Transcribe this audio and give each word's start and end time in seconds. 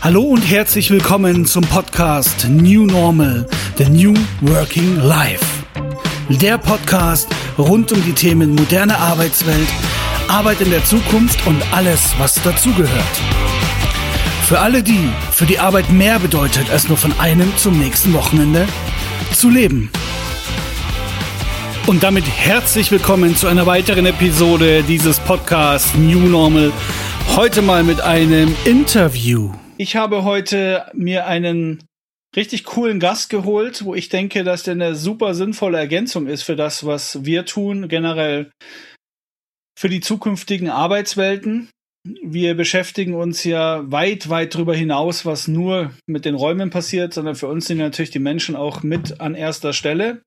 Hallo 0.00 0.22
und 0.22 0.42
herzlich 0.42 0.90
willkommen 0.90 1.44
zum 1.44 1.64
Podcast 1.64 2.48
New 2.48 2.86
Normal, 2.86 3.44
The 3.78 3.90
New 3.90 4.14
Working 4.42 4.96
Life. 5.02 5.44
Der 6.28 6.56
Podcast 6.56 7.28
rund 7.58 7.90
um 7.90 8.04
die 8.04 8.12
Themen 8.12 8.54
moderne 8.54 8.96
Arbeitswelt, 8.96 9.66
Arbeit 10.28 10.60
in 10.60 10.70
der 10.70 10.84
Zukunft 10.84 11.44
und 11.48 11.60
alles, 11.72 12.14
was 12.16 12.40
dazugehört. 12.42 13.20
Für 14.46 14.60
alle 14.60 14.84
die, 14.84 15.10
für 15.32 15.46
die 15.46 15.58
Arbeit 15.58 15.90
mehr 15.90 16.20
bedeutet, 16.20 16.70
als 16.70 16.88
nur 16.88 16.96
von 16.96 17.12
einem 17.18 17.52
zum 17.56 17.76
nächsten 17.76 18.12
Wochenende 18.12 18.68
zu 19.34 19.50
leben. 19.50 19.90
Und 21.88 22.04
damit 22.04 22.24
herzlich 22.24 22.92
willkommen 22.92 23.34
zu 23.34 23.48
einer 23.48 23.66
weiteren 23.66 24.06
Episode 24.06 24.84
dieses 24.84 25.18
Podcasts 25.18 25.94
New 25.96 26.20
Normal. 26.20 26.70
Heute 27.34 27.62
mal 27.62 27.82
mit 27.82 28.00
einem 28.00 28.54
Interview. 28.64 29.50
Ich 29.80 29.94
habe 29.94 30.24
heute 30.24 30.90
mir 30.92 31.28
einen 31.28 31.84
richtig 32.34 32.64
coolen 32.64 32.98
Gast 32.98 33.30
geholt, 33.30 33.84
wo 33.84 33.94
ich 33.94 34.08
denke, 34.08 34.42
dass 34.42 34.64
der 34.64 34.74
eine 34.74 34.96
super 34.96 35.34
sinnvolle 35.34 35.78
Ergänzung 35.78 36.26
ist 36.26 36.42
für 36.42 36.56
das, 36.56 36.84
was 36.84 37.24
wir 37.24 37.44
tun, 37.44 37.86
generell 37.86 38.50
für 39.78 39.88
die 39.88 40.00
zukünftigen 40.00 40.68
Arbeitswelten. 40.68 41.70
Wir 42.04 42.56
beschäftigen 42.56 43.14
uns 43.14 43.44
ja 43.44 43.88
weit, 43.88 44.28
weit 44.28 44.56
darüber 44.56 44.74
hinaus, 44.74 45.24
was 45.24 45.46
nur 45.46 45.92
mit 46.06 46.24
den 46.24 46.34
Räumen 46.34 46.70
passiert, 46.70 47.14
sondern 47.14 47.36
für 47.36 47.46
uns 47.46 47.66
sind 47.66 47.78
natürlich 47.78 48.10
die 48.10 48.18
Menschen 48.18 48.56
auch 48.56 48.82
mit 48.82 49.20
an 49.20 49.36
erster 49.36 49.72
Stelle. 49.72 50.22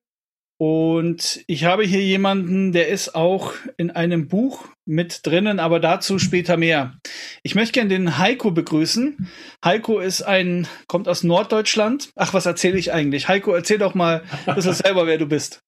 Und 0.58 1.42
ich 1.46 1.64
habe 1.64 1.84
hier 1.84 2.02
jemanden, 2.02 2.72
der 2.72 2.88
ist 2.88 3.14
auch 3.14 3.54
in 3.76 3.90
einem 3.90 4.28
Buch 4.28 4.68
mit 4.84 5.26
drinnen, 5.26 5.58
aber 5.58 5.80
dazu 5.80 6.18
später 6.18 6.56
mehr. 6.56 6.94
Ich 7.42 7.54
möchte 7.54 7.72
gerne 7.72 7.90
den 7.90 8.18
Heiko 8.18 8.50
begrüßen. 8.50 9.28
Heiko 9.64 9.98
ist 9.98 10.22
ein, 10.22 10.66
kommt 10.86 11.08
aus 11.08 11.22
Norddeutschland. 11.24 12.10
Ach, 12.16 12.34
was 12.34 12.46
erzähle 12.46 12.78
ich 12.78 12.92
eigentlich? 12.92 13.28
Heiko, 13.28 13.52
erzähl 13.52 13.78
doch 13.78 13.94
mal 13.94 14.22
ein 14.46 14.54
bisschen 14.54 14.74
selber, 14.74 15.06
wer 15.06 15.18
du 15.18 15.26
bist. 15.26 15.60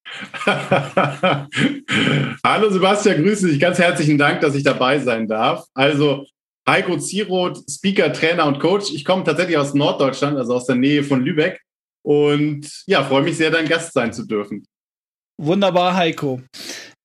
Hallo 2.44 2.70
Sebastian, 2.70 3.22
grüße 3.22 3.48
dich. 3.48 3.60
Ganz 3.60 3.78
herzlichen 3.78 4.18
Dank, 4.18 4.40
dass 4.40 4.54
ich 4.54 4.62
dabei 4.62 4.98
sein 4.98 5.26
darf. 5.26 5.64
Also, 5.74 6.26
Heiko 6.68 6.96
Zieroth, 6.96 7.58
Speaker, 7.70 8.12
Trainer 8.12 8.46
und 8.46 8.58
Coach. 8.58 8.92
Ich 8.92 9.04
komme 9.04 9.24
tatsächlich 9.24 9.58
aus 9.58 9.74
Norddeutschland, 9.74 10.38
also 10.38 10.54
aus 10.54 10.66
der 10.66 10.76
Nähe 10.76 11.04
von 11.04 11.22
Lübeck. 11.22 11.60
Und 12.02 12.84
ja, 12.86 13.02
freue 13.02 13.22
mich 13.22 13.36
sehr, 13.36 13.50
dein 13.50 13.68
Gast 13.68 13.92
sein 13.92 14.12
zu 14.12 14.26
dürfen. 14.26 14.64
Wunderbar, 15.40 15.96
Heiko. 15.96 16.42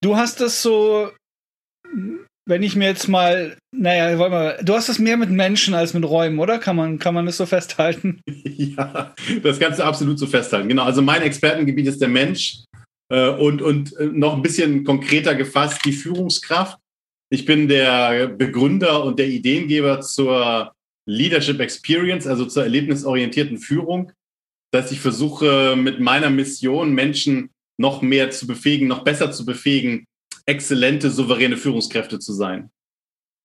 Du 0.02 0.16
hast 0.16 0.40
es 0.42 0.62
so, 0.62 1.12
wenn 2.48 2.64
ich 2.64 2.76
mir 2.76 2.88
jetzt 2.88 3.08
mal, 3.08 3.58
naja, 3.76 4.18
warte 4.18 4.32
mal, 4.32 4.60
du 4.64 4.74
hast 4.74 4.90
es 4.90 5.00
mehr 5.00 5.18
mit 5.18 5.30
Menschen 5.30 5.74
als 5.74 5.94
mit 5.94 6.04
Räumen, 6.04 6.40
oder? 6.40 6.58
Kann 6.58 6.76
man, 6.76 7.00
kann 7.00 7.14
man 7.14 7.26
das 7.26 7.38
so 7.38 7.46
festhalten? 7.46 8.22
Ja, 8.60 9.16
das 9.42 9.58
kannst 9.58 9.80
du 9.80 9.84
absolut 9.84 10.20
so 10.20 10.28
festhalten. 10.28 10.68
Genau. 10.68 10.84
Also 10.84 11.02
mein 11.02 11.22
Expertengebiet 11.22 11.88
ist 11.88 12.02
der 12.02 12.10
Mensch 12.10 12.66
äh, 13.12 13.30
und, 13.30 13.62
und 13.62 13.96
äh, 13.98 14.06
noch 14.06 14.36
ein 14.36 14.42
bisschen 14.42 14.84
konkreter 14.84 15.34
gefasst 15.34 15.84
die 15.86 15.94
Führungskraft. 15.94 16.78
Ich 17.32 17.46
bin 17.46 17.70
der 17.70 18.28
Begründer 18.28 19.04
und 19.04 19.18
der 19.18 19.28
Ideengeber 19.30 20.02
zur 20.02 20.74
Leadership 21.08 21.60
Experience, 21.62 22.28
also 22.28 22.46
zur 22.46 22.64
erlebnisorientierten 22.64 23.58
Führung. 23.58 24.12
Dass 24.72 24.92
ich 24.92 25.00
versuche, 25.00 25.76
mit 25.78 26.00
meiner 26.00 26.30
Mission 26.30 26.94
Menschen 26.94 27.50
noch 27.80 28.02
mehr 28.02 28.30
zu 28.30 28.46
befähigen, 28.46 28.88
noch 28.88 29.04
besser 29.04 29.32
zu 29.32 29.46
befähigen, 29.46 30.06
exzellente, 30.46 31.10
souveräne 31.10 31.58
Führungskräfte 31.58 32.20
zu 32.20 32.34
sein. 32.34 32.70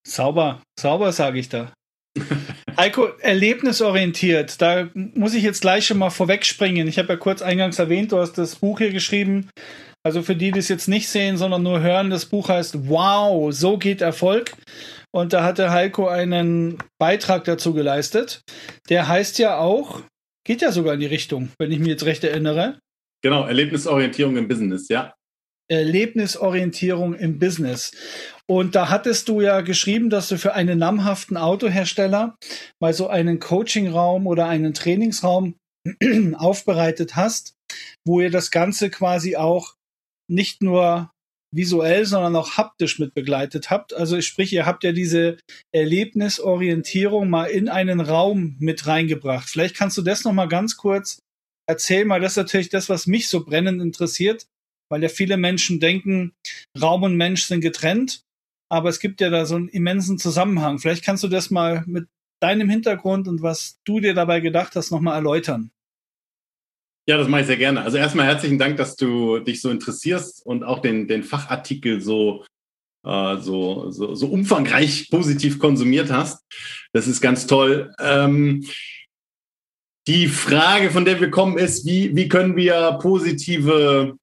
Sauber, 0.07 0.63
sauber 0.79 1.13
sage 1.13 1.39
ich 1.39 1.49
da. 1.49 1.73
Heiko, 2.77 3.07
erlebnisorientiert, 3.21 4.61
da 4.61 4.89
muss 4.95 5.35
ich 5.35 5.45
jetzt 5.45 5.61
gleich 5.61 5.87
schon 5.87 5.99
mal 5.99 6.11
vorwegspringen. 6.11 6.89
Ich 6.89 6.99
habe 6.99 7.09
ja 7.09 7.17
kurz 7.17 7.43
eingangs 7.43 7.79
erwähnt, 7.79 8.13
du 8.13 8.19
hast 8.19 8.37
das 8.37 8.57
Buch 8.57 8.79
hier 8.79 8.91
geschrieben. 8.91 9.49
Also 10.03 10.23
für 10.23 10.37
die, 10.37 10.51
die 10.51 10.59
es 10.59 10.69
jetzt 10.69 10.89
nicht 10.89 11.08
sehen, 11.08 11.37
sondern 11.37 11.63
nur 11.63 11.81
hören, 11.81 12.11
das 12.11 12.27
Buch 12.27 12.48
heißt 12.48 12.89
Wow, 12.89 13.53
so 13.55 13.79
geht 13.79 14.03
Erfolg. 14.03 14.55
Und 15.13 15.33
da 15.33 15.45
hat 15.45 15.58
der 15.58 15.70
Heiko 15.70 16.08
einen 16.08 16.79
Beitrag 16.98 17.45
dazu 17.45 17.73
geleistet. 17.73 18.42
Der 18.89 19.08
heißt 19.08 19.39
ja 19.39 19.58
auch, 19.58 20.03
geht 20.45 20.61
ja 20.61 20.73
sogar 20.73 20.95
in 20.95 21.01
die 21.01 21.07
Richtung, 21.07 21.51
wenn 21.58 21.70
ich 21.70 21.79
mich 21.79 21.89
jetzt 21.89 22.05
recht 22.05 22.25
erinnere. 22.25 22.79
Genau, 23.24 23.46
Erlebnisorientierung 23.46 24.36
im 24.36 24.48
Business, 24.48 24.89
ja. 24.89 25.14
Erlebnisorientierung 25.70 27.14
im 27.14 27.39
Business. 27.39 27.92
Und 28.46 28.74
da 28.74 28.90
hattest 28.90 29.30
du 29.30 29.40
ja 29.40 29.62
geschrieben, 29.62 30.11
dass 30.11 30.29
du 30.29 30.36
für 30.36 30.52
einen 30.52 30.79
namhaften 30.79 31.39
Autohersteller 31.39 32.36
mal 32.83 32.92
so 32.92 33.08
einen 33.08 33.39
Coachingraum 33.39 34.27
oder 34.27 34.46
einen 34.46 34.74
Trainingsraum 34.74 35.55
aufbereitet 36.34 37.17
hast, 37.17 37.55
wo 38.07 38.20
ihr 38.20 38.30
das 38.30 38.51
Ganze 38.51 38.90
quasi 38.90 39.36
auch 39.36 39.73
nicht 40.30 40.63
nur 40.63 41.11
visuell, 41.51 42.05
sondern 42.05 42.36
auch 42.36 42.58
haptisch 42.58 42.98
mit 42.98 43.14
begleitet 43.14 43.70
habt. 43.70 43.95
Also 43.95 44.20
sprich, 44.20 44.52
ihr 44.52 44.67
habt 44.67 44.84
ja 44.84 44.92
diese 44.92 45.39
Erlebnisorientierung 45.73 47.30
mal 47.30 47.46
in 47.46 47.70
einen 47.70 48.01
Raum 48.01 48.57
mit 48.58 48.86
reingebracht. 48.86 49.48
Vielleicht 49.48 49.77
kannst 49.77 49.96
du 49.96 50.02
das 50.02 50.24
noch 50.24 50.34
mal 50.34 50.48
ganz 50.48 50.77
kurz 50.77 51.23
erzähl 51.67 52.05
mal, 52.05 52.20
das 52.20 52.33
ist 52.33 52.36
natürlich 52.39 52.69
das, 52.69 52.89
was 52.89 53.07
mich 53.07 53.29
so 53.29 53.45
brennend 53.45 53.80
interessiert, 53.80 54.47
weil 54.91 55.02
ja 55.02 55.08
viele 55.08 55.36
Menschen 55.36 55.80
denken, 55.80 56.33
Raum 56.80 57.02
und 57.02 57.17
Mensch 57.17 57.45
sind 57.45 57.61
getrennt, 57.61 58.23
aber 58.70 58.89
es 58.89 59.01
gibt 59.01 59.20
ja 59.20 59.30
da 59.30 59.47
so 59.47 59.57
einen 59.57 59.69
immensen 59.69 60.19
Zusammenhang. 60.19 60.79
Vielleicht 60.79 61.05
kannst 61.05 61.23
du 61.23 61.29
das 61.29 61.51
mal 61.51 61.85
mit 61.86 62.07
deinem 62.41 62.69
Hintergrund 62.69 63.29
und 63.29 63.42
was 63.42 63.79
du 63.85 64.01
dir 64.01 64.14
dabei 64.14 64.41
gedacht 64.41 64.77
hast, 64.77 64.91
nochmal 64.91 65.14
erläutern. 65.14 65.70
Ja, 67.07 67.19
das 67.19 67.29
mache 67.29 67.42
ich 67.42 67.47
sehr 67.47 67.58
gerne. 67.58 67.83
Also 67.83 67.98
erstmal 67.98 68.27
herzlichen 68.27 68.58
Dank, 68.58 68.79
dass 68.79 68.96
du 68.96 69.39
dich 69.39 69.61
so 69.61 69.70
interessierst 69.70 70.45
und 70.45 70.64
auch 70.64 70.81
den, 70.81 71.07
den 71.07 71.23
Fachartikel 71.23 72.01
so, 72.01 72.45
äh, 73.05 73.36
so, 73.39 73.91
so, 73.91 74.14
so 74.14 74.27
umfangreich 74.29 75.08
positiv 75.11 75.58
konsumiert 75.58 76.11
hast. 76.11 76.42
Das 76.95 77.07
ist 77.07 77.20
ganz 77.20 77.46
toll. 77.46 77.92
Ähm, 77.98 78.64
die 80.07 80.29
Frage, 80.29 80.91
von 80.91 81.05
der 81.05 81.20
wir 81.20 81.31
kommen, 81.31 81.57
ist, 81.59 81.87
wie, 81.87 82.15
wie 82.15 82.29
können 82.29 82.57
wir 82.57 82.98
positive 83.01 84.17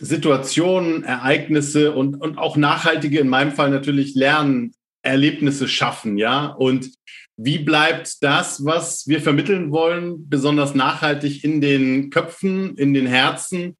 Situationen, 0.00 1.04
Ereignisse 1.04 1.92
und, 1.92 2.16
und 2.20 2.38
auch 2.38 2.56
nachhaltige, 2.56 3.18
in 3.20 3.28
meinem 3.28 3.52
Fall 3.52 3.70
natürlich 3.70 4.14
Lernerlebnisse 4.14 5.68
schaffen, 5.68 6.18
ja? 6.18 6.46
Und 6.46 6.90
wie 7.36 7.58
bleibt 7.58 8.22
das, 8.22 8.64
was 8.64 9.06
wir 9.06 9.20
vermitteln 9.20 9.70
wollen, 9.70 10.28
besonders 10.28 10.74
nachhaltig 10.74 11.44
in 11.44 11.60
den 11.60 12.10
Köpfen, 12.10 12.76
in 12.76 12.94
den 12.94 13.06
Herzen, 13.06 13.76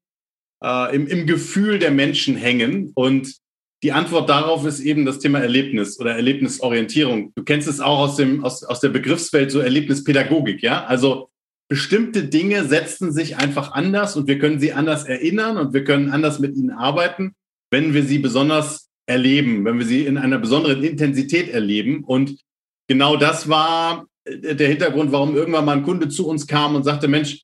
äh, 0.63 0.95
im, 0.95 1.07
im 1.07 1.27
Gefühl 1.27 1.77
der 1.77 1.91
Menschen 1.91 2.37
hängen? 2.37 2.91
Und 2.95 3.35
die 3.83 3.91
Antwort 3.91 4.29
darauf 4.29 4.65
ist 4.65 4.79
eben 4.79 5.05
das 5.05 5.19
Thema 5.19 5.39
Erlebnis 5.39 5.99
oder 5.99 6.15
Erlebnisorientierung. 6.15 7.33
Du 7.35 7.43
kennst 7.43 7.67
es 7.67 7.81
auch 7.81 7.99
aus, 7.99 8.15
dem, 8.15 8.45
aus, 8.45 8.63
aus 8.63 8.79
der 8.79 8.89
Begriffswelt, 8.89 9.51
so 9.51 9.59
Erlebnispädagogik, 9.59 10.61
ja? 10.61 10.85
Also 10.85 11.29
bestimmte 11.69 12.23
Dinge 12.23 12.65
setzen 12.65 13.13
sich 13.13 13.37
einfach 13.37 13.71
anders 13.71 14.15
und 14.15 14.27
wir 14.27 14.39
können 14.39 14.59
sie 14.59 14.73
anders 14.73 15.05
erinnern 15.05 15.57
und 15.57 15.73
wir 15.73 15.83
können 15.83 16.09
anders 16.09 16.39
mit 16.39 16.57
ihnen 16.57 16.71
arbeiten, 16.71 17.35
wenn 17.71 17.93
wir 17.93 18.03
sie 18.03 18.19
besonders 18.19 18.89
erleben, 19.05 19.63
wenn 19.65 19.77
wir 19.77 19.85
sie 19.85 20.05
in 20.05 20.17
einer 20.17 20.39
besonderen 20.39 20.83
Intensität 20.83 21.49
erleben. 21.49 22.03
Und 22.03 22.39
genau 22.87 23.17
das 23.17 23.47
war 23.47 24.07
äh, 24.25 24.55
der 24.55 24.67
Hintergrund, 24.67 25.11
warum 25.11 25.35
irgendwann 25.35 25.65
mal 25.65 25.77
ein 25.77 25.83
Kunde 25.83 26.09
zu 26.09 26.27
uns 26.27 26.47
kam 26.47 26.75
und 26.75 26.83
sagte, 26.83 27.07
Mensch, 27.07 27.43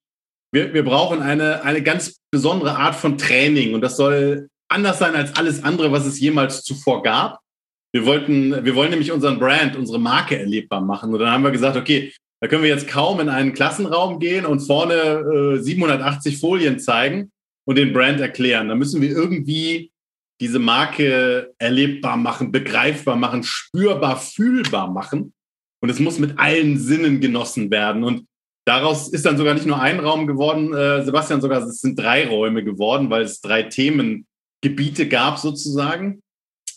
wir, 0.52 0.74
wir 0.74 0.84
brauchen 0.84 1.22
eine, 1.22 1.63
eine 1.63 1.84
ganz 1.84 2.19
besondere 2.31 2.78
Art 2.78 2.96
von 2.96 3.18
Training 3.18 3.74
und 3.75 3.81
das 3.81 3.97
soll 3.97 4.50
anders 4.69 5.00
sein 5.00 5.16
als 5.16 5.36
alles 5.36 5.63
andere, 5.63 5.92
was 5.92 6.06
es 6.06 6.19
jemals 6.19 6.63
zuvor 6.63 7.03
gab. 7.03 7.40
Wir 7.94 8.06
wollten, 8.06 8.66
wir 8.66 8.75
wollen 8.75 8.90
nämlich 8.90 9.12
unseren 9.12 9.40
Brand, 9.40 9.75
unsere 9.75 10.00
Marke 10.00 10.38
erlebbar 10.38 10.81
machen. 10.81 11.13
Und 11.13 11.19
dann 11.19 11.31
haben 11.31 11.44
wir 11.44 11.52
gesagt, 11.52 11.78
okay, 11.78 12.12
da 12.45 12.50
können 12.50 12.61
wir 12.61 12.69
jetzt 12.69 12.88
kaum 12.88 13.19
in 13.19 13.27
einen 13.27 13.53
Klassenraum 13.53 14.19
gehen 14.19 14.45
und 14.45 14.59
vorne 14.59 15.56
äh, 15.56 15.63
780 15.63 16.38
Folien 16.38 16.77
zeigen 16.77 17.31
und 17.68 17.75
den 17.75 17.92
Brand 17.92 18.21
erklären. 18.21 18.68
Da 18.68 18.75
müssen 18.75 19.01
wir 19.01 19.09
irgendwie 19.09 19.92
diese 20.39 20.59
Marke 20.59 21.56
erlebbar 21.57 22.18
machen, 22.18 22.51
begreifbar 22.51 23.15
machen, 23.15 23.42
spürbar, 23.42 24.18
fühlbar 24.18 24.92
machen. 24.92 25.33
Und 25.81 25.89
es 25.89 26.00
muss 26.00 26.19
mit 26.19 26.38
allen 26.38 26.77
Sinnen 26.77 27.19
genossen 27.19 27.71
werden. 27.71 28.03
Und 28.03 28.27
daraus 28.68 29.07
ist 29.07 29.25
dann 29.25 29.39
sogar 29.39 29.56
nicht 29.56 29.65
nur 29.65 29.81
ein 29.81 30.00
Raum 30.00 30.27
geworden, 30.27 30.71
äh, 30.71 31.03
Sebastian, 31.03 31.41
sogar 31.41 31.63
es 31.63 31.81
sind 31.81 31.98
drei 31.98 32.27
Räume 32.27 32.63
geworden, 32.63 33.09
weil 33.09 33.24
es 33.24 33.41
drei 33.41 33.63
Themengebiete 33.63 35.07
gab 35.09 35.39
sozusagen. 35.39 36.21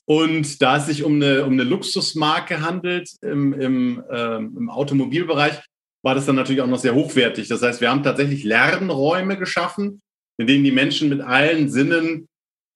Und 0.09 0.63
da 0.63 0.79
es 0.79 0.87
sich 0.87 1.05
um 1.05 1.17
eine, 1.17 1.45
um 1.45 1.53
eine 1.53 1.65
Luxusmarke 1.65 2.63
handelt 2.63 3.11
im, 3.21 3.53
im, 3.53 4.03
ähm, 4.11 4.55
im 4.57 4.71
Automobilbereich, 4.71 5.61
war 6.03 6.15
das 6.15 6.25
dann 6.25 6.37
natürlich 6.37 6.63
auch 6.63 6.67
noch 6.67 6.79
sehr 6.79 6.95
hochwertig. 6.95 7.49
Das 7.49 7.63
heißt, 7.63 7.81
wir 7.81 7.91
haben 7.91 8.03
tatsächlich 8.03 8.45
Lernräume 8.45 9.37
geschaffen, 9.37 10.01
in 10.39 10.47
denen 10.47 10.65
die 10.65 10.73
Menschen 10.73 11.11
mit 11.11 11.21
allen 11.21 11.69
Sinnen 11.69 12.29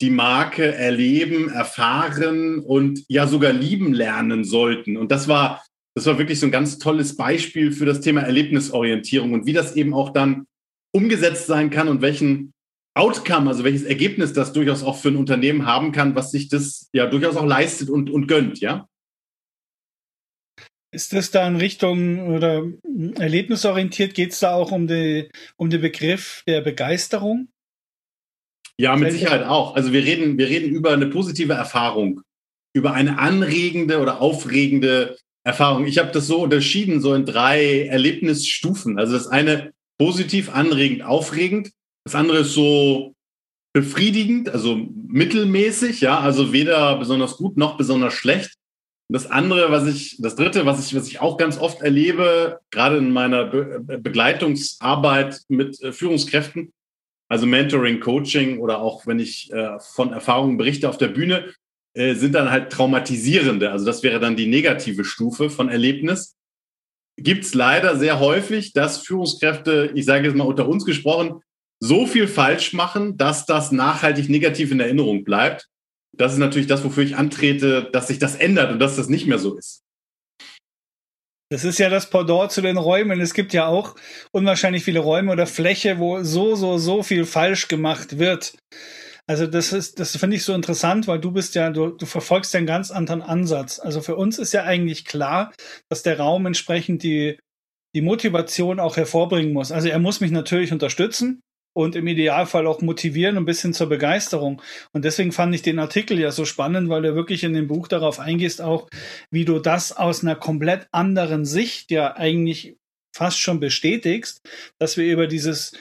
die 0.02 0.10
Marke 0.10 0.74
erleben, 0.74 1.48
erfahren 1.48 2.58
und 2.58 3.04
ja 3.08 3.26
sogar 3.26 3.52
lieben 3.52 3.94
lernen 3.94 4.44
sollten. 4.44 4.96
Und 4.96 5.10
das 5.10 5.28
war 5.28 5.62
das 5.94 6.06
war 6.06 6.18
wirklich 6.18 6.40
so 6.40 6.46
ein 6.46 6.52
ganz 6.52 6.78
tolles 6.78 7.16
Beispiel 7.16 7.72
für 7.72 7.84
das 7.84 8.00
Thema 8.00 8.22
Erlebnisorientierung 8.22 9.32
und 9.32 9.46
wie 9.46 9.52
das 9.52 9.76
eben 9.76 9.94
auch 9.94 10.10
dann 10.10 10.46
umgesetzt 10.94 11.46
sein 11.46 11.70
kann 11.70 11.88
und 11.88 12.00
welchen 12.00 12.52
Outcome, 12.94 13.48
also 13.48 13.64
welches 13.64 13.84
Ergebnis 13.84 14.32
das 14.32 14.52
durchaus 14.52 14.82
auch 14.82 14.98
für 14.98 15.08
ein 15.08 15.16
Unternehmen 15.16 15.66
haben 15.66 15.92
kann, 15.92 16.14
was 16.14 16.30
sich 16.30 16.48
das 16.48 16.88
ja 16.92 17.06
durchaus 17.06 17.36
auch 17.36 17.46
leistet 17.46 17.88
und, 17.88 18.10
und 18.10 18.26
gönnt, 18.26 18.60
ja. 18.60 18.86
Ist 20.94 21.14
das 21.14 21.30
da 21.30 21.48
in 21.48 21.56
Richtung 21.56 22.34
oder 22.34 22.66
erlebnisorientiert? 23.14 24.12
Geht 24.12 24.32
es 24.32 24.40
da 24.40 24.52
auch 24.52 24.72
um, 24.72 24.86
die, 24.86 25.30
um 25.56 25.70
den 25.70 25.80
Begriff 25.80 26.42
der 26.46 26.60
Begeisterung? 26.60 27.48
Ja, 28.78 28.94
mit 28.96 29.12
Sicherheit 29.12 29.44
auch. 29.44 29.74
Also 29.74 29.92
wir 29.94 30.04
reden, 30.04 30.36
wir 30.36 30.48
reden 30.48 30.70
über 30.70 30.92
eine 30.92 31.06
positive 31.06 31.54
Erfahrung, 31.54 32.20
über 32.74 32.92
eine 32.92 33.18
anregende 33.18 34.00
oder 34.00 34.20
aufregende 34.20 35.16
Erfahrung. 35.44 35.86
Ich 35.86 35.96
habe 35.96 36.12
das 36.12 36.26
so 36.26 36.42
unterschieden, 36.42 37.00
so 37.00 37.14
in 37.14 37.24
drei 37.24 37.86
Erlebnisstufen. 37.86 38.98
Also 38.98 39.14
das 39.14 39.28
eine 39.28 39.72
positiv, 39.98 40.50
anregend, 40.50 41.02
aufregend. 41.02 41.70
Das 42.04 42.14
andere 42.14 42.38
ist 42.38 42.52
so 42.52 43.14
befriedigend, 43.72 44.50
also 44.50 44.76
mittelmäßig, 45.06 46.00
ja, 46.00 46.20
also 46.20 46.52
weder 46.52 46.98
besonders 46.98 47.36
gut 47.36 47.56
noch 47.56 47.76
besonders 47.76 48.14
schlecht. 48.14 48.56
Das 49.08 49.26
andere, 49.26 49.70
was 49.70 49.86
ich, 49.86 50.16
das 50.20 50.36
dritte, 50.36 50.64
was 50.64 50.84
ich, 50.86 50.94
was 50.94 51.06
ich 51.06 51.20
auch 51.20 51.36
ganz 51.36 51.58
oft 51.58 51.82
erlebe, 51.82 52.60
gerade 52.70 52.96
in 52.96 53.12
meiner 53.12 53.44
Be 53.44 53.98
Begleitungsarbeit 53.98 55.40
mit 55.48 55.80
äh, 55.82 55.92
Führungskräften, 55.92 56.72
also 57.28 57.46
Mentoring, 57.46 58.00
Coaching 58.00 58.58
oder 58.58 58.80
auch 58.80 59.06
wenn 59.06 59.18
ich 59.18 59.52
äh, 59.52 59.78
von 59.80 60.12
Erfahrungen 60.12 60.56
berichte 60.56 60.88
auf 60.88 60.98
der 60.98 61.08
Bühne, 61.08 61.52
äh, 61.94 62.14
sind 62.14 62.34
dann 62.34 62.50
halt 62.50 62.72
traumatisierende. 62.72 63.70
Also 63.70 63.84
das 63.84 64.02
wäre 64.02 64.18
dann 64.18 64.36
die 64.36 64.46
negative 64.46 65.04
Stufe 65.04 65.50
von 65.50 65.68
Erlebnis. 65.68 66.36
Gibt 67.18 67.44
es 67.44 67.52
leider 67.52 67.96
sehr 67.98 68.18
häufig, 68.18 68.72
dass 68.72 69.02
Führungskräfte, 69.06 69.92
ich 69.94 70.06
sage 70.06 70.26
jetzt 70.26 70.36
mal 70.36 70.44
unter 70.44 70.66
uns 70.66 70.86
gesprochen, 70.86 71.42
so 71.82 72.06
viel 72.06 72.28
falsch 72.28 72.74
machen, 72.74 73.16
dass 73.16 73.44
das 73.44 73.72
nachhaltig 73.72 74.28
negativ 74.28 74.70
in 74.70 74.78
Erinnerung 74.78 75.24
bleibt. 75.24 75.66
Das 76.16 76.32
ist 76.32 76.38
natürlich 76.38 76.68
das, 76.68 76.84
wofür 76.84 77.02
ich 77.02 77.16
antrete, 77.16 77.90
dass 77.92 78.06
sich 78.06 78.20
das 78.20 78.36
ändert 78.36 78.70
und 78.70 78.78
dass 78.78 78.94
das 78.94 79.08
nicht 79.08 79.26
mehr 79.26 79.40
so 79.40 79.58
ist. 79.58 79.82
Das 81.50 81.64
ist 81.64 81.80
ja 81.80 81.90
das 81.90 82.08
Pendant 82.08 82.52
zu 82.52 82.60
den 82.60 82.76
Räumen. 82.76 83.20
Es 83.20 83.34
gibt 83.34 83.52
ja 83.52 83.66
auch 83.66 83.96
unwahrscheinlich 84.30 84.84
viele 84.84 85.00
Räume 85.00 85.32
oder 85.32 85.48
Fläche, 85.48 85.98
wo 85.98 86.22
so, 86.22 86.54
so, 86.54 86.78
so 86.78 87.02
viel 87.02 87.24
falsch 87.24 87.66
gemacht 87.66 88.20
wird. 88.20 88.56
Also 89.26 89.48
das 89.48 89.72
ist, 89.72 89.98
das 89.98 90.16
finde 90.16 90.36
ich 90.36 90.44
so 90.44 90.54
interessant, 90.54 91.08
weil 91.08 91.18
du 91.18 91.32
bist 91.32 91.56
ja, 91.56 91.70
du, 91.70 91.88
du 91.88 92.06
verfolgst 92.06 92.54
ja 92.54 92.58
einen 92.58 92.68
ganz 92.68 92.92
anderen 92.92 93.22
Ansatz. 93.22 93.80
Also 93.80 94.02
für 94.02 94.14
uns 94.14 94.38
ist 94.38 94.52
ja 94.52 94.62
eigentlich 94.62 95.04
klar, 95.04 95.52
dass 95.88 96.04
der 96.04 96.18
Raum 96.18 96.46
entsprechend 96.46 97.02
die, 97.02 97.40
die 97.92 98.02
Motivation 98.02 98.78
auch 98.78 98.96
hervorbringen 98.96 99.52
muss. 99.52 99.72
Also 99.72 99.88
er 99.88 99.98
muss 99.98 100.20
mich 100.20 100.30
natürlich 100.30 100.70
unterstützen 100.70 101.42
und 101.72 101.96
im 101.96 102.06
Idealfall 102.06 102.66
auch 102.66 102.80
motivieren 102.80 103.36
und 103.36 103.44
ein 103.44 103.46
bisschen 103.46 103.74
zur 103.74 103.88
Begeisterung. 103.88 104.60
Und 104.92 105.04
deswegen 105.04 105.32
fand 105.32 105.54
ich 105.54 105.62
den 105.62 105.78
Artikel 105.78 106.18
ja 106.18 106.30
so 106.30 106.44
spannend, 106.44 106.88
weil 106.88 107.02
du 107.02 107.14
wirklich 107.14 107.44
in 107.44 107.54
dem 107.54 107.68
Buch 107.68 107.88
darauf 107.88 108.18
eingehst, 108.18 108.60
auch 108.60 108.88
wie 109.30 109.44
du 109.44 109.58
das 109.58 109.92
aus 109.92 110.22
einer 110.22 110.36
komplett 110.36 110.88
anderen 110.92 111.44
Sicht 111.44 111.90
ja 111.90 112.14
eigentlich 112.16 112.76
fast 113.14 113.38
schon 113.38 113.60
bestätigst, 113.60 114.40
dass 114.78 114.96
wir 114.96 115.10
über 115.10 115.26
dieses 115.26 115.72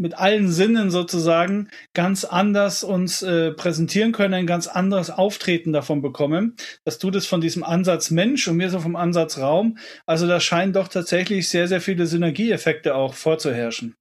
mit 0.00 0.14
allen 0.14 0.50
Sinnen 0.50 0.90
sozusagen 0.90 1.68
ganz 1.92 2.24
anders 2.24 2.84
uns 2.84 3.22
äh, 3.22 3.52
präsentieren 3.52 4.12
können, 4.12 4.32
ein 4.32 4.46
ganz 4.46 4.66
anderes 4.66 5.10
Auftreten 5.10 5.72
davon 5.72 6.00
bekommen, 6.00 6.56
dass 6.84 6.98
du 6.98 7.10
das 7.10 7.26
von 7.26 7.42
diesem 7.42 7.62
Ansatz 7.62 8.10
Mensch 8.10 8.48
und 8.48 8.56
mir 8.56 8.70
so 8.70 8.80
vom 8.80 8.96
Ansatz 8.96 9.38
Raum, 9.38 9.76
also 10.06 10.26
da 10.26 10.40
scheinen 10.40 10.72
doch 10.72 10.88
tatsächlich 10.88 11.48
sehr, 11.48 11.68
sehr 11.68 11.82
viele 11.82 12.06
Synergieeffekte 12.06 12.94
auch 12.94 13.12
vorzuherrschen. 13.12 13.94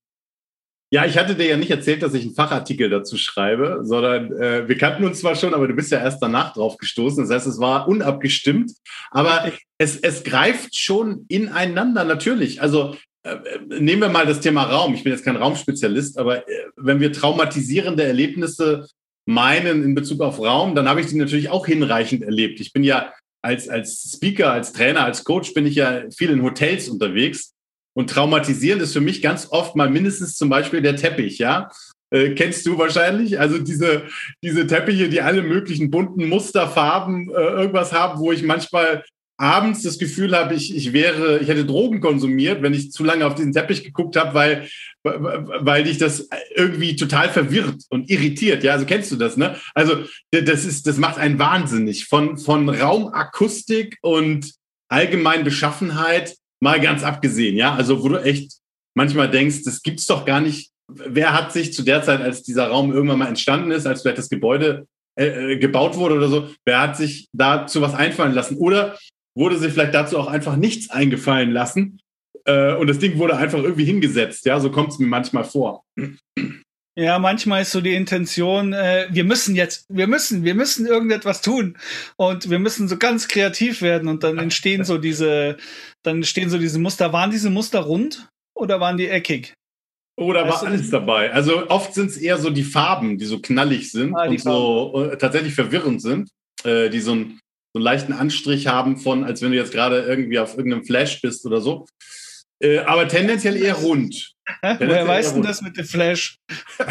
Ja, 0.91 1.05
ich 1.05 1.19
hatte 1.19 1.35
dir 1.35 1.45
ja 1.45 1.57
nicht 1.57 1.69
erzählt, 1.69 2.01
dass 2.01 2.15
ich 2.15 2.23
einen 2.23 2.33
Fachartikel 2.33 2.89
dazu 2.89 3.15
schreibe, 3.15 3.81
sondern 3.83 4.31
äh, 4.33 4.67
wir 4.67 4.75
kannten 4.75 5.03
uns 5.03 5.19
zwar 5.19 5.35
schon, 5.35 5.53
aber 5.53 5.67
du 5.67 5.75
bist 5.75 5.91
ja 5.91 5.99
erst 5.99 6.21
danach 6.21 6.53
drauf 6.53 6.77
gestoßen. 6.77 7.23
Das 7.23 7.31
heißt, 7.31 7.45
es 7.45 7.59
war 7.59 7.87
unabgestimmt, 7.87 8.71
aber 9.11 9.51
es, 9.77 9.97
es 9.97 10.23
greift 10.23 10.75
schon 10.75 11.25
ineinander 11.27 12.05
natürlich. 12.05 12.63
Also 12.63 12.95
äh, 13.21 13.35
nehmen 13.67 14.01
wir 14.01 14.09
mal 14.09 14.25
das 14.25 14.39
Thema 14.39 14.63
Raum. 14.63 14.95
Ich 14.95 15.03
bin 15.03 15.13
jetzt 15.13 15.23
kein 15.23 15.35
Raumspezialist, 15.35 16.17
aber 16.17 16.47
äh, 16.47 16.51
wenn 16.75 16.99
wir 16.99 17.13
traumatisierende 17.13 18.03
Erlebnisse 18.03 18.87
meinen 19.27 19.83
in 19.83 19.93
Bezug 19.93 20.21
auf 20.21 20.39
Raum, 20.39 20.73
dann 20.73 20.89
habe 20.89 21.01
ich 21.01 21.07
die 21.07 21.17
natürlich 21.17 21.49
auch 21.49 21.67
hinreichend 21.67 22.23
erlebt. 22.23 22.59
Ich 22.61 22.73
bin 22.73 22.83
ja 22.83 23.13
als, 23.43 23.69
als 23.69 24.11
Speaker, 24.15 24.51
als 24.51 24.73
Trainer, 24.73 25.05
als 25.05 25.23
Coach 25.23 25.53
bin 25.53 25.67
ich 25.67 25.75
ja 25.75 26.03
viel 26.09 26.31
in 26.31 26.41
Hotels 26.41 26.89
unterwegs. 26.89 27.53
Und 27.99 28.09
traumatisierend 28.09 28.81
ist 28.81 28.93
für 28.93 29.01
mich 29.01 29.21
ganz 29.21 29.49
oft 29.51 29.75
mal 29.75 29.89
mindestens 29.89 30.37
zum 30.37 30.47
Beispiel 30.47 30.81
der 30.81 30.95
Teppich, 30.95 31.37
ja. 31.37 31.69
Äh, 32.11 32.29
kennst 32.29 32.65
du 32.65 32.77
wahrscheinlich? 32.77 33.41
Also 33.41 33.57
diese, 33.57 34.03
diese 34.41 34.65
Teppiche, 34.65 35.09
die 35.09 35.19
alle 35.19 35.41
möglichen 35.41 35.91
bunten 35.91 36.29
Musterfarben 36.29 37.29
äh, 37.29 37.33
irgendwas 37.33 37.91
haben, 37.91 38.21
wo 38.21 38.31
ich 38.31 38.41
manchmal 38.41 39.03
abends 39.35 39.81
das 39.81 39.99
Gefühl 39.99 40.33
habe, 40.33 40.55
ich, 40.55 40.73
ich 40.73 40.93
wäre, 40.93 41.39
ich 41.39 41.49
hätte 41.49 41.65
Drogen 41.65 41.99
konsumiert, 41.99 42.61
wenn 42.61 42.73
ich 42.73 42.93
zu 42.93 43.03
lange 43.03 43.25
auf 43.25 43.35
diesen 43.35 43.51
Teppich 43.51 43.83
geguckt 43.83 44.15
habe, 44.15 44.33
weil, 44.33 44.69
weil 45.03 45.83
dich 45.83 45.97
das 45.97 46.29
irgendwie 46.55 46.95
total 46.95 47.27
verwirrt 47.27 47.83
und 47.89 48.09
irritiert. 48.09 48.63
Ja, 48.63 48.71
also 48.71 48.85
kennst 48.85 49.11
du 49.11 49.17
das, 49.17 49.35
ne? 49.35 49.57
Also 49.75 50.05
das 50.31 50.63
ist, 50.63 50.87
das 50.87 50.99
macht 50.99 51.17
einen 51.17 51.37
wahnsinnig 51.37 52.05
von, 52.05 52.37
von 52.37 52.69
Raumakustik 52.69 53.97
und 54.01 54.53
allgemein 54.87 55.43
Beschaffenheit 55.43 56.38
mal 56.61 56.79
ganz 56.79 57.03
abgesehen. 57.03 57.55
Ja, 57.55 57.75
also 57.75 58.03
wo 58.03 58.09
du 58.09 58.23
echt 58.23 58.53
manchmal 58.95 59.29
denkst, 59.29 59.63
das 59.63 59.81
gibt's 59.81 60.05
doch 60.05 60.25
gar 60.25 60.41
nicht. 60.41 60.71
Wer 60.87 61.33
hat 61.33 61.53
sich 61.53 61.73
zu 61.73 61.83
der 61.83 62.03
Zeit, 62.03 62.21
als 62.21 62.43
dieser 62.43 62.67
Raum 62.67 62.91
irgendwann 62.91 63.19
mal 63.19 63.27
entstanden 63.27 63.71
ist, 63.71 63.85
als 63.85 64.01
vielleicht 64.01 64.17
das 64.17 64.29
Gebäude 64.29 64.87
äh, 65.17 65.53
äh 65.53 65.57
gebaut 65.57 65.95
wurde 65.97 66.15
oder 66.15 66.27
so, 66.27 66.49
wer 66.65 66.81
hat 66.81 66.97
sich 66.97 67.27
dazu 67.33 67.81
was 67.81 67.93
einfallen 67.93 68.33
lassen? 68.33 68.57
Oder 68.57 68.97
wurde 69.35 69.57
sich 69.57 69.71
vielleicht 69.73 69.93
dazu 69.93 70.17
auch 70.17 70.27
einfach 70.27 70.55
nichts 70.55 70.89
eingefallen 70.89 71.51
lassen. 71.51 71.99
Äh, 72.45 72.73
und 72.75 72.87
das 72.87 72.99
Ding 72.99 73.17
wurde 73.17 73.37
einfach 73.37 73.59
irgendwie 73.59 73.85
hingesetzt. 73.85 74.45
Ja, 74.45 74.59
so 74.59 74.71
kommt 74.71 74.89
es 74.89 74.99
mir 74.99 75.07
manchmal 75.07 75.43
vor. 75.43 75.83
Ja, 76.95 77.17
manchmal 77.17 77.61
ist 77.61 77.71
so 77.71 77.79
die 77.79 77.93
Intention, 77.93 78.73
äh, 78.73 79.07
wir 79.09 79.23
müssen 79.23 79.55
jetzt, 79.55 79.85
wir 79.87 80.07
müssen, 80.07 80.43
wir 80.43 80.53
müssen 80.53 80.85
irgendetwas 80.85 81.41
tun 81.41 81.77
und 82.17 82.49
wir 82.49 82.59
müssen 82.59 82.89
so 82.89 82.97
ganz 82.97 83.29
kreativ 83.29 83.81
werden 83.81 84.09
und 84.09 84.23
dann 84.25 84.37
entstehen 84.37 84.83
so 84.83 84.97
diese, 84.97 85.55
dann 86.03 86.17
entstehen 86.17 86.49
so 86.49 86.57
diese 86.57 86.79
Muster. 86.79 87.13
Waren 87.13 87.31
diese 87.31 87.49
Muster 87.49 87.79
rund 87.79 88.27
oder 88.55 88.79
waren 88.79 88.97
die 88.97 89.07
eckig? 89.07 89.53
Oder 90.17 90.47
war 90.47 90.63
alles 90.63 90.89
dabei? 90.89 91.31
Also 91.31 91.69
oft 91.69 91.93
sind 91.93 92.09
es 92.09 92.17
eher 92.17 92.37
so 92.37 92.49
die 92.49 92.63
Farben, 92.63 93.17
die 93.17 93.25
so 93.25 93.39
knallig 93.39 93.91
sind 93.91 94.15
ah, 94.15 94.25
und 94.25 94.39
so 94.39 95.09
äh, 95.11 95.17
tatsächlich 95.17 95.53
verwirrend 95.53 96.01
sind, 96.01 96.29
äh, 96.65 96.89
die 96.89 96.99
so 96.99 97.13
ein 97.13 97.39
so 97.73 97.79
einen 97.79 97.83
leichten 97.83 98.13
Anstrich 98.13 98.67
haben 98.67 98.97
von, 98.97 99.23
als 99.23 99.41
wenn 99.41 99.51
du 99.51 99.57
jetzt 99.57 99.71
gerade 99.71 100.01
irgendwie 100.01 100.39
auf 100.39 100.57
irgendeinem 100.57 100.85
Flash 100.85 101.21
bist 101.21 101.45
oder 101.45 101.61
so. 101.61 101.85
Äh, 102.59 102.79
aber 102.79 103.07
tendenziell 103.07 103.55
eher 103.55 103.75
rund. 103.75 104.33
Woher 104.61 105.07
weißt 105.07 105.35
du 105.35 105.41
das 105.41 105.61
mit 105.61 105.77
dem 105.77 105.85
Flash? 105.85 106.37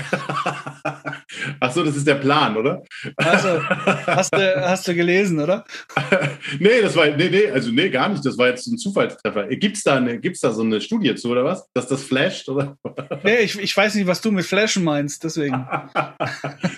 Ach 1.60 1.72
so, 1.72 1.84
das 1.84 1.96
ist 1.96 2.06
der 2.06 2.16
Plan, 2.16 2.56
oder? 2.56 2.82
Also, 3.16 3.62
hast, 4.06 4.32
du, 4.34 4.68
hast 4.68 4.88
du 4.88 4.94
gelesen, 4.94 5.40
oder? 5.40 5.64
nee, 6.58 6.80
das 6.82 6.96
war, 6.96 7.06
nee, 7.08 7.28
nee, 7.28 7.50
also 7.50 7.70
nee, 7.70 7.88
gar 7.90 8.08
nicht. 8.08 8.24
Das 8.24 8.38
war 8.38 8.48
jetzt 8.48 8.66
ein 8.66 8.78
Zufallstreffer. 8.78 9.46
Gibt's 9.56 9.82
da, 9.82 9.96
eine, 9.96 10.18
gibt's 10.18 10.40
da 10.40 10.52
so 10.52 10.62
eine 10.62 10.80
Studie 10.80 11.14
zu, 11.14 11.30
oder 11.30 11.44
was? 11.44 11.68
Dass 11.74 11.88
das 11.88 12.04
flasht, 12.04 12.48
oder? 12.48 12.76
nee, 13.22 13.38
ich, 13.38 13.58
ich 13.58 13.76
weiß 13.76 13.94
nicht, 13.94 14.06
was 14.06 14.20
du 14.20 14.30
mit 14.30 14.46
Flashen 14.46 14.84
meinst, 14.84 15.24
deswegen. 15.24 15.66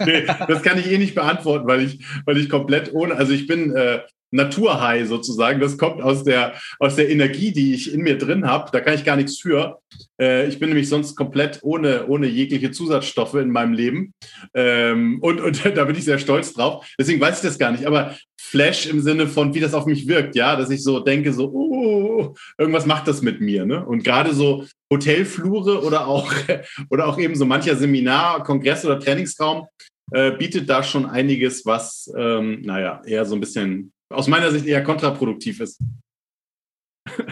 nee, 0.04 0.26
das 0.48 0.62
kann 0.62 0.78
ich 0.78 0.90
eh 0.90 0.98
nicht 0.98 1.14
beantworten, 1.14 1.66
weil 1.66 1.82
ich, 1.82 2.04
weil 2.24 2.38
ich 2.38 2.48
komplett 2.48 2.92
ohne, 2.92 3.14
also 3.16 3.32
ich 3.32 3.46
bin, 3.46 3.74
äh, 3.74 4.00
Naturhigh 4.30 5.06
sozusagen. 5.06 5.60
Das 5.60 5.78
kommt 5.78 6.02
aus 6.02 6.24
der, 6.24 6.54
aus 6.78 6.96
der 6.96 7.10
Energie, 7.10 7.52
die 7.52 7.74
ich 7.74 7.92
in 7.92 8.02
mir 8.02 8.18
drin 8.18 8.46
habe. 8.46 8.70
Da 8.72 8.80
kann 8.80 8.94
ich 8.94 9.04
gar 9.04 9.16
nichts 9.16 9.38
für. 9.38 9.78
Äh, 10.20 10.48
ich 10.48 10.58
bin 10.58 10.68
nämlich 10.68 10.88
sonst 10.88 11.16
komplett 11.16 11.60
ohne, 11.62 12.06
ohne 12.06 12.26
jegliche 12.26 12.70
Zusatzstoffe 12.70 13.34
in 13.34 13.50
meinem 13.50 13.72
Leben. 13.72 14.14
Ähm, 14.54 15.18
und, 15.20 15.40
und 15.40 15.64
da 15.76 15.84
bin 15.84 15.96
ich 15.96 16.04
sehr 16.04 16.18
stolz 16.18 16.52
drauf. 16.52 16.86
Deswegen 16.98 17.20
weiß 17.20 17.36
ich 17.36 17.48
das 17.48 17.58
gar 17.58 17.72
nicht. 17.72 17.86
Aber 17.86 18.16
Flash 18.40 18.86
im 18.86 19.00
Sinne 19.00 19.26
von, 19.26 19.54
wie 19.54 19.60
das 19.60 19.74
auf 19.74 19.86
mich 19.86 20.06
wirkt, 20.08 20.34
ja, 20.34 20.56
dass 20.56 20.70
ich 20.70 20.82
so 20.82 21.00
denke, 21.00 21.32
so, 21.32 21.50
uh, 21.50 22.34
irgendwas 22.58 22.86
macht 22.86 23.06
das 23.08 23.22
mit 23.22 23.40
mir. 23.40 23.64
Ne? 23.64 23.84
Und 23.84 24.04
gerade 24.04 24.34
so 24.34 24.64
Hotelflure 24.92 25.84
oder 25.84 26.06
auch, 26.06 26.32
oder 26.90 27.06
auch 27.06 27.18
eben 27.18 27.34
so 27.34 27.44
mancher 27.44 27.76
Seminar, 27.76 28.42
Kongress 28.44 28.84
oder 28.84 28.98
Trainingsraum 28.98 29.66
äh, 30.12 30.32
bietet 30.32 30.68
da 30.68 30.82
schon 30.82 31.06
einiges, 31.06 31.64
was, 31.64 32.12
ähm, 32.16 32.62
naja, 32.62 33.02
eher 33.04 33.24
so 33.24 33.34
ein 33.34 33.40
bisschen 33.40 33.92
aus 34.10 34.26
meiner 34.26 34.50
Sicht 34.50 34.66
eher 34.66 34.82
kontraproduktiv 34.82 35.60
ist. 35.60 35.80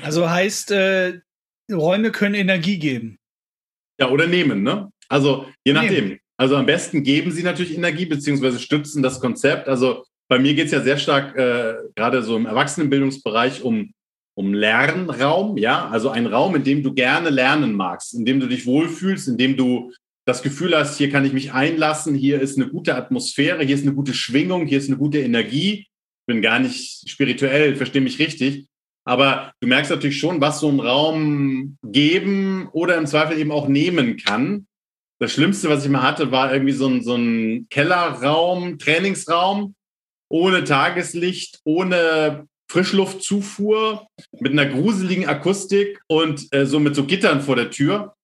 Also 0.02 0.28
heißt, 0.28 0.70
äh, 0.70 1.20
Räume 1.70 2.11
können 2.11 2.35
Energie 2.35 2.78
geben. 2.78 3.18
Ja, 4.00 4.11
oder 4.11 4.26
nehmen, 4.26 4.62
ne? 4.62 4.90
Also 5.08 5.47
je 5.64 5.73
nachdem. 5.73 6.08
Nehmen. 6.08 6.20
Also 6.40 6.56
am 6.56 6.66
besten 6.66 7.02
geben 7.02 7.32
sie 7.32 7.42
natürlich 7.42 7.76
Energie, 7.76 8.06
beziehungsweise 8.06 8.61
stützen 8.61 9.02
das 9.02 9.20
Konzept. 9.20 9.66
Also 9.66 10.04
bei 10.28 10.38
mir 10.38 10.54
geht 10.54 10.66
es 10.66 10.73
ja 10.73 10.80
sehr 10.80 10.99
stark, 10.99 11.37
äh, 11.37 11.75
gerade 11.97 12.23
so 12.23 12.37
im 12.37 12.47
Erwachsenenbildungsbereich, 12.47 13.62
um, 13.62 13.92
um 14.37 14.54
Lernraum, 14.54 15.56
ja, 15.56 15.88
also 15.88 16.11
ein 16.11 16.26
Raum, 16.26 16.54
in 16.54 16.62
dem 16.62 16.82
du 16.85 16.94
gerne 16.94 17.30
lernen 17.30 17.75
magst, 17.75 18.14
in 18.14 18.25
dem 18.25 18.38
du 18.38 18.47
dich 18.47 18.66
wohlfühlst, 18.66 19.26
in 19.26 19.37
dem 19.37 19.56
du 19.56 19.92
das 20.26 20.42
Gefühl 20.42 20.76
hast, 20.76 20.99
hier 20.99 21.11
kann 21.11 21.25
ich 21.25 21.32
mich 21.32 21.54
einlassen, 21.54 22.14
hier 22.14 22.40
ist 22.40 22.56
eine 22.56 22.68
gute 22.68 22.94
Atmosphäre, 22.94 23.64
hier 23.64 23.75
ist 23.75 23.82
eine 23.82 23.94
gute 23.94 24.14
Schwingung, 24.14 24.66
hier 24.66 24.78
ist 24.78 24.88
eine 24.88 24.99
gute 24.99 25.18
Energie. 25.18 25.88
Bin 26.28 26.42
gar 26.42 26.58
nicht 26.58 27.08
spirituell, 27.08 27.75
verstehe 27.75 28.02
mich 28.02 28.18
richtig. 28.18 28.66
Aber 29.04 29.52
du 29.61 29.66
merkst 29.66 29.90
natürlich 29.90 30.18
schon, 30.18 30.40
was 30.42 30.61
so 30.61 30.68
ein 30.68 30.80
Raum 30.80 31.78
geben 31.82 32.68
oder 32.73 32.99
im 32.99 33.06
Zweifel 33.06 33.38
eben 33.38 33.50
auch 33.50 33.66
nehmen 33.66 34.18
kann. 34.18 34.66
Das 35.18 35.32
Schlimmste, 35.32 35.70
was 35.70 35.85
ich 35.85 35.90
mal 35.90 36.02
hatte, 36.02 36.30
war 36.30 36.52
irgendwie 36.52 36.75
so 36.75 36.87
ein, 36.87 37.02
so 37.02 37.14
ein 37.14 37.66
Kellerraum, 37.70 38.78
Trainingsraum, 38.78 39.75
ohne 40.28 40.64
Tageslicht, 40.64 41.61
ohne 41.64 42.47
Frischluftzufuhr, 42.70 44.06
mit 44.38 44.52
einer 44.52 44.66
gruseligen 44.66 45.26
Akustik 45.26 46.00
und 46.06 46.47
äh, 46.52 46.66
so 46.66 46.78
mit 46.78 46.94
so 46.94 47.04
Gittern 47.04 47.40
vor 47.40 47.56
der 47.56 47.70
Tür. 47.70 48.14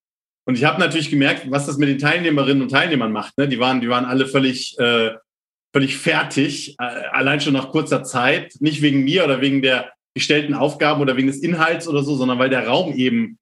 Und 0.47 0.59
ich 0.59 0.65
habe 0.65 0.79
natürlich 0.79 1.09
gemerkt, 1.09 1.51
was 1.51 1.65
das 1.65 1.79
mit 1.79 1.89
den 1.89 1.99
Teilnehmerinnen 1.99 2.63
und 2.63 2.69
Teilnehmern 2.69 3.13
macht. 3.13 3.39
Ne? 3.39 3.49
Die, 3.49 3.59
waren, 3.59 3.81
die 3.81 3.89
waren 3.89 4.05
alle 4.05 4.27
völlig, 4.27 4.79
äh, 4.79 5.13
völlig 5.75 5.99
fertig, 5.99 6.77
äh, 6.79 6.85
allein 6.85 7.41
schon 7.41 7.53
nach 7.53 7.71
kurzer 7.71 8.05
Zeit. 8.05 8.55
Nicht 8.61 8.81
wegen 8.81 9.05
mir 9.05 9.25
oder 9.25 9.41
wegen 9.41 9.61
der 9.61 9.93
gestellten 10.15 10.55
Aufgaben 10.55 11.01
oder 11.01 11.17
wegen 11.17 11.27
des 11.27 11.43
Inhalts 11.43 11.89
oder 11.89 12.05
so, 12.05 12.15
sondern 12.15 12.39
weil 12.39 12.51
der 12.51 12.69
Raum 12.69 12.95
eben 12.95 13.39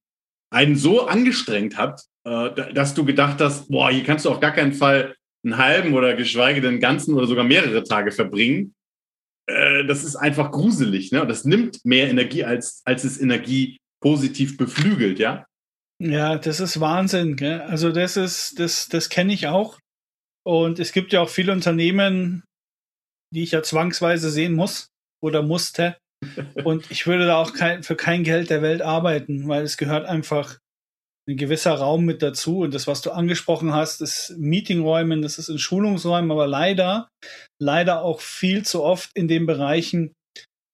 einen 0.51 0.77
so 0.77 1.07
angestrengt 1.07 1.77
hat, 1.77 2.03
äh, 2.25 2.73
dass 2.73 2.95
du 2.95 3.05
gedacht 3.05 3.41
hast, 3.41 3.69
boah, 3.69 3.91
hier 3.91 4.05
kannst 4.05 4.25
du 4.25 4.31
auf 4.31 4.41
gar 4.41 4.53
keinen 4.53 4.73
Fall 4.73 5.15
einen 5.45 5.59
halben 5.59 5.93
oder 5.93 6.15
geschweige 6.15 6.61
denn 6.61 6.81
ganzen 6.81 7.15
oder 7.15 7.27
sogar 7.27 7.45
mehrere 7.45 7.83
Tage 7.85 8.13
verbringen. 8.13 8.75
Äh, 9.47 9.85
das 9.85 10.03
ist 10.03 10.17
einfach 10.17 10.51
gruselig. 10.53 11.13
Ne? 11.13 11.27
Das 11.27 11.45
nimmt 11.45 11.85
mehr 11.85 12.09
Energie, 12.09 12.45
als, 12.45 12.81
als 12.85 13.05
es 13.05 13.21
Energie 13.21 13.79
positiv 14.01 14.57
beflügelt, 14.57 15.19
ja. 15.19 15.45
Ja, 15.99 16.37
das 16.37 16.61
ist 16.61 16.81
Wahnsinn. 16.81 17.37
Gell? 17.37 17.61
Also 17.61 17.93
das 17.93 18.17
ist, 18.17 18.59
das, 18.59 18.89
das 18.89 19.09
kenne 19.09 19.33
ich 19.33 19.47
auch. 19.49 19.79
Und 20.45 20.79
es 20.79 20.93
gibt 20.93 21.13
ja 21.13 21.21
auch 21.21 21.29
viele 21.29 21.53
Unternehmen, 21.53 22.45
die 23.33 23.43
ich 23.43 23.53
ja 23.53 23.63
zwangsweise 23.63 24.31
sehen 24.31 24.55
muss 24.55 24.89
oder 25.23 25.43
musste. 25.43 25.97
Und 26.65 26.91
ich 26.91 27.07
würde 27.07 27.27
da 27.27 27.37
auch 27.37 27.53
kein, 27.53 27.83
für 27.83 27.97
kein 27.97 28.25
Geld 28.25 28.51
der 28.51 28.63
Welt 28.63 28.83
arbeiten, 28.83 29.49
weil 29.49 29.63
es 29.63 29.77
gehört 29.77 30.07
einfach 30.07 30.59
ein 31.29 31.37
gewisser 31.37 31.75
Raum 31.75 32.05
mit 32.05 32.23
dazu. 32.23 32.61
Und 32.61 32.75
das, 32.75 32.87
was 32.87 33.03
du 33.03 33.11
angesprochen 33.11 33.73
hast, 33.73 34.01
ist 34.01 34.35
Meetingräumen, 34.39 35.23
das 35.23 35.39
ist 35.39 35.49
in 35.49 35.59
Schulungsräumen, 35.59 36.31
aber 36.31 36.47
leider, 36.47 37.09
leider 37.61 38.03
auch 38.03 38.21
viel 38.21 38.65
zu 38.65 38.83
oft 38.83 39.11
in 39.15 39.29
den 39.29 39.47
Bereichen, 39.47 40.13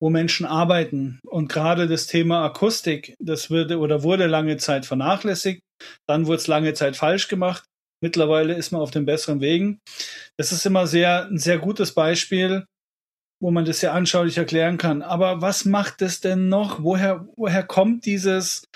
wo 0.01 0.09
Menschen 0.09 0.45
arbeiten. 0.45 1.19
Und 1.27 1.49
gerade 1.49 1.87
das 1.87 2.07
Thema 2.07 2.43
Akustik, 2.43 3.15
das 3.19 3.49
würde 3.49 3.79
oder 3.79 4.03
wurde 4.03 4.27
lange 4.27 4.57
Zeit 4.57 4.85
vernachlässigt. 4.85 5.61
Dann 6.07 6.25
wurde 6.25 6.37
es 6.37 6.47
lange 6.47 6.73
Zeit 6.73 6.97
falsch 6.97 7.27
gemacht. 7.27 7.63
Mittlerweile 8.01 8.53
ist 8.53 8.71
man 8.71 8.81
auf 8.81 8.91
den 8.91 9.05
besseren 9.05 9.41
Wegen. 9.41 9.81
Das 10.37 10.51
ist 10.51 10.65
immer 10.65 10.87
sehr, 10.87 11.25
ein 11.25 11.37
sehr 11.37 11.57
gutes 11.57 11.93
Beispiel, 11.93 12.65
wo 13.41 13.51
man 13.51 13.65
das 13.65 13.79
sehr 13.79 13.93
anschaulich 13.93 14.37
erklären 14.37 14.77
kann. 14.77 15.01
Aber 15.01 15.41
was 15.41 15.65
macht 15.65 16.01
es 16.01 16.21
denn 16.21 16.49
noch? 16.49 16.83
Woher, 16.83 17.27
woher 17.35 17.63
kommt 17.63 18.05
dieses, 18.05 18.67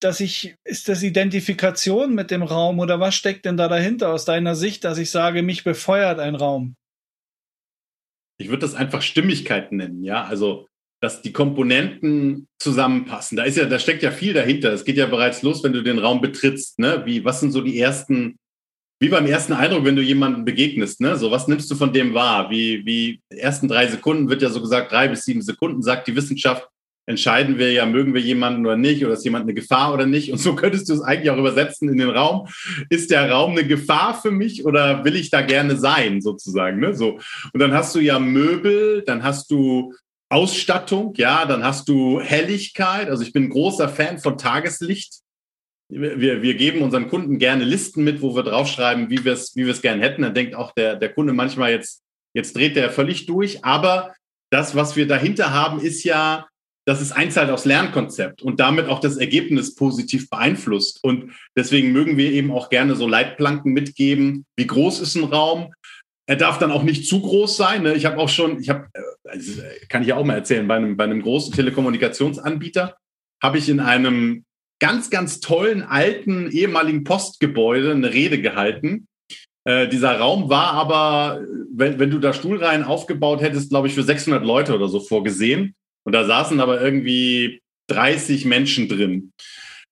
dass 0.00 0.20
ich, 0.20 0.54
ist 0.64 0.88
das 0.88 1.02
Identifikation 1.02 2.14
mit 2.14 2.30
dem 2.30 2.42
Raum 2.42 2.78
oder 2.78 3.00
was 3.00 3.14
steckt 3.14 3.44
denn 3.44 3.56
da 3.56 3.68
dahinter 3.68 4.12
aus 4.12 4.24
deiner 4.24 4.54
Sicht, 4.54 4.84
dass 4.84 4.98
ich 4.98 5.10
sage, 5.10 5.42
mich 5.42 5.64
befeuert 5.64 6.18
ein 6.18 6.34
Raum? 6.34 6.74
Ich 8.38 8.48
würde 8.48 8.60
das 8.60 8.74
einfach 8.74 9.00
Stimmigkeit 9.00 9.72
nennen, 9.72 10.02
ja. 10.02 10.24
Also, 10.24 10.66
dass 11.00 11.22
die 11.22 11.32
Komponenten 11.32 12.48
zusammenpassen. 12.58 13.36
Da 13.36 13.44
ist 13.44 13.56
ja, 13.56 13.66
da 13.66 13.78
steckt 13.78 14.02
ja 14.02 14.10
viel 14.10 14.32
dahinter. 14.32 14.72
Es 14.72 14.84
geht 14.84 14.96
ja 14.96 15.06
bereits 15.06 15.42
los, 15.42 15.62
wenn 15.62 15.72
du 15.72 15.82
den 15.82 15.98
Raum 15.98 16.20
betrittst, 16.20 16.78
ne? 16.78 17.02
Wie, 17.04 17.24
was 17.24 17.40
sind 17.40 17.52
so 17.52 17.60
die 17.60 17.78
ersten, 17.78 18.38
wie 18.98 19.10
beim 19.10 19.26
ersten 19.26 19.52
Eindruck, 19.52 19.84
wenn 19.84 19.96
du 19.96 20.02
jemandem 20.02 20.44
begegnest, 20.44 21.00
ne? 21.00 21.16
So, 21.16 21.30
was 21.30 21.48
nimmst 21.48 21.70
du 21.70 21.74
von 21.74 21.92
dem 21.92 22.14
wahr? 22.14 22.50
Wie, 22.50 22.84
wie, 22.86 23.20
ersten 23.28 23.68
drei 23.68 23.86
Sekunden 23.88 24.30
wird 24.30 24.42
ja 24.42 24.48
so 24.48 24.60
gesagt, 24.60 24.90
drei 24.90 25.08
bis 25.08 25.24
sieben 25.24 25.42
Sekunden, 25.42 25.82
sagt 25.82 26.08
die 26.08 26.16
Wissenschaft, 26.16 26.66
entscheiden 27.06 27.58
wir 27.58 27.72
ja, 27.72 27.86
mögen 27.86 28.14
wir 28.14 28.20
jemanden 28.20 28.66
oder 28.66 28.76
nicht, 28.76 29.04
oder 29.04 29.14
ist 29.14 29.24
jemand 29.24 29.44
eine 29.44 29.54
Gefahr 29.54 29.94
oder 29.94 30.06
nicht. 30.06 30.32
Und 30.32 30.38
so 30.38 30.56
könntest 30.56 30.88
du 30.88 30.94
es 30.94 31.02
eigentlich 31.02 31.30
auch 31.30 31.38
übersetzen 31.38 31.88
in 31.88 31.98
den 31.98 32.10
Raum. 32.10 32.48
Ist 32.90 33.10
der 33.10 33.30
Raum 33.30 33.52
eine 33.52 33.66
Gefahr 33.66 34.20
für 34.20 34.32
mich 34.32 34.64
oder 34.64 35.04
will 35.04 35.14
ich 35.14 35.30
da 35.30 35.42
gerne 35.42 35.76
sein, 35.76 36.20
sozusagen? 36.20 36.80
Ne? 36.80 36.94
So. 36.94 37.20
Und 37.52 37.60
dann 37.60 37.72
hast 37.72 37.94
du 37.94 38.00
ja 38.00 38.18
Möbel, 38.18 39.04
dann 39.06 39.22
hast 39.22 39.50
du 39.50 39.94
Ausstattung, 40.28 41.14
ja, 41.16 41.46
dann 41.46 41.64
hast 41.64 41.88
du 41.88 42.20
Helligkeit. 42.20 43.08
Also 43.08 43.22
ich 43.22 43.32
bin 43.32 43.48
großer 43.48 43.88
Fan 43.88 44.18
von 44.18 44.38
Tageslicht. 44.38 45.20
Wir, 45.88 46.42
wir 46.42 46.54
geben 46.54 46.82
unseren 46.82 47.08
Kunden 47.08 47.38
gerne 47.38 47.64
Listen 47.64 48.02
mit, 48.02 48.20
wo 48.20 48.34
wir 48.34 48.42
draufschreiben, 48.42 49.08
wie 49.08 49.24
wir 49.24 49.32
es 49.34 49.54
wie 49.54 49.72
gerne 49.80 50.02
hätten. 50.02 50.22
Dann 50.22 50.34
denkt 50.34 50.56
auch 50.56 50.72
der, 50.72 50.96
der 50.96 51.12
Kunde 51.12 51.32
manchmal 51.32 51.70
jetzt, 51.70 52.02
jetzt 52.34 52.56
dreht 52.56 52.74
der 52.74 52.90
völlig 52.90 53.26
durch. 53.26 53.64
Aber 53.64 54.14
das, 54.50 54.74
was 54.74 54.96
wir 54.96 55.06
dahinter 55.06 55.52
haben, 55.52 55.80
ist 55.80 56.02
ja 56.02 56.46
dass 56.86 57.00
es 57.00 57.10
einzahlt 57.10 57.50
aufs 57.50 57.64
Lernkonzept 57.64 58.42
und 58.42 58.60
damit 58.60 58.86
auch 58.86 59.00
das 59.00 59.16
Ergebnis 59.16 59.74
positiv 59.74 60.30
beeinflusst. 60.30 61.02
Und 61.02 61.32
deswegen 61.56 61.90
mögen 61.90 62.16
wir 62.16 62.30
eben 62.30 62.52
auch 62.52 62.70
gerne 62.70 62.94
so 62.94 63.08
Leitplanken 63.08 63.72
mitgeben. 63.72 64.46
Wie 64.56 64.68
groß 64.68 65.00
ist 65.00 65.16
ein 65.16 65.24
Raum? 65.24 65.74
Er 66.28 66.36
darf 66.36 66.58
dann 66.58 66.72
auch 66.72 66.82
nicht 66.82 67.06
zu 67.06 67.20
groß 67.20 67.56
sein. 67.56 67.82
Ne? 67.84 67.94
Ich 67.94 68.04
habe 68.04 68.18
auch 68.18 68.28
schon, 68.28 68.60
ich 68.60 68.68
habe, 68.68 68.88
äh, 68.92 69.28
also 69.28 69.62
kann 69.88 70.02
ich 70.02 70.08
ja 70.08 70.16
auch 70.16 70.24
mal 70.24 70.34
erzählen, 70.34 70.66
bei 70.66 70.76
einem, 70.76 70.96
bei 70.96 71.04
einem 71.04 71.22
großen 71.22 71.52
Telekommunikationsanbieter 71.52 72.96
habe 73.42 73.58
ich 73.58 73.68
in 73.68 73.80
einem 73.80 74.44
ganz, 74.80 75.10
ganz 75.10 75.40
tollen 75.40 75.82
alten 75.82 76.50
ehemaligen 76.50 77.04
Postgebäude 77.04 77.92
eine 77.92 78.12
Rede 78.12 78.40
gehalten. 78.40 79.06
Äh, 79.64 79.88
dieser 79.88 80.18
Raum 80.18 80.48
war 80.48 80.72
aber, 80.72 81.42
wenn, 81.72 81.98
wenn 81.98 82.10
du 82.10 82.18
da 82.18 82.32
Stuhlreihen 82.32 82.84
aufgebaut 82.84 83.40
hättest, 83.40 83.70
glaube 83.70 83.88
ich, 83.88 83.94
für 83.94 84.02
600 84.02 84.44
Leute 84.44 84.74
oder 84.74 84.88
so 84.88 85.00
vorgesehen. 85.00 85.74
Und 86.04 86.12
da 86.12 86.24
saßen 86.24 86.60
aber 86.60 86.80
irgendwie 86.80 87.60
30 87.88 88.44
Menschen 88.44 88.88
drin. 88.88 89.32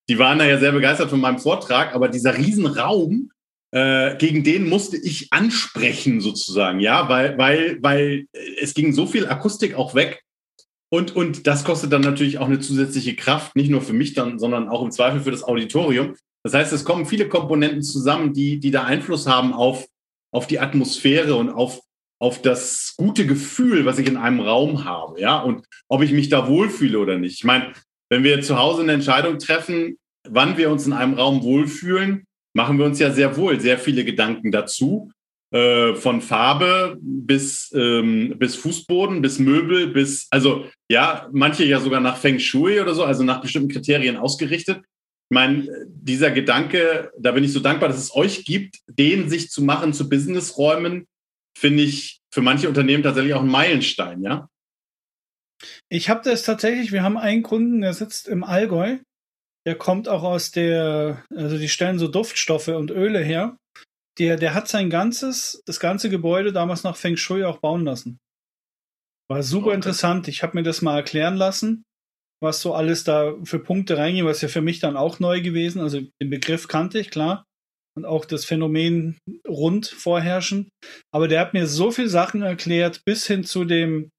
Die 0.09 0.19
waren 0.19 0.39
da 0.39 0.45
ja 0.45 0.59
sehr 0.59 0.73
begeistert 0.73 1.11
von 1.11 1.21
meinem 1.21 1.39
Vortrag, 1.39 1.95
aber 1.95 2.09
dieser 2.09 2.37
Riesenraum, 2.37 3.31
äh, 3.75 4.17
gegen 4.19 4.45
den 4.45 4.69
musste 4.69 4.97
ich 4.97 5.33
ansprechen 5.33 6.21
sozusagen, 6.21 6.79
ja, 6.79 7.09
weil, 7.09 7.37
weil, 7.39 7.83
weil 7.83 8.27
es 8.61 8.73
ging 8.73 8.93
so 8.93 9.05
viel 9.05 9.27
Akustik 9.27 9.75
auch 9.75 9.97
weg. 9.97 10.23
Und, 10.93 11.17
und 11.17 11.49
das 11.49 11.65
kostet 11.65 11.93
dann 11.93 12.03
natürlich 12.03 12.39
auch 12.39 12.47
eine 12.47 12.61
zusätzliche 12.61 13.17
Kraft, 13.17 13.57
nicht 13.57 13.71
nur 13.71 13.83
für 13.83 13.93
mich 13.93 14.15
dann, 14.15 14.39
sondern 14.39 14.69
auch 14.69 14.83
im 14.83 14.93
Zweifel 14.93 15.23
für 15.23 15.33
das 15.33 15.43
Auditorium. 15.43 16.15
Das 16.45 16.55
heißt, 16.55 16.73
es 16.73 16.85
kommen 16.85 17.05
viele 17.05 17.29
Komponenten 17.29 17.83
zusammen, 17.83 18.33
die, 18.33 18.61
die 18.61 18.71
da 18.71 18.85
Einfluss 18.85 19.27
haben 19.27 19.53
auf, 19.53 19.89
auf 20.33 20.47
die 20.47 20.61
Atmosphäre 20.61 21.35
und 21.35 21.51
auf, 21.51 21.81
auf 22.21 22.41
das 22.43 22.95
gute 22.97 23.27
Gefühl, 23.27 23.87
was 23.87 23.99
ich 23.99 24.07
in 24.07 24.17
einem 24.17 24.39
Raum 24.39 24.85
habe, 24.85 25.21
ja, 25.21 25.41
und 25.41 25.67
ob 25.89 26.03
ich 26.03 26.13
mich 26.13 26.29
da 26.29 26.47
wohlfühle 26.47 27.01
oder 27.01 27.19
nicht. 27.19 27.35
Ich 27.35 27.45
meine, 27.45 27.73
wenn 28.09 28.23
wir 28.23 28.41
zu 28.41 28.57
Hause 28.57 28.83
eine 28.83 28.93
Entscheidung 28.93 29.41
treffen, 29.41 29.99
wann 30.29 30.57
wir 30.59 30.71
uns 30.71 30.87
in 30.87 30.93
einem 30.93 31.15
Raum 31.15 31.43
wohlfühlen, 31.43 32.25
machen 32.55 32.79
wir 32.79 32.87
uns 32.87 32.99
ja 32.99 33.11
sehr 33.11 33.37
wohl 33.37 33.61
sehr 33.61 33.79
viele 33.79 34.05
Gedanken 34.05 34.51
dazu. 34.51 35.11
Äh, 35.55 35.95
von 35.95 36.21
Farbe 36.21 36.99
bis, 37.01 37.71
ähm, 37.77 38.35
bis 38.41 38.57
Fußboden, 38.57 39.23
bis 39.23 39.39
Möbel, 39.39 39.87
bis, 39.87 40.27
also 40.31 40.67
ja, 40.91 41.29
manche 41.31 41.65
ja 41.65 41.79
sogar 41.79 42.01
nach 42.01 42.17
Feng 42.17 42.41
Shui 42.41 42.81
oder 42.81 42.93
so, 42.93 43.05
also 43.05 43.23
nach 43.23 43.41
bestimmten 43.41 43.69
Kriterien 43.69 44.17
ausgerichtet. 44.17 44.79
Ich 44.79 45.35
meine, 45.35 45.69
dieser 45.87 46.33
Gedanke, 46.33 47.13
da 47.17 47.31
bin 47.31 47.45
ich 47.45 47.53
so 47.53 47.61
dankbar, 47.61 47.89
dass 47.89 47.99
es 47.99 48.17
euch 48.17 48.45
gibt, 48.45 48.81
den 48.89 49.29
sich 49.29 49.49
zu 49.49 49.63
machen 49.63 49.93
zu 49.93 50.09
Businessräumen, 50.09 51.07
finde 51.57 51.85
ich 51.85 52.21
für 52.33 52.43
manche 52.43 52.69
Unternehmen 52.69 53.05
tatsächlich 53.05 53.35
auch 53.35 53.43
ein 53.43 53.47
Meilenstein, 53.47 54.23
ja? 54.23 54.49
Ich 55.89 56.09
habe 56.11 56.23
das 56.25 56.43
tatsächlich, 56.43 56.91
wir 56.91 57.05
haben 57.05 57.17
einen 57.17 57.45
Kunden, 57.45 57.81
der 57.81 57.95
sitzt 57.95 58.27
im 58.27 58.43
Allgäu. 58.43 58.99
Der 59.67 59.77
kommt 59.77 60.09
auch 60.09 60.23
aus 60.23 60.51
der, 60.51 61.25
also 61.35 61.59
die 61.59 61.69
stellen 61.69 61.99
so 61.99 62.09
Duftstoffe 62.09 62.69
und 62.69 62.91
Öle 62.91 63.21
her. 63.21 63.57
Der, 64.19 64.37
der 64.37 64.55
hat 64.55 64.69
sein 64.69 64.91
ganzes, 64.91 65.63
das 65.67 65.81
ganze 65.81 66.11
Gebäude 66.11 66.53
damals 66.53 66.85
nach 66.85 66.97
Feng 66.97 67.17
Shui 67.17 67.45
auch 67.45 67.59
bauen 67.59 67.85
lassen. 67.85 68.19
War 69.29 69.43
super 69.43 69.69
okay. 69.69 69.77
interessant. 69.77 70.29
Ich 70.29 70.43
habe 70.43 70.57
mir 70.57 70.63
das 70.63 70.83
mal 70.83 70.97
erklären 70.97 71.37
lassen, 71.37 71.83
was 72.43 72.61
so 72.61 72.75
alles 72.75 73.05
da 73.05 73.35
für 73.45 73.59
Punkte 73.59 73.97
reingehen, 73.97 74.27
was 74.27 74.43
ja 74.43 74.49
für 74.49 74.61
mich 74.61 74.81
dann 74.81 74.97
auch 74.97 75.19
neu 75.19 75.41
gewesen. 75.41 75.81
Also 75.81 76.03
den 76.23 76.31
Begriff 76.31 76.69
kannte 76.69 76.99
ich, 76.99 77.11
klar 77.11 77.45
und 77.97 78.05
auch 78.05 78.25
das 78.25 78.45
Phänomen 78.45 79.19
rund 79.47 79.87
vorherrschen. 79.87 80.69
Aber 81.13 81.29
der 81.29 81.41
hat 81.41 81.55
mir 81.55 81.67
so 81.67 81.91
viel 81.91 82.09
Sachen 82.09 82.43
erklärt, 82.43 83.03
bis 83.05 83.27
hin 83.27 83.45
zu 83.45 83.65
dem 83.65 84.11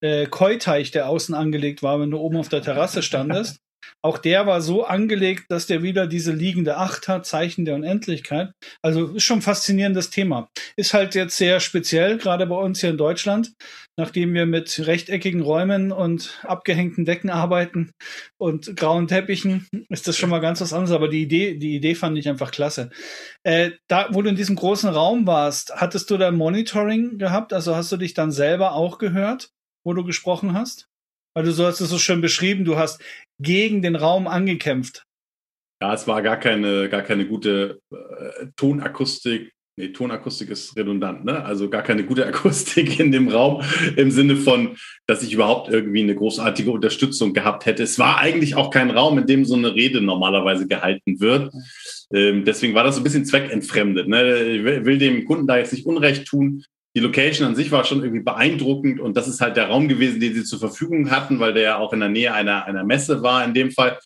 äh, 0.00 0.26
Koi-Teich, 0.26 0.90
der 0.90 1.08
außen 1.08 1.34
angelegt 1.34 1.82
war, 1.82 2.00
wenn 2.00 2.10
du 2.10 2.18
oben 2.18 2.36
auf 2.36 2.48
der 2.48 2.62
Terrasse 2.62 3.02
standest. 3.02 3.58
auch 4.06 4.18
der 4.18 4.46
war 4.46 4.60
so 4.60 4.84
angelegt, 4.84 5.46
dass 5.48 5.66
der 5.66 5.82
wieder 5.82 6.06
diese 6.06 6.32
liegende 6.32 6.76
Acht 6.76 7.08
hat, 7.08 7.26
Zeichen 7.26 7.64
der 7.64 7.74
Unendlichkeit. 7.74 8.52
Also 8.80 9.08
ist 9.08 9.24
schon 9.24 9.38
ein 9.38 9.42
faszinierendes 9.42 10.10
Thema. 10.10 10.48
Ist 10.76 10.94
halt 10.94 11.16
jetzt 11.16 11.36
sehr 11.36 11.58
speziell, 11.58 12.16
gerade 12.16 12.46
bei 12.46 12.54
uns 12.54 12.80
hier 12.80 12.90
in 12.90 12.98
Deutschland, 12.98 13.52
nachdem 13.96 14.32
wir 14.32 14.46
mit 14.46 14.86
rechteckigen 14.86 15.40
Räumen 15.40 15.90
und 15.90 16.38
abgehängten 16.44 17.04
Decken 17.04 17.30
arbeiten 17.30 17.90
und 18.38 18.76
grauen 18.76 19.08
Teppichen, 19.08 19.66
ist 19.88 20.06
das 20.06 20.16
schon 20.16 20.30
mal 20.30 20.40
ganz 20.40 20.60
was 20.60 20.72
anderes. 20.72 20.94
Aber 20.94 21.08
die 21.08 21.22
Idee, 21.22 21.58
die 21.58 21.74
Idee 21.74 21.96
fand 21.96 22.16
ich 22.16 22.28
einfach 22.28 22.52
klasse. 22.52 22.90
Äh, 23.42 23.72
da, 23.88 24.08
wo 24.12 24.22
du 24.22 24.30
in 24.30 24.36
diesem 24.36 24.54
großen 24.54 24.88
Raum 24.88 25.26
warst, 25.26 25.74
hattest 25.74 26.10
du 26.10 26.16
da 26.16 26.30
Monitoring 26.30 27.18
gehabt? 27.18 27.52
Also 27.52 27.74
hast 27.74 27.90
du 27.90 27.96
dich 27.96 28.14
dann 28.14 28.30
selber 28.30 28.72
auch 28.72 28.98
gehört, 28.98 29.50
wo 29.84 29.94
du 29.94 30.04
gesprochen 30.04 30.54
hast? 30.54 30.88
Weil 31.36 31.44
du 31.44 31.52
so 31.52 31.66
hast 31.66 31.82
es 31.82 31.90
so 31.90 31.98
schön 31.98 32.22
beschrieben, 32.22 32.64
du 32.64 32.78
hast 32.78 32.98
gegen 33.38 33.82
den 33.82 33.94
Raum 33.94 34.26
angekämpft. 34.26 35.04
Ja, 35.82 35.92
es 35.92 36.08
war 36.08 36.22
gar 36.22 36.38
keine, 36.38 36.88
gar 36.88 37.02
keine 37.02 37.26
gute 37.26 37.78
äh, 37.92 38.46
Tonakustik. 38.56 39.52
Nee, 39.78 39.88
Tonakustik 39.88 40.48
ist 40.48 40.74
redundant, 40.78 41.26
ne? 41.26 41.44
Also 41.44 41.68
gar 41.68 41.82
keine 41.82 42.04
gute 42.04 42.24
Akustik 42.26 42.98
in 42.98 43.12
dem 43.12 43.28
Raum 43.28 43.62
im 43.96 44.10
Sinne 44.10 44.36
von, 44.36 44.78
dass 45.06 45.22
ich 45.22 45.34
überhaupt 45.34 45.68
irgendwie 45.68 46.00
eine 46.00 46.14
großartige 46.14 46.70
Unterstützung 46.70 47.34
gehabt 47.34 47.66
hätte. 47.66 47.82
Es 47.82 47.98
war 47.98 48.16
eigentlich 48.16 48.54
auch 48.54 48.70
kein 48.70 48.90
Raum, 48.90 49.18
in 49.18 49.26
dem 49.26 49.44
so 49.44 49.56
eine 49.56 49.74
Rede 49.74 50.00
normalerweise 50.00 50.66
gehalten 50.66 51.20
wird. 51.20 51.52
Ähm, 52.14 52.46
deswegen 52.46 52.72
war 52.72 52.84
das 52.84 52.94
so 52.94 53.02
ein 53.02 53.04
bisschen 53.04 53.26
zweckentfremdet. 53.26 54.08
Ne? 54.08 54.42
Ich 54.42 54.64
will 54.64 54.96
dem 54.96 55.26
Kunden 55.26 55.46
da 55.46 55.58
jetzt 55.58 55.74
nicht 55.74 55.84
Unrecht 55.84 56.26
tun 56.26 56.64
die 56.96 57.00
Location 57.00 57.46
an 57.46 57.54
sich 57.54 57.70
war 57.70 57.84
schon 57.84 58.02
irgendwie 58.02 58.24
beeindruckend 58.24 59.00
und 59.00 59.18
das 59.18 59.28
ist 59.28 59.42
halt 59.42 59.58
der 59.58 59.68
Raum 59.68 59.86
gewesen, 59.86 60.18
den 60.18 60.32
sie 60.32 60.44
zur 60.44 60.58
Verfügung 60.58 61.10
hatten, 61.10 61.38
weil 61.38 61.52
der 61.52 61.62
ja 61.62 61.76
auch 61.76 61.92
in 61.92 62.00
der 62.00 62.08
Nähe 62.08 62.32
einer, 62.32 62.64
einer 62.64 62.84
Messe 62.84 63.22
war 63.22 63.44
in 63.44 63.52
dem 63.52 63.70
Fall. 63.70 63.98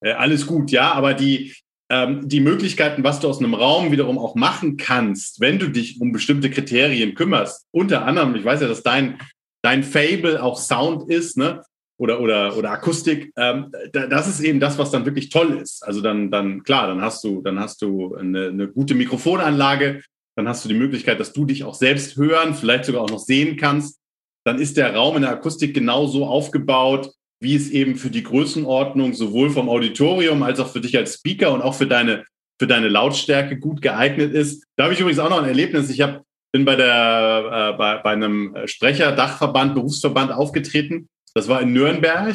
Äh, 0.00 0.12
alles 0.12 0.46
gut, 0.46 0.70
ja, 0.70 0.92
aber 0.92 1.12
die, 1.12 1.54
ähm, 1.90 2.26
die 2.26 2.40
Möglichkeiten, 2.40 3.04
was 3.04 3.20
du 3.20 3.28
aus 3.28 3.40
einem 3.40 3.52
Raum 3.52 3.92
wiederum 3.92 4.18
auch 4.18 4.36
machen 4.36 4.78
kannst, 4.78 5.40
wenn 5.40 5.58
du 5.58 5.68
dich 5.68 6.00
um 6.00 6.12
bestimmte 6.12 6.48
Kriterien 6.48 7.14
kümmerst, 7.14 7.66
unter 7.72 8.06
anderem, 8.06 8.34
ich 8.34 8.44
weiß 8.44 8.62
ja, 8.62 8.68
dass 8.68 8.82
dein, 8.82 9.18
dein 9.62 9.82
Fable 9.82 10.42
auch 10.42 10.58
Sound 10.58 11.10
ist, 11.10 11.36
ne? 11.36 11.62
Oder, 11.98 12.20
oder, 12.20 12.56
oder 12.56 12.70
Akustik, 12.70 13.30
ähm, 13.36 13.70
das 13.92 14.26
ist 14.26 14.40
eben 14.40 14.58
das, 14.58 14.78
was 14.78 14.90
dann 14.90 15.04
wirklich 15.04 15.28
toll 15.28 15.58
ist. 15.62 15.86
Also 15.86 16.00
dann, 16.00 16.30
dann, 16.30 16.62
klar, 16.62 16.86
dann 16.86 17.02
hast 17.02 17.22
du, 17.22 17.42
dann 17.42 17.60
hast 17.60 17.82
du 17.82 18.14
eine, 18.14 18.46
eine 18.46 18.68
gute 18.68 18.94
Mikrofonanlage, 18.94 20.00
dann 20.40 20.48
hast 20.48 20.64
du 20.64 20.70
die 20.70 20.74
Möglichkeit, 20.74 21.20
dass 21.20 21.34
du 21.34 21.44
dich 21.44 21.64
auch 21.64 21.74
selbst 21.74 22.16
hören, 22.16 22.54
vielleicht 22.54 22.86
sogar 22.86 23.02
auch 23.02 23.10
noch 23.10 23.18
sehen 23.18 23.58
kannst. 23.58 24.00
Dann 24.46 24.58
ist 24.58 24.78
der 24.78 24.94
Raum 24.94 25.16
in 25.16 25.22
der 25.22 25.32
Akustik 25.32 25.74
genauso 25.74 26.24
aufgebaut, 26.24 27.12
wie 27.42 27.54
es 27.54 27.68
eben 27.70 27.96
für 27.96 28.08
die 28.08 28.22
Größenordnung 28.22 29.12
sowohl 29.12 29.50
vom 29.50 29.68
Auditorium 29.68 30.42
als 30.42 30.58
auch 30.58 30.68
für 30.68 30.80
dich 30.80 30.96
als 30.96 31.16
Speaker 31.16 31.52
und 31.52 31.60
auch 31.60 31.74
für 31.74 31.86
deine, 31.86 32.24
für 32.58 32.66
deine 32.66 32.88
Lautstärke 32.88 33.58
gut 33.58 33.82
geeignet 33.82 34.32
ist. 34.32 34.64
Da 34.76 34.84
habe 34.84 34.94
ich 34.94 35.00
übrigens 35.00 35.18
auch 35.18 35.28
noch 35.28 35.42
ein 35.42 35.48
Erlebnis. 35.48 35.90
Ich 35.90 36.00
hab, 36.00 36.22
bin 36.52 36.64
bei, 36.64 36.76
der, 36.76 37.72
äh, 37.74 37.76
bei, 37.76 37.98
bei 37.98 38.10
einem 38.10 38.56
Sprecher, 38.64 39.12
Dachverband, 39.12 39.74
Berufsverband 39.74 40.32
aufgetreten. 40.32 41.08
Das 41.34 41.48
war 41.48 41.60
in 41.60 41.74
Nürnberg. 41.74 42.34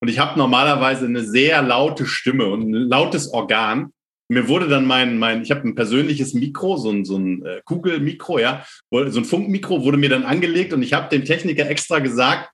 Und 0.00 0.08
ich 0.08 0.18
habe 0.18 0.38
normalerweise 0.38 1.04
eine 1.04 1.24
sehr 1.24 1.60
laute 1.60 2.06
Stimme 2.06 2.46
und 2.46 2.62
ein 2.62 2.72
lautes 2.72 3.32
Organ 3.32 3.90
mir 4.28 4.48
wurde 4.48 4.68
dann 4.68 4.86
mein, 4.86 5.18
mein 5.18 5.42
ich 5.42 5.50
habe 5.50 5.66
ein 5.68 5.74
persönliches 5.74 6.34
Mikro, 6.34 6.76
so 6.76 6.90
ein, 6.90 7.04
so 7.04 7.16
ein 7.16 7.44
äh, 7.44 7.60
Kugelmikro, 7.64 8.38
ja, 8.38 8.64
so 8.90 9.20
ein 9.20 9.24
Funkmikro 9.24 9.84
wurde 9.84 9.98
mir 9.98 10.08
dann 10.08 10.24
angelegt 10.24 10.72
und 10.72 10.82
ich 10.82 10.92
habe 10.94 11.08
dem 11.08 11.24
Techniker 11.24 11.68
extra 11.68 11.98
gesagt, 11.98 12.50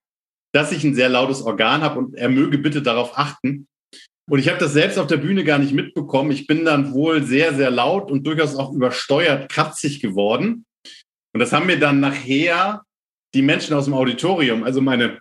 dass 0.53 0.73
ich 0.73 0.83
ein 0.85 0.95
sehr 0.95 1.09
lautes 1.09 1.43
Organ 1.43 1.83
habe 1.83 1.99
und 1.99 2.15
er 2.15 2.29
möge 2.29 2.59
bitte 2.59 2.83
darauf 2.83 3.17
achten. 3.17 3.69
Und 4.29 4.39
ich 4.39 4.49
habe 4.49 4.59
das 4.59 4.73
selbst 4.73 4.99
auf 4.99 5.09
der 5.09 5.17
Bühne 5.17 5.43
gar 5.45 5.59
nicht 5.59 5.73
mitbekommen. 5.73 6.31
Ich 6.31 6.47
bin 6.47 6.65
dann 6.65 6.93
wohl 6.93 7.25
sehr, 7.25 7.55
sehr 7.55 7.71
laut 7.71 8.11
und 8.11 8.25
durchaus 8.27 8.55
auch 8.55 8.73
übersteuert 8.73 9.51
kratzig 9.51 10.01
geworden. 10.01 10.65
Und 11.33 11.41
das 11.41 11.53
haben 11.53 11.67
mir 11.67 11.79
dann 11.79 12.01
nachher 12.01 12.83
die 13.35 13.43
Menschen 13.43 13.75
aus 13.75 13.85
dem 13.87 13.95
Auditorium, 13.95 14.65
also 14.65 14.81
meine 14.81 15.21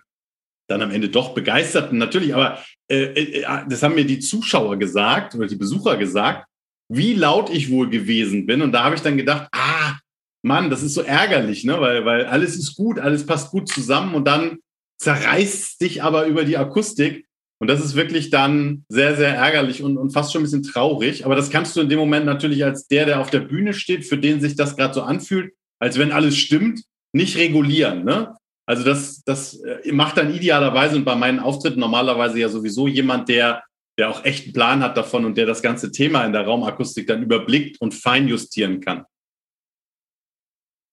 dann 0.70 0.82
am 0.82 0.90
Ende 0.90 1.08
doch 1.08 1.34
begeisterten, 1.34 1.98
natürlich, 1.98 2.34
aber 2.34 2.58
äh, 2.88 3.40
äh, 3.40 3.44
das 3.68 3.82
haben 3.82 3.94
mir 3.94 4.04
die 4.04 4.20
Zuschauer 4.20 4.76
gesagt 4.78 5.34
oder 5.34 5.46
die 5.46 5.56
Besucher 5.56 5.96
gesagt, 5.96 6.46
wie 6.88 7.14
laut 7.14 7.50
ich 7.50 7.70
wohl 7.70 7.88
gewesen 7.88 8.46
bin. 8.46 8.62
Und 8.62 8.72
da 8.72 8.84
habe 8.84 8.96
ich 8.96 9.02
dann 9.02 9.16
gedacht, 9.16 9.48
ah, 9.52 9.98
Mann, 10.42 10.70
das 10.70 10.82
ist 10.82 10.94
so 10.94 11.02
ärgerlich, 11.02 11.64
ne? 11.64 11.80
weil, 11.80 12.04
weil 12.04 12.26
alles 12.26 12.56
ist 12.56 12.74
gut, 12.74 12.98
alles 12.98 13.26
passt 13.26 13.50
gut 13.50 13.68
zusammen 13.68 14.14
und 14.14 14.26
dann 14.26 14.58
zerreißt 14.98 15.80
dich 15.80 16.02
aber 16.02 16.26
über 16.26 16.44
die 16.44 16.56
Akustik. 16.56 17.26
Und 17.60 17.68
das 17.68 17.84
ist 17.84 17.94
wirklich 17.94 18.30
dann 18.30 18.84
sehr, 18.88 19.16
sehr 19.16 19.34
ärgerlich 19.34 19.82
und, 19.82 19.98
und 19.98 20.12
fast 20.12 20.32
schon 20.32 20.40
ein 20.40 20.44
bisschen 20.44 20.62
traurig. 20.62 21.26
Aber 21.26 21.36
das 21.36 21.50
kannst 21.50 21.76
du 21.76 21.82
in 21.82 21.90
dem 21.90 21.98
Moment 21.98 22.24
natürlich 22.24 22.64
als 22.64 22.88
der, 22.88 23.04
der 23.04 23.20
auf 23.20 23.30
der 23.30 23.40
Bühne 23.40 23.74
steht, 23.74 24.06
für 24.06 24.16
den 24.16 24.40
sich 24.40 24.56
das 24.56 24.76
gerade 24.76 24.94
so 24.94 25.02
anfühlt, 25.02 25.52
als 25.78 25.98
wenn 25.98 26.10
alles 26.10 26.38
stimmt, 26.38 26.82
nicht 27.12 27.36
regulieren. 27.36 28.04
Ne? 28.04 28.34
Also 28.70 28.84
das, 28.84 29.24
das 29.24 29.60
äh, 29.64 29.90
macht 29.90 30.16
dann 30.16 30.32
idealerweise 30.32 30.94
und 30.94 31.04
bei 31.04 31.16
meinen 31.16 31.40
Auftritten 31.40 31.80
normalerweise 31.80 32.38
ja 32.38 32.48
sowieso 32.48 32.86
jemand, 32.86 33.28
der 33.28 33.64
der 33.98 34.08
auch 34.08 34.24
echt 34.24 34.44
einen 34.44 34.52
Plan 34.54 34.82
hat 34.82 34.96
davon 34.96 35.24
und 35.24 35.36
der 35.36 35.44
das 35.44 35.60
ganze 35.60 35.90
Thema 35.90 36.24
in 36.24 36.32
der 36.32 36.46
Raumakustik 36.46 37.06
dann 37.06 37.22
überblickt 37.22 37.80
und 37.80 37.92
feinjustieren 37.92 38.80
kann. 38.80 39.04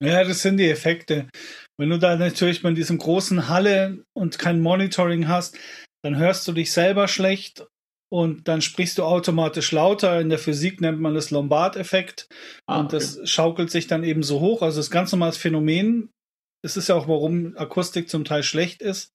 Ja, 0.04 0.24
das 0.24 0.42
sind 0.42 0.58
die 0.58 0.70
Effekte. 0.70 1.30
Wenn 1.78 1.90
du 1.90 2.00
da 2.00 2.18
natürlich 2.18 2.63
bei 2.63 2.72
diesem 2.72 2.98
großen 2.98 3.48
Halle 3.48 4.04
und 4.13 4.40
kein 4.40 4.60
Monitoring 4.60 5.28
hast, 5.28 5.58
dann 6.04 6.18
hörst 6.18 6.48
du 6.48 6.52
dich 6.52 6.72
selber 6.72 7.08
schlecht 7.08 7.66
und 8.12 8.48
dann 8.48 8.62
sprichst 8.62 8.98
du 8.98 9.04
automatisch 9.04 9.72
lauter. 9.72 10.20
In 10.20 10.30
der 10.30 10.40
Physik 10.40 10.82
nennt 10.82 11.00
man 11.00 11.13
das 11.13 11.32
Lombard-Effekt 11.32 12.28
ah, 12.66 12.80
und 12.80 12.92
das 12.92 13.20
schaukelt 13.24 13.72
sich 13.72 13.88
dann 13.88 14.04
eben 14.04 14.24
so 14.24 14.40
hoch. 14.40 14.63
Also 14.63 14.80
das 14.80 14.92
ganz 14.92 15.12
normales 15.12 15.38
Phänomen. 15.38 16.10
Das 16.63 16.76
ist 16.76 16.89
ja 16.89 16.96
auch, 16.96 17.08
warum 17.08 17.56
Akustik 17.56 18.10
zum 18.10 18.26
Teil 18.26 18.43
schlecht 18.43 18.82
ist. 18.82 19.12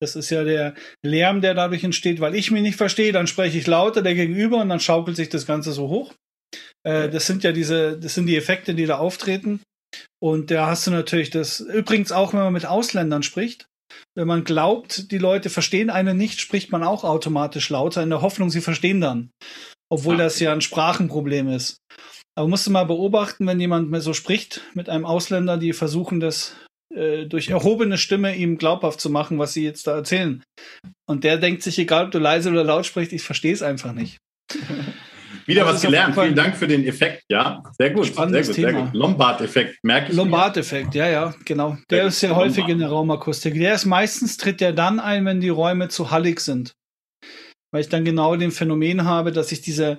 Das 0.00 0.16
ist 0.16 0.30
ja 0.30 0.44
der 0.44 0.74
Lärm, 1.04 1.40
der 1.40 1.54
dadurch 1.54 1.84
entsteht, 1.84 2.20
weil 2.20 2.34
ich 2.34 2.50
mich 2.50 2.62
nicht 2.62 2.76
verstehe, 2.76 3.12
dann 3.12 3.26
spreche 3.26 3.58
ich 3.58 3.66
lauter 3.66 4.02
der 4.02 4.14
Gegenüber 4.14 4.60
und 4.60 4.68
dann 4.68 4.80
schaukelt 4.80 5.16
sich 5.16 5.28
das 5.28 5.46
Ganze 5.46 5.72
so 5.72 5.88
hoch. 5.88 6.14
Äh, 6.86 7.08
das 7.08 7.26
sind 7.26 7.44
ja 7.44 7.52
diese, 7.52 7.98
das 7.98 8.14
sind 8.14 8.26
die 8.26 8.36
Effekte, 8.36 8.74
die 8.74 8.86
da 8.86 8.98
auftreten. 8.98 9.60
Und 10.20 10.50
da 10.50 10.66
hast 10.66 10.86
du 10.86 10.90
natürlich 10.90 11.30
das, 11.30 11.60
übrigens 11.60 12.12
auch, 12.12 12.32
wenn 12.32 12.40
man 12.40 12.52
mit 12.52 12.66
Ausländern 12.66 13.22
spricht, 13.22 13.66
wenn 14.14 14.28
man 14.28 14.44
glaubt, 14.44 15.10
die 15.10 15.18
Leute 15.18 15.50
verstehen 15.50 15.90
einen 15.90 16.16
nicht, 16.16 16.40
spricht 16.40 16.70
man 16.72 16.84
auch 16.84 17.04
automatisch 17.04 17.70
lauter, 17.70 18.02
in 18.02 18.10
der 18.10 18.22
Hoffnung, 18.22 18.50
sie 18.50 18.60
verstehen 18.60 19.00
dann. 19.00 19.30
Obwohl 19.90 20.16
ah. 20.16 20.18
das 20.18 20.40
ja 20.40 20.52
ein 20.52 20.60
Sprachenproblem 20.60 21.48
ist. 21.48 21.78
Aber 22.36 22.48
musst 22.48 22.66
du 22.66 22.70
mal 22.70 22.84
beobachten, 22.84 23.46
wenn 23.46 23.58
jemand 23.58 23.94
so 24.02 24.12
spricht 24.12 24.62
mit 24.74 24.88
einem 24.88 25.06
Ausländer, 25.06 25.56
die 25.56 25.72
versuchen, 25.72 26.20
das 26.20 26.54
äh, 26.94 27.26
durch 27.26 27.48
erhobene 27.48 27.98
Stimme 27.98 28.34
ihm 28.36 28.58
glaubhaft 28.58 29.00
zu 29.00 29.10
machen, 29.10 29.38
was 29.38 29.52
sie 29.52 29.64
jetzt 29.64 29.86
da 29.86 29.94
erzählen. 29.94 30.42
Und 31.06 31.24
der 31.24 31.36
denkt 31.36 31.62
sich, 31.62 31.78
egal 31.78 32.06
ob 32.06 32.10
du 32.10 32.18
leise 32.18 32.50
oder 32.50 32.64
laut 32.64 32.86
sprichst, 32.86 33.12
ich 33.12 33.22
verstehe 33.22 33.52
es 33.52 33.62
einfach 33.62 33.92
nicht. 33.92 34.18
Wieder 35.46 35.64
was 35.64 35.80
gelernt. 35.80 36.14
Vielen 36.14 36.34
Dank 36.34 36.56
für 36.56 36.66
den 36.66 36.86
Effekt. 36.86 37.24
Ja, 37.30 37.62
sehr 37.78 37.90
gut. 37.90 38.06
Spannendes 38.06 38.48
sehr 38.48 38.54
gut, 38.54 38.64
Thema. 38.64 38.78
Sehr 38.78 38.86
gut. 38.86 38.94
Lombard-Effekt, 38.94 39.78
merke 39.82 40.10
ich. 40.10 40.16
Lombard-Effekt, 40.16 40.94
ja, 40.94 41.08
ja, 41.08 41.34
genau. 41.44 41.78
Der 41.90 42.06
ist 42.06 42.20
sehr 42.20 42.36
häufig 42.36 42.68
in 42.68 42.78
der 42.78 42.88
Raumakustik. 42.88 43.54
Der 43.54 43.74
ist 43.74 43.86
meistens 43.86 44.36
tritt 44.36 44.60
der 44.60 44.72
dann 44.72 45.00
ein, 45.00 45.24
wenn 45.24 45.40
die 45.40 45.48
Räume 45.48 45.88
zu 45.88 46.10
hallig 46.10 46.40
sind. 46.40 46.72
Weil 47.70 47.82
ich 47.82 47.88
dann 47.88 48.04
genau 48.04 48.36
den 48.36 48.50
Phänomen 48.50 49.04
habe, 49.04 49.32
dass 49.32 49.52
ich 49.52 49.60
diese 49.60 49.98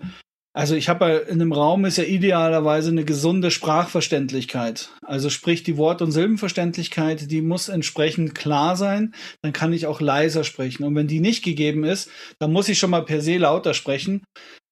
also 0.54 0.76
ich 0.76 0.90
habe 0.90 1.28
in 1.30 1.42
einem 1.42 1.54
Raum 1.54 1.86
ist 1.86 1.98
ja 1.98 2.04
idealerweise 2.04 2.90
eine 2.90 3.06
gesunde 3.06 3.52
Sprachverständlichkeit. 3.52 4.90
Also 5.04 5.30
sprich 5.30 5.64
die 5.64 5.78
Wort- 5.78 6.02
und 6.02 6.12
Silbenverständlichkeit, 6.12 7.30
die 7.30 7.42
muss 7.42 7.70
entsprechend 7.70 8.34
klar 8.34 8.76
sein. 8.76 9.14
Dann 9.44 9.54
kann 9.54 9.74
ich 9.74 9.86
auch 9.86 10.02
leiser 10.02 10.44
sprechen. 10.44 10.84
Und 10.84 10.96
wenn 10.96 11.08
die 11.08 11.20
nicht 11.20 11.44
gegeben 11.44 11.84
ist, 11.84 12.10
dann 12.40 12.52
muss 12.52 12.68
ich 12.68 12.80
schon 12.80 12.90
mal 12.90 13.06
per 13.06 13.22
se 13.22 13.38
lauter 13.38 13.76
sprechen. 13.76 14.24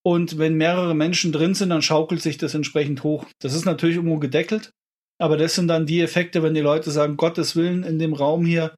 Und 0.04 0.40
wenn 0.40 0.56
mehrere 0.56 0.96
Menschen 0.96 1.32
drin 1.32 1.54
sind, 1.54 1.70
dann 1.70 1.82
schaukelt 1.82 2.22
sich 2.22 2.38
das 2.38 2.56
entsprechend 2.56 3.04
hoch. 3.04 3.26
Das 3.40 3.54
ist 3.54 3.66
natürlich 3.66 3.98
irgendwo 3.98 4.18
gedeckelt. 4.18 4.72
Aber 5.20 5.38
das 5.38 5.56
sind 5.56 5.68
dann 5.68 5.86
die 5.86 6.02
Effekte, 6.02 6.44
wenn 6.44 6.54
die 6.54 6.62
Leute 6.62 6.92
sagen, 6.92 7.18
Gottes 7.18 7.56
Willen 7.56 7.84
in 7.84 8.00
dem 8.00 8.14
Raum 8.14 8.46
hier, 8.46 8.76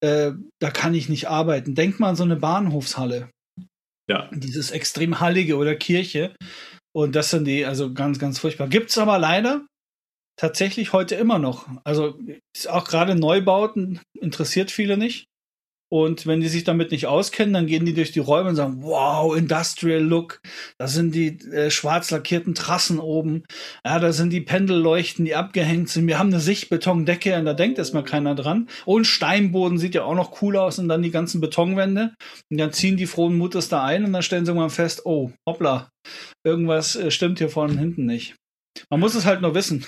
äh, 0.00 0.32
da 0.60 0.70
kann 0.70 0.94
ich 0.94 1.08
nicht 1.08 1.28
arbeiten. 1.28 1.74
Denk 1.74 2.00
mal 2.00 2.10
an 2.10 2.16
so 2.16 2.24
eine 2.24 2.36
Bahnhofshalle. 2.36 3.30
Ja. 4.08 4.30
Dieses 4.32 4.70
extrem 4.70 5.20
Hallige 5.20 5.56
oder 5.56 5.74
Kirche. 5.76 6.34
Und 6.92 7.16
das 7.16 7.30
sind 7.30 7.46
die, 7.46 7.64
also 7.64 7.92
ganz, 7.92 8.18
ganz 8.18 8.38
furchtbar. 8.38 8.68
Gibt 8.68 8.90
es 8.90 8.98
aber 8.98 9.18
leider 9.18 9.66
tatsächlich 10.36 10.92
heute 10.92 11.14
immer 11.14 11.38
noch. 11.38 11.68
Also 11.84 12.18
auch 12.68 12.84
gerade 12.84 13.14
Neubauten 13.14 14.00
interessiert 14.18 14.70
viele 14.70 14.96
nicht. 14.96 15.26
Und 15.92 16.26
wenn 16.26 16.40
die 16.40 16.48
sich 16.48 16.64
damit 16.64 16.90
nicht 16.90 17.06
auskennen, 17.06 17.54
dann 17.54 17.66
gehen 17.66 17.86
die 17.86 17.94
durch 17.94 18.10
die 18.10 18.20
Räume 18.20 18.50
und 18.50 18.56
sagen, 18.56 18.82
wow, 18.82 19.36
Industrial 19.36 20.02
Look. 20.02 20.40
Da 20.78 20.88
sind 20.88 21.14
die 21.14 21.38
äh, 21.50 21.70
schwarz 21.70 22.10
lackierten 22.10 22.54
Trassen 22.54 22.98
oben. 22.98 23.44
Ja, 23.84 23.98
da 23.98 24.12
sind 24.12 24.30
die 24.30 24.40
Pendelleuchten, 24.40 25.24
die 25.24 25.34
abgehängt 25.34 25.88
sind. 25.88 26.06
Wir 26.06 26.18
haben 26.18 26.30
eine 26.30 26.40
Sichtbetondecke 26.40 27.36
und 27.38 27.44
da 27.44 27.54
denkt 27.54 27.78
erstmal 27.78 28.04
keiner 28.04 28.34
dran. 28.34 28.68
Und 28.86 29.06
Steinboden 29.06 29.78
sieht 29.78 29.94
ja 29.94 30.04
auch 30.04 30.14
noch 30.14 30.42
cool 30.42 30.56
aus 30.56 30.78
und 30.78 30.88
dann 30.88 31.02
die 31.02 31.10
ganzen 31.10 31.40
Betonwände. 31.40 32.14
Und 32.50 32.58
dann 32.58 32.72
ziehen 32.72 32.96
die 32.96 33.06
frohen 33.06 33.36
Mutes 33.36 33.68
da 33.68 33.84
ein 33.84 34.04
und 34.04 34.12
dann 34.12 34.22
stellen 34.22 34.44
sie 34.44 34.50
irgendwann 34.50 34.70
fest, 34.70 35.02
oh, 35.04 35.30
hoppla, 35.48 35.90
irgendwas 36.44 36.96
äh, 36.96 37.10
stimmt 37.10 37.38
hier 37.38 37.50
vorne 37.50 37.74
und 37.74 37.78
hinten 37.78 38.06
nicht. 38.06 38.34
Man 38.90 39.00
muss 39.00 39.14
es 39.14 39.26
halt 39.26 39.40
nur 39.40 39.54
wissen. 39.54 39.86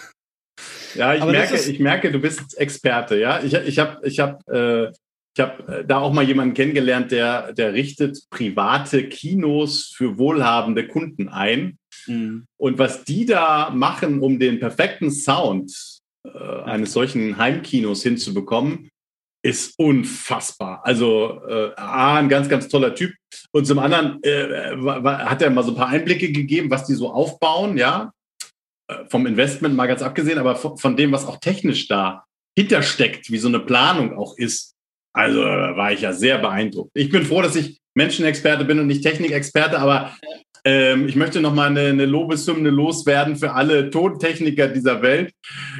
Ja, 0.94 1.14
ich 1.14 1.24
merke, 1.24 1.56
ich 1.56 1.80
merke, 1.80 2.11
du 2.11 2.18
bist 2.18 2.56
Experte, 2.56 3.18
ja. 3.18 3.42
Ich, 3.42 3.52
ich 3.52 3.78
habe 3.78 4.06
ich 4.06 4.20
hab, 4.20 4.48
äh, 4.48 4.90
ich 5.37 5.40
habe 5.40 5.81
äh, 5.81 5.85
da 5.85 5.99
auch 5.99 6.14
mal 6.14 6.25
jemanden 6.25 6.55
kennengelernt, 6.55 7.12
der, 7.12 7.53
der 7.53 7.75
richtet 7.75 8.25
private 8.31 9.07
Kinos 9.07 9.92
für 9.94 10.16
wohlhabende 10.16 10.88
Kunden 10.88 11.29
ein. 11.29 11.79
Mhm. 12.07 12.46
Und 12.57 12.79
was 12.79 13.05
die 13.05 13.27
da 13.27 13.68
machen, 13.70 14.20
um 14.20 14.38
den 14.38 14.59
perfekten 14.61 15.11
Sound 15.11 16.01
äh, 16.25 16.62
eines 16.64 16.94
solchen 16.94 17.37
Heimkinos 17.37 18.03
hinzubekommen, 18.03 18.88
ist 19.42 19.79
unfassbar. 19.79 20.81
Also 20.85 21.42
äh, 21.46 21.70
A, 21.77 22.16
ein 22.16 22.31
ganz, 22.31 22.49
ganz 22.49 22.68
toller 22.68 22.94
Typ. 22.94 23.12
Und 23.53 23.66
zum 23.66 23.79
anderen 23.79 24.22
äh, 24.22 24.75
hat 25.05 25.42
er 25.42 25.51
mal 25.51 25.62
so 25.62 25.72
ein 25.72 25.77
paar 25.77 25.88
Einblicke 25.88 26.33
gegeben, 26.33 26.70
was 26.70 26.87
die 26.87 26.94
so 26.94 27.11
aufbauen, 27.12 27.77
ja. 27.77 28.11
Äh, 28.88 29.05
vom 29.11 29.27
Investment 29.27 29.77
mal 29.77 29.87
ganz 29.87 30.01
abgesehen, 30.01 30.38
aber 30.38 30.57
von, 30.57 30.79
von 30.79 30.96
dem, 30.96 31.12
was 31.12 31.27
auch 31.27 31.40
technisch 31.40 31.88
da 31.88 32.25
hintersteckt, 32.59 33.31
wie 33.31 33.38
so 33.38 33.49
eine 33.49 33.61
Planung 33.61 34.16
auch 34.16 34.38
ist. 34.38 34.75
Also 35.16 35.40
war 35.40 35.92
ich 35.92 36.02
ja 36.02 36.12
sehr 36.12 36.37
beeindruckt. 36.37 36.90
Ich 36.92 37.09
bin 37.09 37.24
froh, 37.24 37.40
dass 37.40 37.57
ich 37.57 37.81
Menschenexperte 37.94 38.66
bin 38.66 38.79
und 38.79 38.87
nicht 38.87 39.02
Technikexperte, 39.02 39.79
aber 39.79 40.12
ähm, 40.66 41.09
ich 41.09 41.16
möchte 41.16 41.40
noch 41.40 41.55
mal 41.55 41.68
eine, 41.68 41.87
eine 41.88 42.05
Lobeshymne 42.05 42.68
loswerden 42.68 43.37
für 43.37 43.52
alle 43.52 43.88
Tontechniker 43.88 44.68
dieser 44.68 45.00
Welt. 45.00 45.33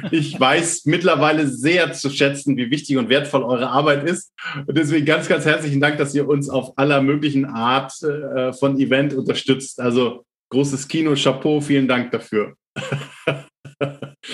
Ich 0.09 0.39
weiß 0.39 0.85
mittlerweile 0.85 1.47
sehr 1.47 1.93
zu 1.93 2.09
schätzen, 2.09 2.57
wie 2.57 2.71
wichtig 2.71 2.97
und 2.97 3.09
wertvoll 3.09 3.43
eure 3.43 3.69
Arbeit 3.69 4.09
ist. 4.09 4.33
Und 4.65 4.75
deswegen 4.75 5.05
ganz, 5.05 5.27
ganz 5.27 5.45
herzlichen 5.45 5.81
Dank, 5.81 5.99
dass 5.99 6.15
ihr 6.15 6.27
uns 6.27 6.49
auf 6.49 6.75
aller 6.75 7.03
möglichen 7.03 7.45
Art 7.45 7.93
äh, 8.01 8.53
von 8.53 8.79
Event 8.79 9.13
unterstützt. 9.13 9.79
Also 9.79 10.25
großes 10.49 10.87
Kino, 10.87 11.13
Chapeau, 11.13 11.61
vielen 11.61 11.87
Dank 11.87 12.09
dafür. 12.09 12.55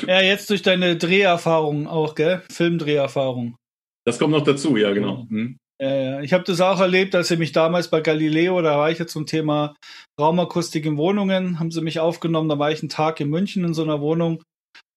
ja, 0.08 0.22
jetzt 0.22 0.50
durch 0.50 0.62
deine 0.62 0.96
Dreherfahrung 0.96 1.88
auch, 1.88 2.16
gell? 2.16 2.42
Filmdreherfahrung. 2.50 3.58
Das 4.06 4.20
kommt 4.20 4.32
noch 4.32 4.44
dazu, 4.44 4.78
ja, 4.78 4.92
genau. 4.92 5.26
Mhm. 5.30 5.58
Ja, 5.82 5.96
ja. 5.96 6.22
Ich 6.22 6.34
habe 6.34 6.44
das 6.44 6.62
auch 6.62 6.80
erlebt, 6.80 7.16
als 7.16 7.30
sie 7.30 7.38
mich 7.38 7.52
damals 7.52 7.90
bei 7.90 8.02
Galileo, 8.02 8.62
da 8.62 8.78
war 8.78 8.92
ich 8.92 9.00
jetzt 9.00 9.14
zum 9.14 9.26
Thema 9.26 9.76
Raumakustik 10.20 10.86
in 10.86 10.98
Wohnungen, 10.98 11.60
haben 11.60 11.72
sie 11.72 11.82
mich 11.82 12.00
aufgenommen, 12.00 12.50
da 12.50 12.60
war 12.60 12.72
ich 12.72 12.82
einen 12.82 12.90
Tag 12.90 13.20
in 13.20 13.30
München 13.30 13.66
in 13.66 13.74
so 13.74 13.84
einer 13.84 14.02
Wohnung. 14.02 14.42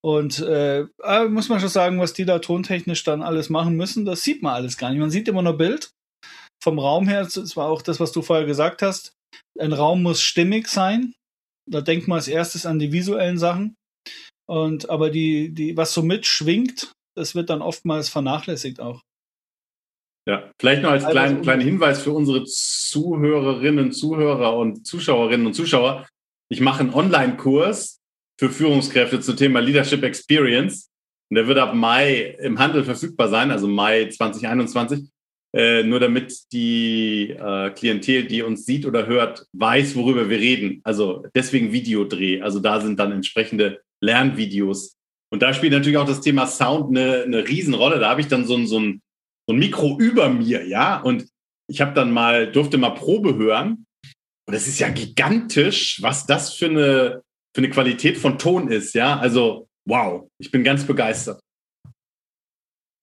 Und 0.04 0.38
äh, 0.38 0.86
äh, 1.02 1.24
muss 1.28 1.48
man 1.48 1.58
schon 1.58 1.68
sagen, 1.68 1.98
was 1.98 2.12
die 2.12 2.24
da 2.24 2.38
tontechnisch 2.38 3.02
dann 3.02 3.22
alles 3.22 3.50
machen 3.50 3.76
müssen, 3.76 4.04
das 4.04 4.22
sieht 4.22 4.42
man 4.42 4.54
alles 4.54 4.76
gar 4.76 4.90
nicht. 4.90 5.00
Man 5.00 5.10
sieht 5.10 5.26
immer 5.26 5.42
nur 5.42 5.56
Bild. 5.56 5.90
Vom 6.62 6.78
Raum 6.78 7.08
her, 7.08 7.22
das 7.22 7.56
war 7.56 7.68
auch 7.68 7.82
das, 7.82 7.98
was 7.98 8.12
du 8.12 8.22
vorher 8.22 8.46
gesagt 8.46 8.82
hast. 8.82 9.14
Ein 9.58 9.72
Raum 9.72 10.02
muss 10.02 10.22
stimmig 10.22 10.68
sein. 10.68 11.14
Da 11.68 11.80
denkt 11.80 12.06
man 12.06 12.16
als 12.16 12.28
erstes 12.28 12.66
an 12.66 12.78
die 12.78 12.92
visuellen 12.92 13.38
Sachen. 13.38 13.74
Und 14.48 14.88
aber 14.88 15.10
die, 15.10 15.52
die, 15.52 15.76
was 15.76 15.92
so 15.92 16.02
mitschwingt, 16.02 16.92
das 17.16 17.34
wird 17.34 17.50
dann 17.50 17.62
oftmals 17.62 18.08
vernachlässigt 18.08 18.80
auch. 18.80 19.02
Ja, 20.28 20.50
vielleicht 20.60 20.82
noch 20.82 20.90
als 20.90 21.06
kleinen, 21.06 21.42
kleinen 21.42 21.62
Hinweis 21.62 22.02
für 22.02 22.10
unsere 22.10 22.44
Zuhörerinnen, 22.44 23.92
Zuhörer 23.92 24.56
und 24.56 24.86
Zuschauerinnen 24.86 25.46
und 25.46 25.54
Zuschauer. 25.54 26.06
Ich 26.48 26.60
mache 26.60 26.80
einen 26.80 26.94
Online-Kurs 26.94 28.00
für 28.38 28.50
Führungskräfte 28.50 29.20
zum 29.20 29.36
Thema 29.36 29.60
Leadership 29.60 30.02
Experience. 30.02 30.90
Und 31.30 31.36
der 31.36 31.46
wird 31.46 31.58
ab 31.58 31.74
Mai 31.74 32.36
im 32.40 32.58
Handel 32.58 32.84
verfügbar 32.84 33.28
sein, 33.28 33.50
also 33.50 33.66
Mai 33.68 34.08
2021. 34.08 35.08
Äh, 35.54 35.84
nur 35.84 36.00
damit 36.00 36.52
die 36.52 37.30
äh, 37.30 37.70
Klientel, 37.70 38.26
die 38.26 38.42
uns 38.42 38.66
sieht 38.66 38.84
oder 38.84 39.06
hört, 39.06 39.46
weiß, 39.52 39.94
worüber 39.96 40.28
wir 40.28 40.38
reden. 40.38 40.80
Also 40.84 41.24
deswegen 41.34 41.72
Videodreh. 41.72 42.42
Also 42.42 42.58
da 42.58 42.80
sind 42.80 42.98
dann 42.98 43.12
entsprechende 43.12 43.80
Lernvideos 44.02 44.95
und 45.32 45.42
da 45.42 45.52
spielt 45.52 45.72
natürlich 45.72 45.98
auch 45.98 46.06
das 46.06 46.20
Thema 46.20 46.46
Sound 46.46 46.96
eine, 46.96 47.22
eine 47.24 47.48
Riesenrolle. 47.48 47.98
Da 47.98 48.10
habe 48.10 48.20
ich 48.20 48.28
dann 48.28 48.44
so 48.44 48.56
ein, 48.56 48.66
so, 48.66 48.78
ein, 48.78 49.02
so 49.46 49.54
ein 49.54 49.58
Mikro 49.58 49.98
über 49.98 50.28
mir, 50.28 50.66
ja. 50.66 51.00
Und 51.00 51.26
ich 51.68 51.80
habe 51.80 51.94
dann 51.94 52.12
mal, 52.12 52.50
durfte 52.50 52.78
mal 52.78 52.90
Probe 52.90 53.36
hören. 53.36 53.86
Und 54.48 54.54
es 54.54 54.68
ist 54.68 54.78
ja 54.78 54.88
gigantisch, 54.88 56.00
was 56.00 56.26
das 56.26 56.54
für 56.54 56.66
eine, 56.66 57.22
für 57.54 57.62
eine 57.62 57.70
Qualität 57.70 58.16
von 58.16 58.38
Ton 58.38 58.68
ist, 58.70 58.94
ja. 58.94 59.18
Also, 59.18 59.66
wow, 59.88 60.28
ich 60.38 60.50
bin 60.50 60.62
ganz 60.62 60.84
begeistert. 60.84 61.40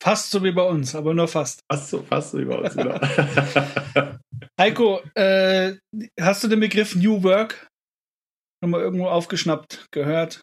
Fast 0.01 0.31
so 0.31 0.43
wie 0.43 0.51
bei 0.51 0.63
uns, 0.63 0.95
aber 0.95 1.13
nur 1.13 1.27
fast. 1.27 1.61
Fast 1.71 1.89
so, 1.89 2.03
fast 2.03 2.31
so 2.31 2.39
wie 2.39 2.45
bei 2.45 2.57
uns, 2.57 2.75
genau. 2.75 2.99
Heiko, 4.59 5.01
äh, 5.15 5.75
hast 6.19 6.43
du 6.43 6.47
den 6.47 6.59
Begriff 6.59 6.95
New 6.95 7.23
Work 7.23 7.67
nochmal 8.61 8.81
irgendwo 8.81 9.07
aufgeschnappt, 9.07 9.87
gehört? 9.91 10.41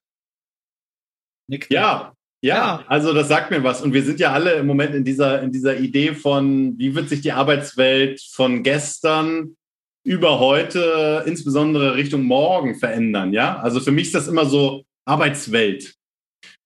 Nickt 1.51 1.73
ja, 1.73 2.15
ja, 2.43 2.85
also 2.87 3.13
das 3.13 3.29
sagt 3.29 3.51
mir 3.51 3.63
was. 3.65 3.83
Und 3.83 3.93
wir 3.93 4.03
sind 4.03 4.21
ja 4.21 4.33
alle 4.33 4.55
im 4.55 4.67
Moment 4.67 4.95
in 4.95 5.05
dieser, 5.05 5.43
in 5.43 5.53
dieser 5.53 5.79
Idee 5.79 6.15
von, 6.15 6.79
wie 6.79 6.95
wird 6.95 7.09
sich 7.09 7.21
die 7.21 7.33
Arbeitswelt 7.33 8.23
von 8.23 8.63
gestern 8.63 9.57
über 10.03 10.39
heute, 10.39 11.25
insbesondere 11.27 11.97
Richtung 11.97 12.23
morgen 12.23 12.79
verändern, 12.79 13.35
ja? 13.35 13.59
Also 13.59 13.81
für 13.81 13.91
mich 13.91 14.07
ist 14.07 14.15
das 14.15 14.29
immer 14.29 14.47
so 14.47 14.85
Arbeitswelt. 15.05 15.95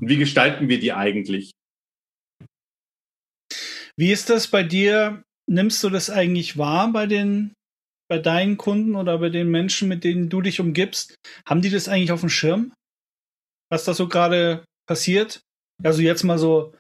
Und 0.01 0.09
wie 0.09 0.19
gestalten 0.19 0.69
wir 0.69 0.79
die 0.79 0.93
eigentlich? 0.93 1.51
Wie 3.97 4.13
ist 4.13 4.31
das 4.31 4.49
bei 4.49 4.63
dir? 4.63 5.25
Nimmst 5.51 5.83
du 5.83 5.91
das 5.91 6.11
eigentlich 6.11 6.57
wahr 6.57 6.93
bei 6.93 7.07
den, 7.07 7.53
bei 8.09 8.19
deinen 8.19 8.59
Kunden 8.59 8.95
oder 8.95 9.19
bei 9.19 9.31
den 9.31 9.51
Menschen, 9.51 9.89
mit 9.89 10.05
denen 10.05 10.29
du 10.29 10.41
dich 10.41 10.61
umgibst? 10.61 11.17
Haben 11.47 11.63
die 11.63 11.71
das 11.71 11.89
eigentlich 11.89 12.13
auf 12.13 12.21
dem 12.21 12.31
Schirm? 12.31 12.73
Was 13.71 13.85
da 13.85 13.95
so 13.95 14.09
gerade 14.09 14.65
passiert. 14.87 15.43
Also 15.83 16.03
jetzt 16.03 16.23
mal 16.23 16.39
so 16.39 16.73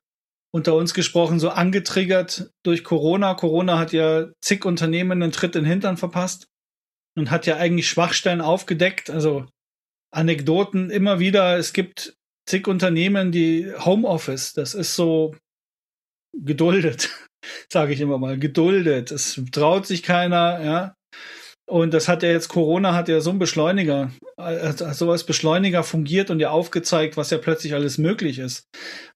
unter 0.52 0.74
uns 0.74 0.94
gesprochen, 0.94 1.40
so 1.40 1.50
angetriggert 1.50 2.50
durch 2.64 2.84
Corona. 2.84 3.34
Corona 3.34 3.78
hat 3.78 3.92
ja 3.92 4.28
zig 4.40 4.64
Unternehmen 4.64 5.22
einen 5.22 5.32
Tritt 5.32 5.56
in 5.56 5.64
den 5.64 5.70
Hintern 5.70 5.96
verpasst 5.96 6.46
und 7.16 7.30
hat 7.30 7.46
ja 7.46 7.56
eigentlich 7.56 7.88
Schwachstellen 7.88 8.40
aufgedeckt. 8.40 9.10
Also 9.10 9.46
Anekdoten 10.12 10.90
immer 10.90 11.18
wieder. 11.18 11.58
Es 11.58 11.72
gibt 11.72 12.16
zig 12.46 12.68
Unternehmen, 12.68 13.32
die 13.32 13.72
Homeoffice, 13.76 14.52
das 14.52 14.74
ist 14.74 14.94
so 14.94 15.34
geduldet, 16.32 17.10
sage 17.72 17.92
ich 17.92 18.00
immer 18.00 18.18
mal, 18.18 18.38
geduldet. 18.38 19.10
Es 19.10 19.40
traut 19.50 19.86
sich 19.86 20.02
keiner, 20.02 20.62
ja. 20.62 20.94
Und 21.66 21.94
das 21.94 22.08
hat 22.08 22.22
ja 22.22 22.30
jetzt, 22.30 22.48
Corona 22.48 22.94
hat 22.94 23.08
ja 23.08 23.20
so 23.20 23.30
ein 23.30 23.38
Beschleuniger, 23.38 24.10
also 24.36 24.92
sowas 24.92 25.24
Beschleuniger 25.24 25.82
fungiert 25.82 26.30
und 26.30 26.40
ja 26.40 26.50
aufgezeigt, 26.50 27.16
was 27.16 27.30
ja 27.30 27.38
plötzlich 27.38 27.72
alles 27.72 27.96
möglich 27.96 28.38
ist. 28.38 28.64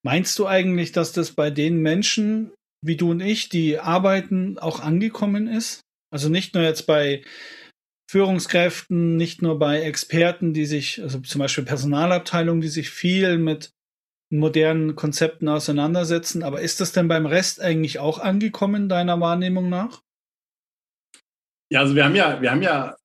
Meinst 0.02 0.38
du 0.38 0.46
eigentlich, 0.46 0.92
dass 0.92 1.12
das 1.12 1.32
bei 1.32 1.50
den 1.50 1.78
Menschen 1.78 2.52
wie 2.84 2.96
du 2.96 3.10
und 3.10 3.20
ich, 3.20 3.48
die 3.48 3.78
arbeiten, 3.78 4.58
auch 4.58 4.80
angekommen 4.80 5.46
ist? 5.46 5.82
Also 6.10 6.28
nicht 6.28 6.54
nur 6.54 6.62
jetzt 6.62 6.86
bei 6.86 7.22
Führungskräften, 8.10 9.16
nicht 9.16 9.42
nur 9.42 9.58
bei 9.58 9.82
Experten, 9.82 10.54
die 10.54 10.64
sich, 10.64 11.02
also 11.02 11.20
zum 11.20 11.40
Beispiel 11.40 11.64
Personalabteilungen, 11.64 12.62
die 12.62 12.68
sich 12.68 12.88
viel 12.88 13.36
mit 13.36 13.70
modernen 14.30 14.94
Konzepten 14.94 15.48
auseinandersetzen, 15.48 16.42
aber 16.42 16.60
ist 16.60 16.80
das 16.80 16.92
denn 16.92 17.08
beim 17.08 17.26
Rest 17.26 17.60
eigentlich 17.60 17.98
auch 17.98 18.18
angekommen, 18.18 18.88
deiner 18.88 19.20
Wahrnehmung 19.20 19.68
nach? 19.68 20.02
Ja, 21.70 21.80
also 21.80 21.94
wir 21.94 22.04
haben 22.04 22.16
ja, 22.16 22.40
wir 22.40 22.50
haben 22.50 22.62
ja 22.62 22.96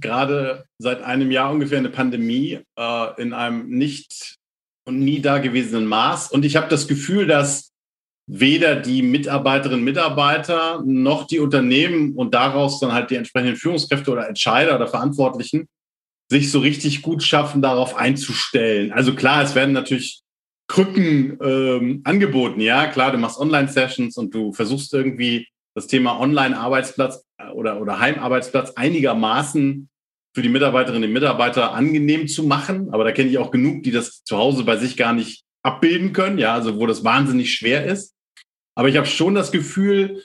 gerade 0.00 0.64
seit 0.78 1.02
einem 1.02 1.30
Jahr 1.30 1.50
ungefähr 1.50 1.78
eine 1.78 1.88
Pandemie 1.88 2.60
äh, 2.78 3.22
in 3.22 3.32
einem 3.32 3.68
nicht 3.68 4.36
und 4.84 4.98
nie 4.98 5.20
dagewesenen 5.20 5.86
Maß. 5.86 6.30
Und 6.32 6.44
ich 6.44 6.56
habe 6.56 6.68
das 6.68 6.88
Gefühl, 6.88 7.26
dass 7.26 7.72
weder 8.26 8.76
die 8.76 9.02
Mitarbeiterinnen 9.02 9.80
und 9.80 9.84
Mitarbeiter 9.84 10.82
noch 10.84 11.26
die 11.26 11.38
Unternehmen 11.38 12.14
und 12.14 12.34
daraus 12.34 12.80
dann 12.80 12.92
halt 12.92 13.10
die 13.10 13.16
entsprechenden 13.16 13.56
Führungskräfte 13.56 14.10
oder 14.10 14.28
Entscheider 14.28 14.76
oder 14.76 14.88
Verantwortlichen 14.88 15.68
sich 16.30 16.50
so 16.50 16.60
richtig 16.60 17.02
gut 17.02 17.22
schaffen, 17.22 17.60
darauf 17.60 17.94
einzustellen. 17.94 18.92
Also 18.92 19.14
klar, 19.14 19.42
es 19.42 19.54
werden 19.54 19.72
natürlich 19.72 20.22
Krücken 20.66 21.38
ähm, 21.42 22.00
angeboten. 22.04 22.60
Ja, 22.60 22.86
klar, 22.86 23.12
du 23.12 23.18
machst 23.18 23.38
Online-Sessions 23.38 24.16
und 24.16 24.34
du 24.34 24.52
versuchst 24.52 24.94
irgendwie 24.94 25.48
das 25.74 25.86
Thema 25.86 26.18
Online-Arbeitsplatz 26.18 27.24
oder, 27.50 27.80
oder 27.80 27.98
Heimarbeitsplatz 27.98 28.72
einigermaßen 28.72 29.88
für 30.34 30.42
die 30.42 30.48
Mitarbeiterinnen 30.48 31.08
und 31.08 31.12
Mitarbeiter 31.12 31.72
angenehm 31.72 32.26
zu 32.26 32.44
machen. 32.44 32.92
Aber 32.92 33.04
da 33.04 33.12
kenne 33.12 33.30
ich 33.30 33.38
auch 33.38 33.50
genug, 33.50 33.82
die 33.82 33.90
das 33.90 34.24
zu 34.24 34.36
Hause 34.38 34.64
bei 34.64 34.76
sich 34.76 34.96
gar 34.96 35.12
nicht 35.12 35.44
abbilden 35.62 36.12
können, 36.12 36.38
ja, 36.38 36.54
also 36.54 36.78
wo 36.78 36.86
das 36.86 37.04
wahnsinnig 37.04 37.54
schwer 37.54 37.86
ist. 37.86 38.14
Aber 38.74 38.88
ich 38.88 38.96
habe 38.96 39.06
schon 39.06 39.34
das 39.34 39.52
Gefühl, 39.52 40.24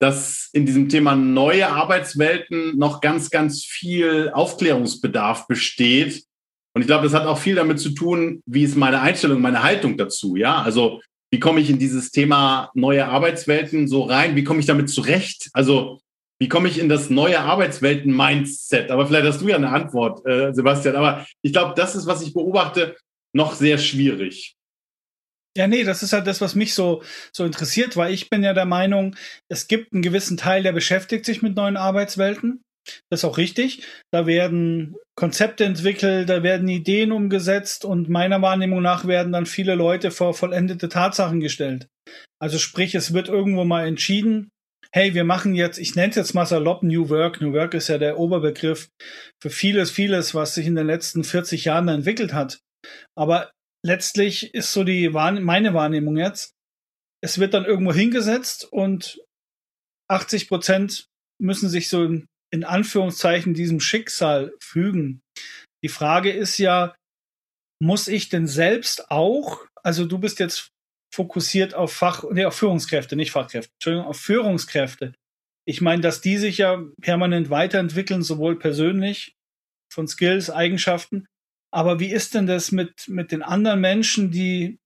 dass 0.00 0.50
in 0.52 0.66
diesem 0.66 0.88
Thema 0.88 1.14
neue 1.14 1.68
Arbeitswelten 1.68 2.76
noch 2.76 3.00
ganz, 3.00 3.30
ganz 3.30 3.64
viel 3.64 4.30
Aufklärungsbedarf 4.34 5.46
besteht. 5.46 6.24
Und 6.74 6.82
ich 6.82 6.88
glaube, 6.88 7.04
das 7.04 7.14
hat 7.14 7.26
auch 7.26 7.38
viel 7.38 7.54
damit 7.54 7.78
zu 7.78 7.90
tun, 7.90 8.42
wie 8.46 8.64
ist 8.64 8.76
meine 8.76 9.00
Einstellung, 9.00 9.40
meine 9.40 9.62
Haltung 9.62 9.96
dazu. 9.96 10.36
Ja, 10.36 10.60
also 10.62 11.00
wie 11.30 11.40
komme 11.40 11.60
ich 11.60 11.70
in 11.70 11.78
dieses 11.78 12.10
Thema 12.10 12.70
neue 12.74 13.06
Arbeitswelten 13.06 13.88
so 13.88 14.02
rein? 14.02 14.36
Wie 14.36 14.44
komme 14.44 14.60
ich 14.60 14.66
damit 14.66 14.90
zurecht? 14.90 15.48
Also 15.52 16.00
wie 16.44 16.48
komme 16.50 16.68
ich 16.68 16.78
in 16.78 16.90
das 16.90 17.08
neue 17.08 17.40
Arbeitswelten-Mindset? 17.40 18.90
Aber 18.90 19.06
vielleicht 19.06 19.24
hast 19.24 19.40
du 19.40 19.48
ja 19.48 19.56
eine 19.56 19.70
Antwort, 19.70 20.26
äh, 20.26 20.52
Sebastian. 20.52 20.94
Aber 20.94 21.26
ich 21.40 21.54
glaube, 21.54 21.72
das 21.74 21.94
ist, 21.96 22.06
was 22.06 22.20
ich 22.20 22.34
beobachte, 22.34 22.98
noch 23.34 23.54
sehr 23.54 23.78
schwierig. 23.78 24.54
Ja, 25.56 25.68
nee, 25.68 25.84
das 25.84 26.02
ist 26.02 26.12
halt 26.12 26.26
das, 26.26 26.42
was 26.42 26.54
mich 26.54 26.74
so, 26.74 27.02
so 27.32 27.46
interessiert, 27.46 27.96
weil 27.96 28.12
ich 28.12 28.28
bin 28.28 28.42
ja 28.42 28.52
der 28.52 28.66
Meinung, 28.66 29.16
es 29.48 29.68
gibt 29.68 29.94
einen 29.94 30.02
gewissen 30.02 30.36
Teil, 30.36 30.62
der 30.62 30.72
beschäftigt 30.72 31.24
sich 31.24 31.40
mit 31.40 31.56
neuen 31.56 31.78
Arbeitswelten. 31.78 32.60
Das 33.08 33.20
ist 33.20 33.24
auch 33.24 33.38
richtig. 33.38 33.82
Da 34.12 34.26
werden 34.26 34.96
Konzepte 35.16 35.64
entwickelt, 35.64 36.28
da 36.28 36.42
werden 36.42 36.68
Ideen 36.68 37.10
umgesetzt 37.10 37.86
und 37.86 38.10
meiner 38.10 38.42
Wahrnehmung 38.42 38.82
nach 38.82 39.06
werden 39.06 39.32
dann 39.32 39.46
viele 39.46 39.76
Leute 39.76 40.10
vor 40.10 40.34
vollendete 40.34 40.90
Tatsachen 40.90 41.40
gestellt. 41.40 41.86
Also 42.38 42.58
sprich, 42.58 42.94
es 42.94 43.14
wird 43.14 43.30
irgendwo 43.30 43.64
mal 43.64 43.86
entschieden, 43.86 44.50
hey, 44.94 45.12
wir 45.12 45.24
machen 45.24 45.56
jetzt, 45.56 45.78
ich 45.78 45.96
nenne 45.96 46.10
es 46.10 46.16
jetzt 46.16 46.34
mal 46.34 46.46
salopp 46.46 46.84
New 46.84 47.08
Work. 47.08 47.40
New 47.40 47.52
Work 47.52 47.74
ist 47.74 47.88
ja 47.88 47.98
der 47.98 48.16
Oberbegriff 48.16 48.90
für 49.42 49.50
vieles, 49.50 49.90
vieles, 49.90 50.36
was 50.36 50.54
sich 50.54 50.68
in 50.68 50.76
den 50.76 50.86
letzten 50.86 51.24
40 51.24 51.64
Jahren 51.64 51.88
entwickelt 51.88 52.32
hat. 52.32 52.60
Aber 53.18 53.50
letztlich 53.84 54.54
ist 54.54 54.72
so 54.72 54.84
die 54.84 55.08
meine 55.08 55.74
Wahrnehmung 55.74 56.16
jetzt, 56.16 56.52
es 57.20 57.40
wird 57.40 57.54
dann 57.54 57.64
irgendwo 57.64 57.92
hingesetzt 57.92 58.70
und 58.70 59.20
80 60.08 60.46
Prozent 60.46 61.06
müssen 61.42 61.68
sich 61.68 61.88
so 61.88 62.04
in, 62.04 62.26
in 62.52 62.62
Anführungszeichen 62.62 63.52
diesem 63.52 63.80
Schicksal 63.80 64.54
fügen. 64.62 65.22
Die 65.82 65.88
Frage 65.88 66.30
ist 66.30 66.58
ja, 66.58 66.94
muss 67.82 68.06
ich 68.06 68.28
denn 68.28 68.46
selbst 68.46 69.10
auch, 69.10 69.66
also 69.82 70.06
du 70.06 70.18
bist 70.18 70.38
jetzt 70.38 70.70
fokussiert 71.14 71.74
auf 71.74 71.92
Fach, 71.92 72.24
nee, 72.32 72.44
auf 72.44 72.56
Führungskräfte, 72.56 73.14
nicht 73.14 73.30
Fachkräfte, 73.30 73.72
Entschuldigung, 73.74 74.06
auf 74.06 74.18
Führungskräfte. 74.18 75.14
Ich 75.66 75.80
meine, 75.80 76.02
dass 76.02 76.20
die 76.20 76.36
sich 76.36 76.58
ja 76.58 76.82
permanent 77.00 77.50
weiterentwickeln, 77.50 78.22
sowohl 78.22 78.58
persönlich 78.58 79.36
von 79.92 80.08
Skills, 80.08 80.50
Eigenschaften. 80.50 81.26
Aber 81.72 82.00
wie 82.00 82.10
ist 82.10 82.34
denn 82.34 82.46
das 82.46 82.72
mit, 82.72 83.08
mit 83.08 83.32
den 83.32 83.42
anderen 83.42 83.80
Menschen, 83.80 84.30
die 84.30 84.78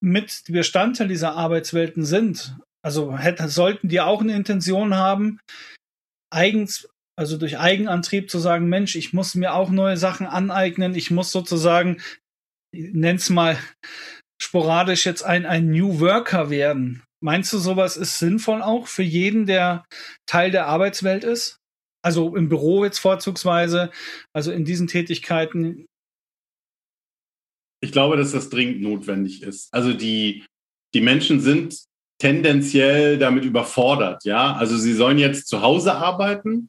mit 0.00 0.42
Bestandteil 0.48 1.08
dieser 1.08 1.34
Arbeitswelten 1.34 2.04
sind? 2.04 2.56
Also 2.82 3.16
hätten, 3.16 3.48
sollten 3.48 3.88
die 3.88 4.00
auch 4.00 4.22
eine 4.22 4.34
Intention 4.34 4.94
haben, 4.94 5.38
eigens, 6.30 6.88
also 7.16 7.36
durch 7.36 7.58
Eigenantrieb 7.58 8.30
zu 8.30 8.38
sagen, 8.38 8.68
Mensch, 8.68 8.96
ich 8.96 9.12
muss 9.12 9.34
mir 9.34 9.52
auch 9.52 9.70
neue 9.70 9.96
Sachen 9.96 10.26
aneignen, 10.26 10.94
ich 10.94 11.10
muss 11.10 11.30
sozusagen, 11.30 12.00
nenn's 12.72 13.28
mal 13.28 13.58
sporadisch 14.40 15.04
jetzt 15.06 15.22
ein, 15.22 15.46
ein 15.46 15.70
New 15.70 16.00
Worker 16.00 16.50
werden. 16.50 17.02
Meinst 17.20 17.52
du, 17.52 17.58
sowas 17.58 17.96
ist 17.96 18.18
sinnvoll 18.18 18.62
auch 18.62 18.86
für 18.86 19.02
jeden, 19.02 19.46
der 19.46 19.84
Teil 20.26 20.50
der 20.50 20.66
Arbeitswelt 20.66 21.24
ist? 21.24 21.58
Also 22.02 22.36
im 22.36 22.48
Büro 22.48 22.84
jetzt 22.84 22.98
vorzugsweise, 22.98 23.90
also 24.32 24.52
in 24.52 24.64
diesen 24.64 24.86
Tätigkeiten? 24.86 25.86
Ich 27.80 27.92
glaube, 27.92 28.16
dass 28.16 28.32
das 28.32 28.50
dringend 28.50 28.80
notwendig 28.80 29.42
ist. 29.42 29.72
Also 29.74 29.92
die, 29.92 30.46
die 30.94 31.00
Menschen 31.00 31.40
sind 31.40 31.76
tendenziell 32.20 33.18
damit 33.18 33.44
überfordert, 33.44 34.24
ja. 34.24 34.54
Also 34.54 34.76
sie 34.76 34.94
sollen 34.94 35.18
jetzt 35.18 35.48
zu 35.48 35.62
Hause 35.62 35.94
arbeiten. 35.94 36.68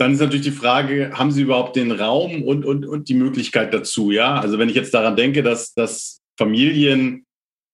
Dann 0.00 0.12
ist 0.12 0.20
natürlich 0.20 0.46
die 0.46 0.52
Frage, 0.52 1.12
haben 1.14 1.32
sie 1.32 1.42
überhaupt 1.42 1.74
den 1.74 1.90
Raum 1.90 2.42
und, 2.42 2.64
und, 2.64 2.86
und 2.86 3.08
die 3.08 3.14
Möglichkeit 3.14 3.74
dazu, 3.74 4.12
ja? 4.12 4.38
Also 4.38 4.58
wenn 4.58 4.68
ich 4.68 4.76
jetzt 4.76 4.94
daran 4.94 5.16
denke, 5.16 5.42
dass, 5.42 5.74
dass 5.74 6.17
Familien 6.38 7.26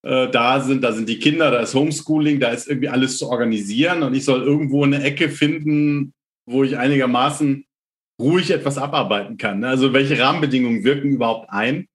äh, 0.03 0.29
da 0.31 0.61
sind, 0.61 0.83
da 0.83 0.93
sind 0.93 1.09
die 1.09 1.19
Kinder, 1.19 1.51
da 1.51 1.61
ist 1.61 1.75
Homeschooling, 1.75 2.41
da 2.41 2.49
ist 2.49 2.67
irgendwie 2.67 2.89
alles 2.89 3.19
zu 3.19 3.29
organisieren 3.29 4.03
und 4.03 4.15
ich 4.15 4.25
soll 4.25 4.43
irgendwo 4.43 4.85
eine 4.85 5.03
Ecke 5.03 5.29
finden, 5.29 6.13
wo 6.47 6.65
ich 6.65 6.77
einigermaßen 6.77 7.65
ruhig 8.21 8.51
etwas 8.51 8.79
abarbeiten 8.79 9.37
kann. 9.37 9.61
Ne? 9.61 9.69
Also 9.69 9.93
welche 9.93 10.19
Rahmenbedingungen 10.19 10.85
wirken 10.85 11.11
überhaupt 11.11 11.51
ein? 11.51 11.87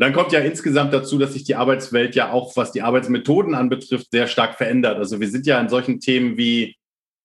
dann 0.00 0.14
kommt 0.14 0.32
ja 0.32 0.40
insgesamt 0.40 0.94
dazu, 0.94 1.18
dass 1.18 1.34
sich 1.34 1.44
die 1.44 1.56
Arbeitswelt 1.56 2.14
ja 2.14 2.32
auch, 2.32 2.56
was 2.56 2.72
die 2.72 2.80
Arbeitsmethoden 2.80 3.54
anbetrifft, 3.54 4.10
sehr 4.10 4.28
stark 4.28 4.54
verändert. 4.54 4.96
Also 4.96 5.20
wir 5.20 5.28
sind 5.28 5.46
ja 5.46 5.60
in 5.60 5.68
solchen 5.68 6.00
Themen 6.00 6.38
wie, 6.38 6.74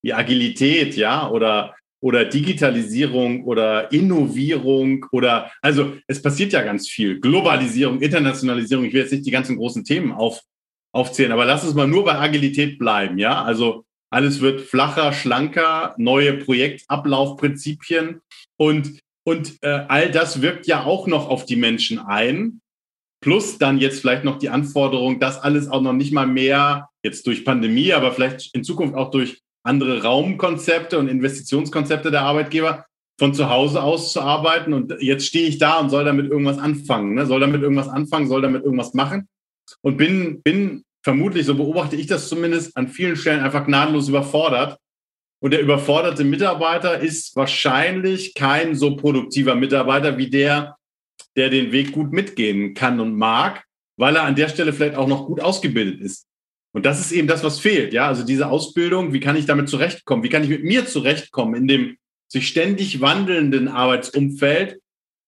wie 0.04 0.14
Agilität, 0.14 0.98
ja, 0.98 1.30
oder 1.30 1.74
oder 2.06 2.24
Digitalisierung 2.24 3.46
oder 3.46 3.92
Innovierung 3.92 5.08
oder 5.12 5.52
also 5.64 5.94
es 6.06 6.22
passiert 6.22 6.54
ja 6.54 6.62
ganz 6.62 6.88
viel. 6.88 7.20
Globalisierung, 7.20 8.00
Internationalisierung, 8.00 8.86
ich 8.86 8.94
will 8.94 9.02
jetzt 9.02 9.12
nicht 9.12 9.26
die 9.26 9.32
ganzen 9.32 9.58
großen 9.58 9.84
Themen 9.84 10.12
auf, 10.12 10.40
aufzählen, 10.94 11.32
aber 11.32 11.46
lass 11.46 11.64
uns 11.64 11.74
mal 11.74 11.88
nur 11.88 12.06
bei 12.06 12.14
Agilität 12.14 12.78
bleiben, 12.78 13.18
ja? 13.18 13.44
Also 13.44 13.86
alles 14.12 14.40
wird 14.40 14.62
flacher, 14.62 15.14
schlanker, 15.14 15.96
neue 15.98 16.34
Projektablaufprinzipien 16.34 18.22
und 18.58 19.00
und 19.28 19.58
äh, 19.64 19.86
all 19.88 20.12
das 20.12 20.44
wirkt 20.44 20.68
ja 20.68 20.84
auch 20.84 21.08
noch 21.08 21.28
auf 21.28 21.46
die 21.46 21.56
Menschen 21.56 21.98
ein. 21.98 22.62
Plus 23.20 23.58
dann 23.58 23.80
jetzt 23.80 24.02
vielleicht 24.02 24.24
noch 24.24 24.38
die 24.38 24.50
Anforderung, 24.50 25.20
dass 25.20 25.40
alles 25.40 25.68
auch 25.68 25.82
noch 25.82 25.94
nicht 25.94 26.14
mal 26.14 26.28
mehr 26.28 26.90
jetzt 27.04 27.26
durch 27.26 27.44
Pandemie, 27.44 27.94
aber 27.94 28.12
vielleicht 28.12 28.54
in 28.54 28.64
Zukunft 28.64 28.94
auch 28.94 29.10
durch 29.10 29.42
andere 29.66 30.04
Raumkonzepte 30.04 30.98
und 31.00 31.08
Investitionskonzepte 31.08 32.12
der 32.12 32.22
Arbeitgeber 32.22 32.86
von 33.20 33.34
zu 33.34 33.50
Hause 33.50 33.82
aus 33.82 34.14
zu 34.14 34.22
arbeiten. 34.22 34.74
Und 34.74 34.96
jetzt 35.00 35.26
stehe 35.26 35.48
ich 35.48 35.58
da 35.58 35.80
und 35.80 35.90
soll 35.90 36.06
damit 36.06 36.30
irgendwas 36.30 36.60
anfangen, 36.60 37.16
ne? 37.16 37.26
soll 37.26 37.40
damit 37.40 37.62
irgendwas 37.62 37.90
anfangen, 37.90 38.28
soll 38.28 38.42
damit 38.42 38.64
irgendwas 38.64 38.94
machen. 38.94 39.28
Und 39.82 39.98
bin, 39.98 40.42
bin 40.44 40.84
vermutlich, 41.04 41.46
so 41.46 41.56
beobachte 41.56 41.96
ich 41.96 42.08
das 42.08 42.30
zumindest, 42.30 42.76
an 42.78 42.88
vielen 42.88 43.16
Stellen 43.16 43.44
einfach 43.44 43.66
gnadenlos 43.66 44.10
überfordert. 44.10 44.78
Und 45.42 45.52
der 45.52 45.62
überforderte 45.62 46.24
Mitarbeiter 46.24 47.00
ist 47.00 47.36
wahrscheinlich 47.36 48.34
kein 48.36 48.76
so 48.76 48.96
produktiver 48.96 49.56
Mitarbeiter 49.56 50.18
wie 50.18 50.30
der, 50.30 50.78
der 51.36 51.50
den 51.50 51.72
Weg 51.72 51.92
gut 51.92 52.12
mitgehen 52.12 52.74
kann 52.74 53.00
und 53.00 53.16
mag, 53.16 53.64
weil 53.98 54.16
er 54.16 54.24
an 54.24 54.36
der 54.36 54.50
Stelle 54.50 54.74
vielleicht 54.74 54.96
auch 54.96 55.08
noch 55.08 55.26
gut 55.26 55.42
ausgebildet 55.42 56.02
ist. 56.02 56.28
Und 56.76 56.86
das 56.86 57.00
ist 57.00 57.14
eben 57.14 57.30
das, 57.30 57.42
was 57.42 57.62
fehlt. 57.62 57.94
Ja, 57.94 58.08
also 58.10 58.26
diese 58.26 58.50
Ausbildung, 58.50 59.14
wie 59.14 59.22
kann 59.22 59.38
ich 59.38 59.46
damit 59.46 59.70
zurechtkommen? 59.70 60.24
Wie 60.24 60.30
kann 60.30 60.44
ich 60.44 60.50
mit 60.50 60.66
mir 60.66 60.86
zurechtkommen 60.86 61.56
in 61.56 61.68
dem 61.70 61.98
sich 62.28 62.50
ständig 62.50 63.00
wandelnden 63.00 63.70
Arbeitsumfeld? 63.70 64.82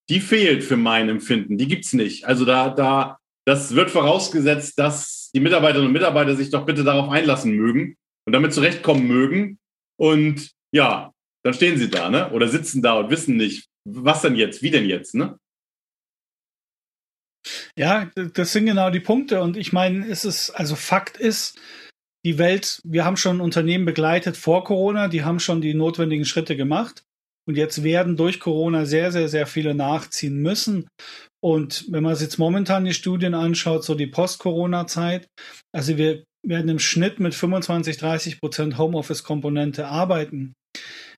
Die 0.09 0.19
fehlt 0.19 0.61
für 0.61 0.75
mein 0.75 1.07
Empfinden. 1.07 1.57
Die 1.57 1.69
gibt's 1.69 1.93
nicht. 1.93 2.25
Also 2.25 2.43
da, 2.43 2.69
da, 2.69 3.17
das 3.45 3.75
wird 3.75 3.91
vorausgesetzt, 3.91 4.77
dass 4.77 5.31
die 5.33 5.39
Mitarbeiterinnen 5.39 5.87
und 5.87 5.93
Mitarbeiter 5.93 6.35
sich 6.35 6.49
doch 6.49 6.65
bitte 6.65 6.83
darauf 6.83 7.09
einlassen 7.09 7.53
mögen 7.53 7.95
und 8.25 8.33
damit 8.33 8.53
zurechtkommen 8.53 9.07
mögen. 9.07 9.57
Und 9.95 10.51
ja, 10.73 11.13
dann 11.43 11.53
stehen 11.53 11.77
sie 11.77 11.89
da, 11.89 12.09
ne? 12.09 12.29
Oder 12.31 12.49
sitzen 12.49 12.81
da 12.81 12.99
und 12.99 13.09
wissen 13.09 13.37
nicht, 13.37 13.69
was 13.85 14.21
denn 14.21 14.35
jetzt, 14.35 14.61
wie 14.63 14.71
denn 14.71 14.85
jetzt, 14.85 15.15
ne? 15.15 15.39
Ja, 17.77 18.09
das 18.15 18.53
sind 18.53 18.65
genau 18.65 18.89
die 18.89 18.99
Punkte. 18.99 19.41
Und 19.41 19.57
ich 19.57 19.73
meine, 19.73 20.07
es 20.07 20.25
ist, 20.25 20.49
also 20.51 20.75
Fakt 20.75 21.17
ist, 21.17 21.59
die 22.25 22.37
Welt, 22.37 22.81
wir 22.83 23.05
haben 23.05 23.17
schon 23.17 23.39
Unternehmen 23.39 23.85
begleitet 23.85 24.35
vor 24.35 24.63
Corona, 24.63 25.07
die 25.07 25.23
haben 25.23 25.39
schon 25.39 25.61
die 25.61 25.73
notwendigen 25.73 26.25
Schritte 26.25 26.57
gemacht. 26.57 27.03
Und 27.47 27.55
jetzt 27.55 27.83
werden 27.83 28.17
durch 28.17 28.41
Corona 28.41 28.85
sehr, 28.85 29.11
sehr, 29.11 29.29
sehr 29.29 29.47
viele 29.47 29.73
nachziehen 29.73 30.41
müssen. 30.41 30.87
Und 31.41 31.85
wenn 31.89 32.03
man 32.03 32.15
sich 32.15 32.25
jetzt 32.25 32.37
momentan 32.37 32.83
die 32.83 32.93
Studien 32.93 33.33
anschaut, 33.33 33.85
so 33.85 33.95
die 33.95 34.07
Post-Corona-Zeit, 34.07 35.27
also 35.73 35.97
wir 35.97 36.25
werden 36.45 36.69
im 36.69 36.79
Schnitt 36.79 37.19
mit 37.19 37.33
25, 37.33 37.97
30 37.97 38.39
Prozent 38.41 38.77
Homeoffice-Komponente 38.77 39.87
arbeiten. 39.87 40.53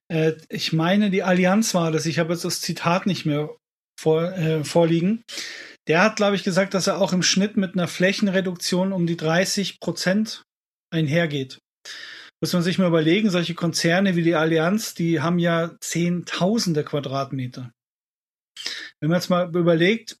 Äh, 0.08 0.34
ich 0.48 0.72
meine, 0.72 1.10
die 1.10 1.22
Allianz 1.22 1.74
war 1.74 1.90
das, 1.90 2.06
ich 2.06 2.18
habe 2.18 2.32
jetzt 2.32 2.44
das 2.44 2.60
Zitat 2.60 3.06
nicht 3.06 3.26
mehr 3.26 3.50
vor, 3.98 4.32
äh, 4.32 4.64
vorliegen. 4.64 5.22
Der 5.90 6.02
hat, 6.02 6.14
glaube 6.14 6.36
ich, 6.36 6.44
gesagt, 6.44 6.74
dass 6.74 6.86
er 6.86 7.00
auch 7.00 7.12
im 7.12 7.24
Schnitt 7.24 7.56
mit 7.56 7.74
einer 7.74 7.88
Flächenreduktion 7.88 8.92
um 8.92 9.08
die 9.08 9.16
30 9.16 9.80
Prozent 9.80 10.44
einhergeht. 10.94 11.58
Muss 12.40 12.52
man 12.52 12.62
sich 12.62 12.78
mal 12.78 12.86
überlegen, 12.86 13.28
solche 13.28 13.54
Konzerne 13.54 14.14
wie 14.14 14.22
die 14.22 14.36
Allianz, 14.36 14.94
die 14.94 15.20
haben 15.20 15.40
ja 15.40 15.74
Zehntausende 15.80 16.84
Quadratmeter. 16.84 17.72
Wenn 19.00 19.10
man 19.10 19.18
jetzt 19.18 19.30
mal 19.30 19.48
überlegt, 19.48 20.16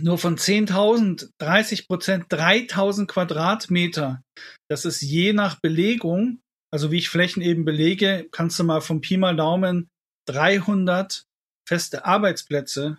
nur 0.00 0.18
von 0.18 0.36
10.000, 0.36 1.30
30 1.38 1.86
Prozent, 1.86 2.24
3.000 2.32 3.06
Quadratmeter, 3.06 4.24
das 4.68 4.84
ist 4.84 5.00
je 5.00 5.32
nach 5.32 5.60
Belegung, 5.60 6.40
also 6.72 6.90
wie 6.90 6.98
ich 6.98 7.08
Flächen 7.08 7.40
eben 7.40 7.64
belege, 7.64 8.26
kannst 8.32 8.58
du 8.58 8.64
mal 8.64 8.80
vom 8.80 9.00
Pi 9.00 9.16
mal 9.16 9.36
Daumen 9.36 9.90
300 10.26 11.22
feste 11.68 12.04
Arbeitsplätze 12.04 12.98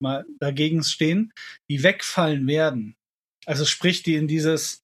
mal 0.00 0.24
dagegen 0.40 0.82
stehen, 0.82 1.32
die 1.70 1.82
wegfallen 1.82 2.46
werden. 2.46 2.94
Also 3.46 3.64
sprich, 3.64 4.02
die 4.02 4.14
in 4.14 4.28
dieses 4.28 4.82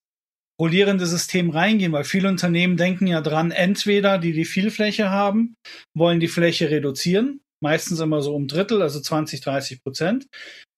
rollierende 0.60 1.06
System 1.06 1.50
reingehen, 1.50 1.92
weil 1.92 2.04
viele 2.04 2.28
Unternehmen 2.28 2.76
denken 2.76 3.06
ja 3.06 3.20
dran, 3.20 3.50
entweder 3.50 4.18
die, 4.18 4.32
die 4.32 4.44
viel 4.44 4.70
Fläche 4.70 5.10
haben, 5.10 5.56
wollen 5.96 6.20
die 6.20 6.28
Fläche 6.28 6.70
reduzieren, 6.70 7.40
meistens 7.62 8.00
immer 8.00 8.22
so 8.22 8.34
um 8.34 8.46
Drittel, 8.46 8.80
also 8.80 9.00
20, 9.00 9.40
30 9.40 9.82
Prozent, 9.82 10.26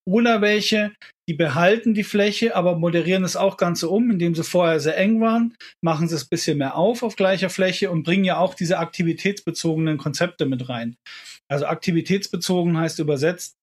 oder 0.09 0.40
welche, 0.40 0.92
die 1.29 1.35
behalten 1.35 1.92
die 1.92 2.05
Fläche, 2.05 2.55
aber 2.55 2.79
moderieren 2.79 3.25
es 3.25 3.35
auch 3.35 3.57
Ganze 3.57 3.88
um, 3.88 4.11
indem 4.11 4.37
sie 4.37 4.44
vorher 4.44 4.79
sehr 4.79 4.96
eng 4.96 5.20
waren, 5.20 5.57
machen 5.83 6.09
sie 6.09 6.14
es 6.14 6.25
ein 6.25 6.29
bisschen 6.31 6.59
mehr 6.59 6.77
auf 6.77 7.03
auf 7.03 7.16
gleicher 7.16 7.51
Fläche 7.51 7.90
und 7.90 8.05
bringen 8.05 8.25
ja 8.25 8.38
auch 8.38 8.55
diese 8.55 8.79
aktivitätsbezogenen 8.79 9.99
Konzepte 9.99 10.46
mit 10.46 10.68
rein. 10.68 10.96
Also 11.49 11.66
aktivitätsbezogen 11.66 12.79
heißt 12.79 13.01
übersetzt, 13.01 13.57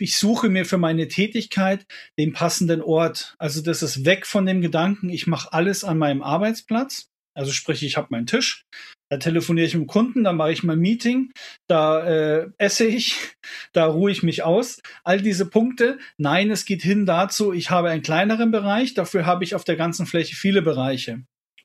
ich 0.00 0.16
suche 0.16 0.48
mir 0.48 0.64
für 0.64 0.78
meine 0.78 1.08
Tätigkeit 1.08 1.86
den 2.18 2.32
passenden 2.32 2.82
Ort. 2.82 3.34
Also 3.38 3.62
das 3.62 3.82
ist 3.82 4.04
weg 4.04 4.26
von 4.26 4.46
dem 4.46 4.60
Gedanken, 4.60 5.08
ich 5.08 5.26
mache 5.26 5.52
alles 5.52 5.84
an 5.84 5.98
meinem 5.98 6.22
Arbeitsplatz. 6.22 7.08
Also 7.34 7.52
sprich, 7.52 7.82
ich 7.84 7.96
habe 7.96 8.08
meinen 8.10 8.26
Tisch, 8.26 8.64
da 9.08 9.16
telefoniere 9.16 9.66
ich 9.66 9.74
mit 9.74 9.84
dem 9.84 9.86
Kunden, 9.86 10.24
da 10.24 10.32
mache 10.32 10.52
ich 10.52 10.62
mein 10.62 10.78
Meeting, 10.78 11.32
da 11.68 12.04
äh, 12.04 12.50
esse 12.58 12.86
ich, 12.86 13.16
da 13.72 13.86
ruhe 13.86 14.10
ich 14.10 14.22
mich 14.22 14.42
aus. 14.42 14.80
All 15.04 15.20
diese 15.20 15.46
Punkte. 15.46 15.98
Nein, 16.18 16.50
es 16.50 16.64
geht 16.64 16.82
hin 16.82 17.06
dazu, 17.06 17.52
ich 17.52 17.70
habe 17.70 17.90
einen 17.90 18.02
kleineren 18.02 18.50
Bereich, 18.50 18.94
dafür 18.94 19.26
habe 19.26 19.44
ich 19.44 19.54
auf 19.54 19.64
der 19.64 19.76
ganzen 19.76 20.06
Fläche 20.06 20.36
viele 20.36 20.62
Bereiche. 20.62 21.22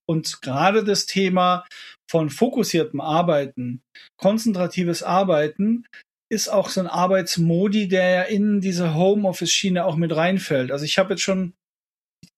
Und 0.07 0.41
gerade 0.41 0.83
das 0.83 1.07
Thema 1.07 1.65
von 2.09 2.29
fokussiertem 2.29 3.01
Arbeiten, 3.01 3.81
konzentratives 4.17 5.01
Arbeiten, 5.01 5.85
ist 6.35 6.49
auch 6.49 6.69
so 6.69 6.81
ein 6.81 6.87
Arbeitsmodi, 6.87 7.87
der 7.87 8.09
ja 8.09 8.21
in 8.23 8.61
diese 8.61 8.93
Homeoffice-Schiene 8.93 9.85
auch 9.85 9.95
mit 9.95 10.15
reinfällt. 10.15 10.71
Also 10.71 10.85
ich 10.85 10.99
habe 10.99 11.13
jetzt 11.13 11.23
schon, 11.23 11.53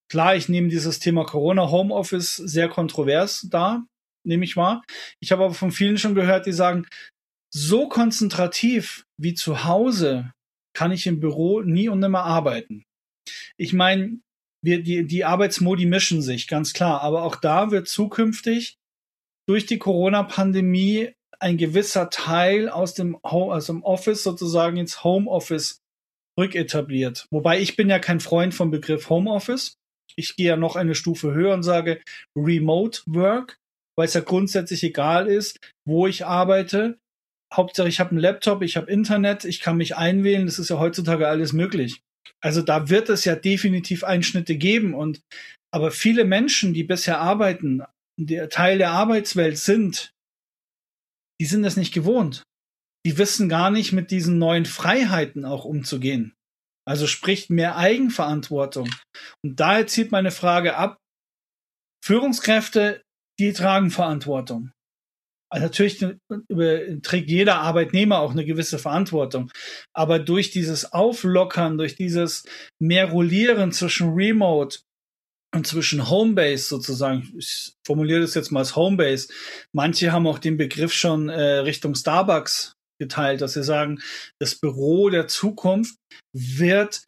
klar, 0.10 0.36
ich 0.36 0.48
nehme 0.48 0.70
dieses 0.70 1.00
Thema 1.00 1.26
Corona 1.26 1.70
Homeoffice 1.70 2.36
sehr 2.36 2.70
kontrovers 2.70 3.48
da, 3.50 3.84
nehme 4.26 4.46
ich 4.46 4.56
wahr. 4.56 4.84
Ich 5.20 5.32
habe 5.32 5.44
aber 5.44 5.54
von 5.54 5.72
vielen 5.72 5.98
schon 5.98 6.16
gehört, 6.16 6.46
die 6.46 6.54
sagen, 6.54 6.86
so 7.54 7.90
konzentrativ 7.90 9.06
wie 9.20 9.34
zu 9.34 9.64
Hause 9.64 10.32
kann 10.74 10.92
ich 10.92 11.08
im 11.08 11.20
Büro 11.20 11.62
nie 11.62 11.90
und 11.90 12.00
nimmer 12.00 12.24
arbeiten. 12.24 12.86
Ich 13.58 13.74
meine, 13.74 14.20
wir, 14.64 14.84
die, 14.84 15.08
die 15.08 15.26
Arbeitsmodi 15.26 15.86
mischen 15.86 16.22
sich, 16.22 16.48
ganz 16.48 16.74
klar. 16.74 17.02
Aber 17.02 17.24
auch 17.24 17.36
da 17.36 17.72
wird 17.72 17.88
zukünftig 17.88 18.78
durch 19.48 19.66
die 19.66 19.80
Corona-Pandemie 19.80 21.14
ein 21.40 21.58
gewisser 21.58 22.10
Teil 22.10 22.70
aus 22.70 22.94
dem, 22.94 23.18
Home, 23.24 23.54
aus 23.54 23.68
dem 23.68 23.84
Office 23.84 24.24
sozusagen 24.24 24.78
ins 24.78 25.04
Homeoffice 25.04 25.82
rücketabliert. 26.40 27.28
Wobei 27.32 27.60
ich 27.60 27.76
bin 27.76 27.90
ja 27.90 28.00
kein 28.00 28.20
Freund 28.20 28.54
vom 28.54 28.72
Begriff 28.72 29.10
Homeoffice. 29.10 29.78
Ich 30.16 30.36
gehe 30.36 30.48
ja 30.48 30.58
noch 30.58 30.76
eine 30.76 30.96
Stufe 30.96 31.34
höher 31.34 31.54
und 31.54 31.64
sage 31.64 32.02
Remote 32.36 33.02
Work, 33.06 33.58
weil 33.96 34.08
es 34.08 34.14
ja 34.14 34.22
grundsätzlich 34.22 34.84
egal 34.84 35.28
ist, 35.28 35.58
wo 35.86 36.08
ich 36.08 36.26
arbeite. 36.26 36.98
Hauptsache, 37.54 37.88
ich 37.88 38.00
habe 38.00 38.12
einen 38.12 38.20
Laptop, 38.20 38.62
ich 38.62 38.78
habe 38.78 38.92
Internet, 38.92 39.46
ich 39.46 39.62
kann 39.62 39.78
mich 39.78 39.96
einwählen. 39.96 40.46
Das 40.46 40.60
ist 40.60 40.70
ja 40.70 40.80
heutzutage 40.80 41.28
alles 41.28 41.54
möglich. 41.54 42.02
Also 42.42 42.62
da 42.62 42.90
wird 42.90 43.10
es 43.10 43.26
ja 43.26 43.36
definitiv 43.36 44.04
Einschnitte 44.04 44.56
geben. 44.56 44.94
Und 44.94 45.22
aber 45.72 45.92
viele 45.92 46.26
Menschen, 46.26 46.74
die 46.74 46.84
bisher 46.84 47.20
arbeiten, 47.20 47.84
der 48.20 48.50
Teil 48.50 48.78
der 48.80 48.92
Arbeitswelt 48.92 49.58
sind, 49.58 50.12
die 51.40 51.46
sind 51.46 51.64
das 51.64 51.78
nicht 51.78 51.94
gewohnt. 51.94 52.44
Die 53.06 53.18
wissen 53.18 53.48
gar 53.48 53.72
nicht, 53.72 53.94
mit 53.94 54.12
diesen 54.12 54.38
neuen 54.38 54.66
Freiheiten 54.66 55.46
auch 55.46 55.66
umzugehen. 55.66 56.34
Also 56.86 57.08
spricht 57.08 57.50
mehr 57.50 57.78
Eigenverantwortung. 57.78 58.90
Und 59.44 59.60
daher 59.60 59.88
zieht 59.88 60.12
meine 60.12 60.32
Frage 60.32 60.76
ab, 60.76 60.98
Führungskräfte, 62.04 63.02
die 63.40 63.54
tragen 63.54 63.92
Verantwortung. 63.92 64.72
Also 65.50 65.66
natürlich 65.66 66.00
trägt 67.04 67.30
jeder 67.30 67.60
Arbeitnehmer 67.60 68.20
auch 68.20 68.32
eine 68.32 68.46
gewisse 68.46 68.80
Verantwortung. 68.80 69.52
Aber 69.94 70.20
durch 70.20 70.52
dieses 70.52 70.92
Auflockern, 70.92 71.78
durch 71.78 71.96
dieses 71.96 72.46
mehr 72.82 73.12
Rollieren 73.12 73.72
zwischen 73.72 74.14
Remote 74.14 74.80
und 75.58 75.68
zwischen 75.68 76.10
Homebase 76.10 76.64
sozusagen, 76.64 77.34
ich 77.38 77.74
formuliere 77.86 78.22
das 78.22 78.36
jetzt 78.36 78.52
mal 78.52 78.60
als 78.60 78.76
Homebase, 78.76 79.28
manche 79.74 80.12
haben 80.12 80.28
auch 80.28 80.40
den 80.40 80.56
Begriff 80.56 80.94
schon 80.94 81.30
äh, 81.30 81.60
Richtung 81.60 81.96
Starbucks 81.96 82.74
geteilt, 83.00 83.42
dass 83.42 83.54
sie 83.54 83.64
sagen, 83.64 84.00
das 84.40 84.56
Büro 84.56 85.10
der 85.10 85.28
Zukunft 85.28 85.96
wird 86.34 87.04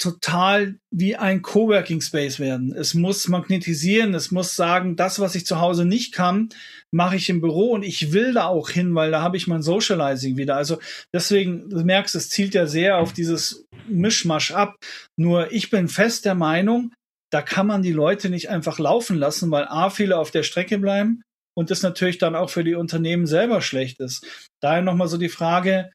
total 0.00 0.78
wie 0.92 1.14
ein 1.16 1.42
Coworking 1.42 2.00
Space 2.00 2.40
werden. 2.40 2.72
Es 2.72 2.94
muss 2.94 3.28
magnetisieren, 3.28 4.14
es 4.14 4.32
muss 4.32 4.56
sagen, 4.56 4.96
das, 4.96 5.20
was 5.20 5.34
ich 5.34 5.46
zu 5.46 5.60
Hause 5.60 5.84
nicht 5.84 6.12
kann, 6.12 6.48
mache 6.92 7.16
ich 7.16 7.28
im 7.28 7.40
Büro 7.40 7.70
und 7.70 7.84
ich 7.84 8.12
will 8.12 8.32
da 8.32 8.46
auch 8.46 8.70
hin, 8.70 8.94
weil 8.94 9.12
da 9.12 9.22
habe 9.22 9.36
ich 9.36 9.46
mein 9.46 9.62
Socializing 9.62 10.36
wieder. 10.36 10.56
Also 10.56 10.78
deswegen, 11.14 11.70
du 11.70 11.84
merkst, 11.84 12.14
es 12.16 12.30
zielt 12.30 12.54
ja 12.54 12.66
sehr 12.66 12.98
auf 12.98 13.12
dieses 13.12 13.64
Mischmasch 13.88 14.50
ab. 14.50 14.76
Nur 15.16 15.52
ich 15.52 15.70
bin 15.70 15.88
fest 15.88 16.24
der 16.24 16.34
Meinung, 16.34 16.92
da 17.32 17.42
kann 17.42 17.66
man 17.66 17.82
die 17.82 17.92
Leute 17.92 18.28
nicht 18.28 18.50
einfach 18.50 18.78
laufen 18.78 19.16
lassen, 19.16 19.50
weil 19.50 19.66
A, 19.68 19.90
viele 19.90 20.18
auf 20.18 20.30
der 20.30 20.42
Strecke 20.42 20.78
bleiben 20.78 21.22
und 21.56 21.70
das 21.70 21.82
natürlich 21.82 22.18
dann 22.18 22.36
auch 22.36 22.50
für 22.50 22.62
die 22.62 22.74
Unternehmen 22.74 23.26
selber 23.26 23.62
schlecht 23.62 24.00
ist. 24.00 24.26
Daher 24.60 24.82
nochmal 24.82 25.08
so 25.08 25.16
die 25.16 25.28
Frage, 25.28 25.90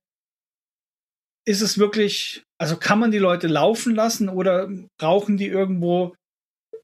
ist 1.47 1.61
es 1.61 1.77
wirklich, 1.77 2.43
also 2.59 2.75
kann 2.75 2.99
man 2.99 3.11
die 3.11 3.19
Leute 3.19 3.47
laufen 3.47 3.95
lassen 3.95 4.27
oder 4.27 4.69
brauchen 4.99 5.37
die 5.37 5.47
irgendwo 5.47 6.15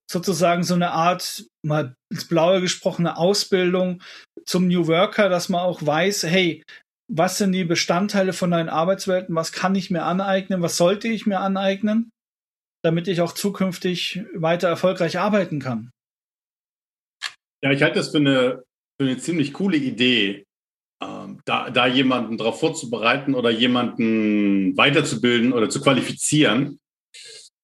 sozusagen 0.10 0.64
so 0.64 0.76
eine 0.76 0.92
Art, 0.92 1.46
mal 1.66 1.96
ins 2.12 2.28
Blaue 2.28 2.62
gesprochene 2.62 3.18
Ausbildung 3.18 4.02
zum 4.46 4.68
New 4.68 4.88
Worker, 4.88 5.30
dass 5.30 5.50
man 5.50 5.62
auch 5.62 5.86
weiß, 5.86 6.24
hey, 6.24 6.64
was 7.12 7.38
sind 7.38 7.52
die 7.52 7.66
Bestandteile 7.66 8.34
von 8.34 8.52
deinen 8.52 8.70
Arbeitswelten, 8.70 9.36
was 9.36 9.52
kann 9.52 9.76
ich 9.76 9.90
mir 9.90 10.04
aneignen, 10.04 10.62
was 10.62 10.78
sollte 10.78 11.08
ich 11.08 11.26
mir 11.26 11.40
aneignen? 11.40 12.13
Damit 12.84 13.08
ich 13.08 13.22
auch 13.22 13.32
zukünftig 13.32 14.22
weiter 14.36 14.68
erfolgreich 14.68 15.18
arbeiten 15.18 15.60
kann. 15.60 15.92
Ja, 17.64 17.72
ich 17.72 17.82
halte 17.82 18.00
das 18.00 18.10
für 18.10 18.18
eine, 18.18 18.64
für 19.00 19.08
eine 19.08 19.18
ziemlich 19.18 19.54
coole 19.54 19.78
Idee, 19.78 20.46
ähm, 21.02 21.40
da, 21.46 21.70
da 21.70 21.88
jemanden 21.88 22.38
darauf 22.38 22.60
vorzubereiten 22.60 23.36
oder 23.36 23.50
jemanden 23.50 24.76
weiterzubilden 24.78 25.54
oder 25.54 25.70
zu 25.70 25.82
qualifizieren. 25.82 26.80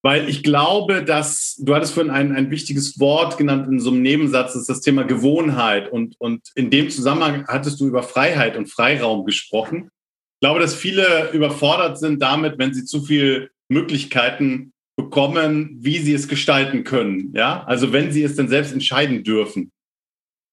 Weil 0.01 0.29
ich 0.29 0.43
glaube, 0.43 1.03
dass, 1.03 1.57
du 1.59 1.75
hattest 1.75 1.93
vorhin 1.93 2.11
ein, 2.11 2.33
ein 2.33 2.51
wichtiges 2.51 3.01
Wort 3.01 3.37
genannt 3.37 3.67
in 3.67 3.81
so 3.81 3.91
einem 3.91 4.01
Nebensatz, 4.01 4.53
das 4.53 4.61
ist 4.61 4.69
das 4.69 4.79
Thema 4.79 5.03
Gewohnheit. 5.03 5.91
Und, 5.91 6.15
und 6.19 6.49
in 6.55 6.69
dem 6.69 6.89
Zusammenhang 6.89 7.45
hattest 7.47 7.81
du 7.81 7.87
über 7.87 8.03
Freiheit 8.03 8.55
und 8.55 8.67
Freiraum 8.67 9.25
gesprochen. 9.25 9.89
Ich 10.35 10.39
glaube, 10.45 10.61
dass 10.61 10.73
viele 10.73 11.31
überfordert 11.31 11.99
sind 11.99 12.21
damit, 12.21 12.57
wenn 12.57 12.73
sie 12.73 12.85
zu 12.85 13.01
viele 13.01 13.49
Möglichkeiten 13.67 14.71
bekommen, 14.99 15.77
wie 15.79 15.99
sie 15.99 16.13
es 16.13 16.27
gestalten 16.27 16.83
können. 16.83 17.31
Ja, 17.33 17.63
also 17.63 17.93
wenn 17.93 18.11
sie 18.11 18.21
es 18.21 18.35
denn 18.35 18.49
selbst 18.49 18.73
entscheiden 18.73 19.23
dürfen. 19.23 19.71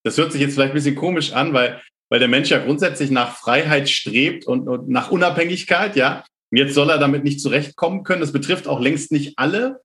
Das 0.04 0.16
hört 0.18 0.30
sich 0.30 0.40
jetzt 0.40 0.54
vielleicht 0.54 0.70
ein 0.70 0.76
bisschen 0.76 0.94
komisch 0.94 1.32
an, 1.32 1.52
weil, 1.52 1.82
weil 2.11 2.20
der 2.20 2.28
Mensch 2.28 2.50
ja 2.50 2.59
grundsätzlich 2.59 3.11
nach 3.11 3.37
Freiheit 3.37 3.88
strebt 3.88 4.46
und, 4.46 4.68
und 4.68 4.88
nach 4.88 5.11
Unabhängigkeit, 5.11 5.96
ja. 5.96 6.24
Und 6.52 6.59
jetzt 6.59 6.74
soll 6.74 6.90
er 6.90 6.98
damit 6.98 7.24
nicht 7.24 7.40
zurechtkommen 7.40 8.04
können. 8.04 8.20
Das 8.20 8.30
betrifft 8.30 8.68
auch 8.68 8.78
längst 8.80 9.11
nicht 9.11 9.37
alle. 9.37 9.80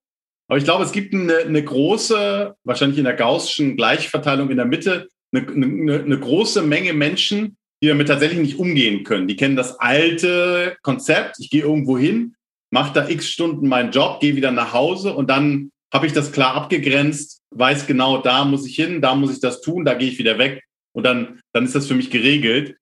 Aber 0.47 0.59
ich 0.59 0.63
glaube, 0.63 0.83
es 0.83 0.91
gibt 0.91 1.11
eine, 1.15 1.37
eine 1.37 1.63
große, 1.63 2.53
wahrscheinlich 2.63 2.99
in 2.99 3.05
der 3.05 3.15
Gaußschen 3.15 3.75
Gleichverteilung 3.75 4.51
in 4.51 4.57
der 4.57 4.67
Mitte, 4.67 5.07
eine, 5.33 5.47
eine, 5.47 6.03
eine 6.03 6.19
große 6.19 6.61
Menge 6.61 6.93
Menschen, 6.93 7.57
die 7.81 7.87
damit 7.87 8.09
tatsächlich 8.09 8.39
nicht 8.39 8.59
umgehen 8.59 9.03
können. 9.03 9.27
Die 9.27 9.37
kennen 9.37 9.55
das 9.55 9.79
alte 9.79 10.77
Konzept, 10.83 11.37
ich 11.39 11.49
gehe 11.49 11.63
irgendwo 11.63 11.97
hin, 11.97 12.35
mache 12.71 12.93
da 12.93 13.07
x 13.07 13.27
Stunden 13.27 13.67
meinen 13.67 13.91
Job, 13.91 14.19
gehe 14.19 14.35
wieder 14.35 14.51
nach 14.51 14.73
Hause 14.73 15.13
und 15.13 15.29
dann 15.29 15.71
habe 15.93 16.07
ich 16.07 16.13
das 16.13 16.31
klar 16.31 16.55
abgegrenzt, 16.55 17.41
weiß 17.51 17.85
genau, 17.85 18.17
da 18.17 18.45
muss 18.45 18.65
ich 18.65 18.75
hin, 18.75 19.01
da 19.01 19.13
muss 19.13 19.33
ich 19.33 19.41
das 19.41 19.61
tun, 19.61 19.85
da 19.85 19.93
gehe 19.93 20.09
ich 20.09 20.17
wieder 20.17 20.37
weg 20.37 20.63
und 20.93 21.03
dann, 21.03 21.41
dann 21.53 21.65
ist 21.65 21.75
das 21.75 21.87
für 21.87 21.95
mich 21.95 22.09
geregelt. 22.09 22.77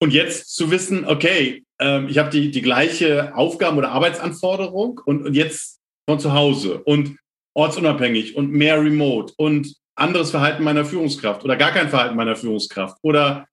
Und 0.00 0.12
jetzt 0.12 0.54
zu 0.54 0.70
wissen, 0.70 1.04
okay, 1.04 1.64
ähm, 1.78 2.08
ich 2.08 2.18
habe 2.18 2.30
die, 2.30 2.50
die 2.50 2.62
gleiche 2.62 3.34
Aufgaben- 3.36 3.78
oder 3.78 3.90
Arbeitsanforderung 3.90 5.00
und, 5.04 5.24
und 5.24 5.34
jetzt 5.34 5.80
von 6.08 6.18
zu 6.18 6.32
Hause 6.32 6.82
und 6.82 7.16
ortsunabhängig 7.54 8.36
und 8.36 8.50
mehr 8.50 8.80
remote 8.80 9.32
und 9.36 9.74
anderes 9.94 10.30
Verhalten 10.30 10.64
meiner 10.64 10.84
Führungskraft 10.84 11.44
oder 11.44 11.56
gar 11.56 11.70
kein 11.70 11.88
Verhalten 11.88 12.16
meiner 12.16 12.36
Führungskraft 12.36 12.98
oder 13.02 13.46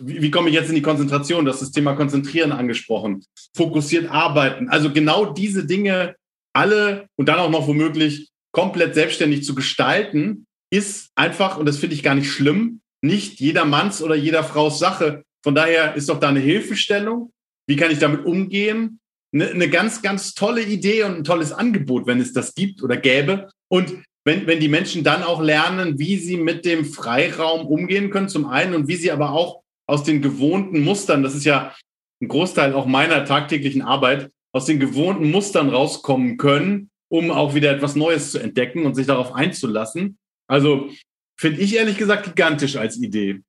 wie, 0.00 0.22
wie 0.22 0.30
komme 0.30 0.48
ich 0.48 0.54
jetzt 0.54 0.68
in 0.68 0.74
die 0.74 0.82
Konzentration? 0.82 1.44
Das 1.44 1.56
ist 1.56 1.62
das 1.62 1.70
Thema 1.72 1.94
Konzentrieren 1.94 2.52
angesprochen. 2.52 3.24
Fokussiert 3.54 4.10
arbeiten. 4.10 4.68
Also 4.68 4.92
genau 4.92 5.26
diese 5.26 5.66
Dinge 5.66 6.16
alle 6.52 7.06
und 7.16 7.28
dann 7.28 7.38
auch 7.38 7.50
noch 7.50 7.66
womöglich 7.68 8.30
komplett 8.52 8.94
selbstständig 8.94 9.44
zu 9.44 9.54
gestalten, 9.54 10.46
ist 10.72 11.10
einfach, 11.14 11.58
und 11.58 11.66
das 11.66 11.78
finde 11.78 11.94
ich 11.94 12.02
gar 12.02 12.14
nicht 12.14 12.30
schlimm, 12.30 12.80
nicht 13.02 13.40
jeder 13.40 13.64
Manns 13.64 14.02
oder 14.02 14.14
jeder 14.14 14.44
Frau's 14.44 14.78
Sache. 14.78 15.24
Von 15.42 15.54
daher 15.54 15.94
ist 15.94 16.08
doch 16.08 16.20
da 16.20 16.28
eine 16.28 16.40
Hilfestellung. 16.40 17.32
Wie 17.66 17.76
kann 17.76 17.90
ich 17.90 17.98
damit 17.98 18.24
umgehen? 18.24 19.00
Eine, 19.32 19.48
eine 19.48 19.68
ganz, 19.70 20.02
ganz 20.02 20.34
tolle 20.34 20.62
Idee 20.62 21.04
und 21.04 21.16
ein 21.16 21.24
tolles 21.24 21.52
Angebot, 21.52 22.06
wenn 22.06 22.20
es 22.20 22.32
das 22.32 22.54
gibt 22.54 22.82
oder 22.82 22.96
gäbe. 22.96 23.48
Und 23.68 24.02
wenn, 24.24 24.46
wenn 24.46 24.60
die 24.60 24.68
Menschen 24.68 25.04
dann 25.04 25.22
auch 25.22 25.40
lernen, 25.40 25.98
wie 25.98 26.16
sie 26.16 26.36
mit 26.36 26.64
dem 26.64 26.84
Freiraum 26.84 27.66
umgehen 27.66 28.10
können, 28.10 28.28
zum 28.28 28.46
einen, 28.46 28.74
und 28.74 28.88
wie 28.88 28.96
sie 28.96 29.10
aber 29.10 29.32
auch 29.32 29.62
aus 29.86 30.04
den 30.04 30.22
gewohnten 30.22 30.80
Mustern, 30.80 31.22
das 31.22 31.34
ist 31.34 31.44
ja 31.44 31.74
ein 32.22 32.28
Großteil 32.28 32.74
auch 32.74 32.86
meiner 32.86 33.24
tagtäglichen 33.24 33.82
Arbeit, 33.82 34.30
aus 34.52 34.66
den 34.66 34.80
gewohnten 34.80 35.30
Mustern 35.30 35.68
rauskommen 35.68 36.36
können, 36.36 36.90
um 37.08 37.30
auch 37.30 37.54
wieder 37.54 37.70
etwas 37.70 37.96
Neues 37.96 38.32
zu 38.32 38.38
entdecken 38.38 38.84
und 38.84 38.94
sich 38.94 39.06
darauf 39.06 39.32
einzulassen. 39.32 40.18
Also 40.48 40.90
finde 41.38 41.60
ich 41.60 41.76
ehrlich 41.76 41.96
gesagt 41.96 42.24
gigantisch 42.24 42.76
als 42.76 42.98
Idee. 43.00 43.40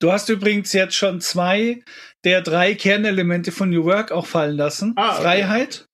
Du 0.00 0.12
hast 0.12 0.28
übrigens 0.28 0.72
jetzt 0.72 0.94
schon 0.94 1.20
zwei 1.20 1.82
der 2.24 2.40
drei 2.40 2.74
Kernelemente 2.74 3.52
von 3.52 3.70
New 3.70 3.84
Work 3.84 4.12
auch 4.12 4.26
fallen 4.26 4.56
lassen. 4.56 4.92
Ah, 4.96 5.12
okay. 5.12 5.22
Freiheit, 5.22 5.87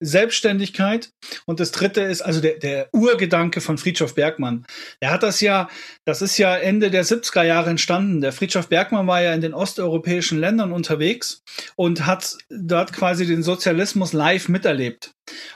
Selbstständigkeit 0.00 1.10
und 1.44 1.60
das 1.60 1.72
dritte 1.72 2.00
ist 2.00 2.22
also 2.22 2.40
der, 2.40 2.58
der 2.58 2.88
Urgedanke 2.92 3.60
von 3.60 3.78
Friedhof 3.78 4.14
Bergmann. 4.14 4.66
Er 4.98 5.10
hat 5.10 5.22
das 5.22 5.40
ja, 5.40 5.68
das 6.06 6.22
ist 6.22 6.38
ja 6.38 6.56
Ende 6.56 6.90
der 6.90 7.04
70er 7.04 7.42
Jahre 7.42 7.70
entstanden. 7.70 8.20
Der 8.20 8.32
Friedhof 8.32 8.68
Bergmann 8.68 9.06
war 9.06 9.22
ja 9.22 9.34
in 9.34 9.42
den 9.42 9.54
osteuropäischen 9.54 10.38
Ländern 10.38 10.72
unterwegs 10.72 11.42
und 11.76 12.06
hat 12.06 12.38
dort 12.48 12.92
quasi 12.92 13.26
den 13.26 13.42
Sozialismus 13.42 14.12
live 14.12 14.48
miterlebt. 14.48 15.12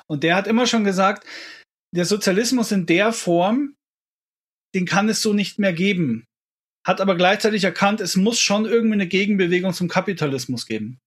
Und 0.06 0.22
der 0.22 0.36
hat 0.36 0.46
immer 0.46 0.66
schon 0.66 0.84
gesagt, 0.84 1.26
der 1.94 2.04
Sozialismus 2.04 2.70
in 2.72 2.86
der 2.86 3.12
Form, 3.12 3.74
den 4.74 4.84
kann 4.84 5.08
es 5.08 5.22
so 5.22 5.32
nicht 5.32 5.58
mehr 5.58 5.72
geben 5.72 6.26
hat 6.86 7.00
aber 7.00 7.16
gleichzeitig 7.16 7.64
erkannt, 7.64 8.00
es 8.00 8.14
muss 8.14 8.38
schon 8.38 8.66
irgendwie 8.66 8.94
eine 8.94 9.06
Gegenbewegung 9.06 9.72
zum 9.72 9.88
Kapitalismus 9.88 10.66
geben. 10.66 10.98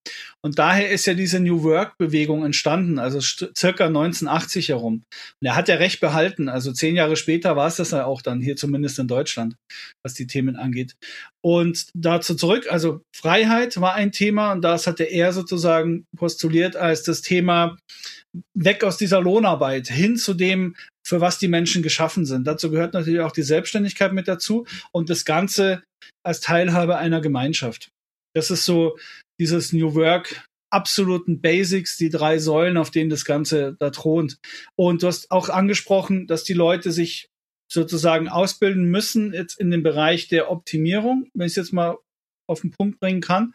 Und 0.42 0.58
daher 0.58 0.90
ist 0.90 1.06
ja 1.06 1.14
diese 1.14 1.40
New 1.40 1.64
Work-Bewegung 1.64 2.44
entstanden, 2.44 2.98
also 2.98 3.20
circa 3.20 3.86
1980 3.86 4.70
herum. 4.70 5.04
Und 5.40 5.48
er 5.48 5.56
hat 5.56 5.68
ja 5.68 5.76
recht 5.76 6.00
behalten, 6.00 6.50
also 6.50 6.72
zehn 6.72 6.96
Jahre 6.96 7.16
später 7.16 7.56
war 7.56 7.68
es 7.68 7.76
das 7.76 7.92
ja 7.92 8.06
auch 8.06 8.24
dann, 8.24 8.42
hier 8.42 8.56
zumindest 8.56 8.98
in 8.98 9.08
Deutschland, 9.08 9.56
was 10.04 10.16
die 10.16 10.26
Themen 10.26 10.56
angeht. 10.56 10.96
Und 11.42 11.88
dazu 11.94 12.36
zurück, 12.36 12.68
also 12.70 13.02
Freiheit 13.16 13.80
war 13.80 13.94
ein 13.94 14.12
Thema 14.12 14.52
und 14.54 14.64
das 14.64 14.88
hatte 14.88 15.04
er 15.04 15.32
sozusagen 15.32 16.06
postuliert 16.18 16.76
als 16.76 17.04
das 17.04 17.22
Thema 17.22 17.78
weg 18.54 18.84
aus 18.84 18.98
dieser 18.98 19.22
Lohnarbeit 19.22 19.88
hin 19.88 20.18
zu 20.18 20.34
dem, 20.34 20.76
für 21.08 21.22
was 21.22 21.40
die 21.40 21.48
Menschen 21.48 21.82
geschaffen 21.82 22.26
sind. 22.26 22.46
Dazu 22.46 22.70
gehört 22.70 22.94
natürlich 22.94 23.22
auch 23.22 23.32
die 23.32 23.42
Selbstständigkeit 23.44 24.12
mit 24.12 24.28
dazu 24.28 24.68
und 24.92 25.10
das 25.10 25.24
Ganze 25.24 25.82
als 26.26 26.42
Teilhabe 26.42 26.98
einer 26.98 27.22
Gemeinschaft. 27.22 27.92
Das 28.36 28.52
ist 28.52 28.66
so 28.66 28.98
dieses 29.40 29.72
New 29.72 29.96
Work 29.96 30.46
absoluten 30.70 31.40
Basics, 31.40 31.96
die 31.96 32.10
drei 32.10 32.40
Säulen, 32.40 32.76
auf 32.76 32.92
denen 32.92 33.10
das 33.10 33.24
Ganze 33.24 33.78
da 33.80 33.90
thront. 33.90 34.38
Und 34.76 35.02
du 35.02 35.08
hast 35.08 35.32
auch 35.32 35.48
angesprochen, 35.48 36.28
dass 36.28 36.44
die 36.44 36.54
Leute 36.54 36.92
sich 36.92 37.30
sozusagen 37.72 38.28
ausbilden 38.28 38.84
müssen, 38.84 39.34
jetzt 39.34 39.62
in 39.62 39.72
dem 39.72 39.84
Bereich 39.84 40.28
der 40.28 40.52
Optimierung, 40.52 41.30
wenn 41.34 41.48
ich 41.48 41.54
es 41.54 41.56
jetzt 41.58 41.74
mal 41.74 41.98
auf 42.50 42.62
den 42.62 42.72
Punkt 42.72 43.00
bringen 43.00 43.22
kann. 43.22 43.54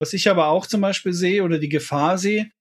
Was 0.00 0.12
ich 0.12 0.30
aber 0.30 0.48
auch 0.48 0.68
zum 0.68 0.80
Beispiel 0.80 1.12
sehe 1.12 1.42
oder 1.42 1.58
die 1.58 1.68
Gefahr 1.68 2.16
sehe, 2.16 2.52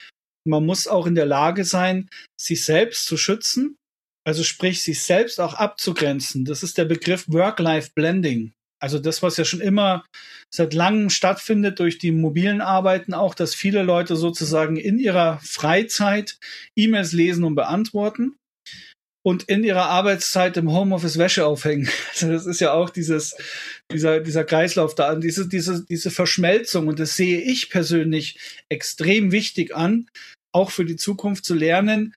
man 0.48 0.66
muss 0.66 0.88
auch 0.88 1.06
in 1.06 1.14
der 1.14 1.28
Lage 1.28 1.64
sein, 1.64 2.10
sich 2.40 2.66
selbst 2.66 3.06
zu 3.06 3.18
schützen 3.18 3.78
also 4.24 4.44
sprich, 4.44 4.84
sich 4.84 5.02
selbst 5.02 5.40
auch 5.40 5.54
abzugrenzen. 5.54 6.46
Das 6.46 6.64
ist 6.64 6.78
der 6.78 6.86
Begriff 6.86 7.26
Work-Life-Blending. 7.28 8.54
Also 8.82 8.98
das, 8.98 9.22
was 9.22 9.38
ja 9.38 9.46
schon 9.46 9.62
immer 9.62 10.04
seit 10.54 10.74
langem 10.74 11.10
stattfindet 11.10 11.80
durch 11.80 12.00
die 12.00 12.12
mobilen 12.12 12.62
Arbeiten 12.62 13.14
auch, 13.14 13.36
dass 13.36 13.54
viele 13.54 13.84
Leute 13.84 14.16
sozusagen 14.16 14.76
in 14.76 14.98
ihrer 14.98 15.40
Freizeit 15.44 16.38
E-Mails 16.76 17.12
lesen 17.12 17.44
und 17.44 17.56
beantworten 17.56 18.36
und 19.24 19.44
in 19.44 19.64
ihrer 19.64 19.86
Arbeitszeit 19.86 20.58
im 20.58 20.72
Homeoffice 20.72 21.20
Wäsche 21.20 21.46
aufhängen. 21.46 21.88
Also 22.14 22.32
das 22.32 22.46
ist 22.46 22.60
ja 22.60 22.74
auch 22.74 22.90
dieses, 22.90 23.36
dieser, 23.92 24.20
dieser 24.20 24.44
Kreislauf 24.44 24.96
da, 24.96 25.16
diese, 25.16 25.48
diese, 25.48 25.86
diese 25.86 26.12
Verschmelzung. 26.12 26.88
Und 26.88 27.00
das 27.00 27.16
sehe 27.16 27.40
ich 27.40 27.70
persönlich 27.70 28.40
extrem 28.70 29.32
wichtig 29.32 29.76
an, 29.76 30.10
auch 30.54 30.72
für 30.72 30.86
die 30.86 30.98
Zukunft 30.98 31.46
zu 31.46 31.54
lernen, 31.54 32.14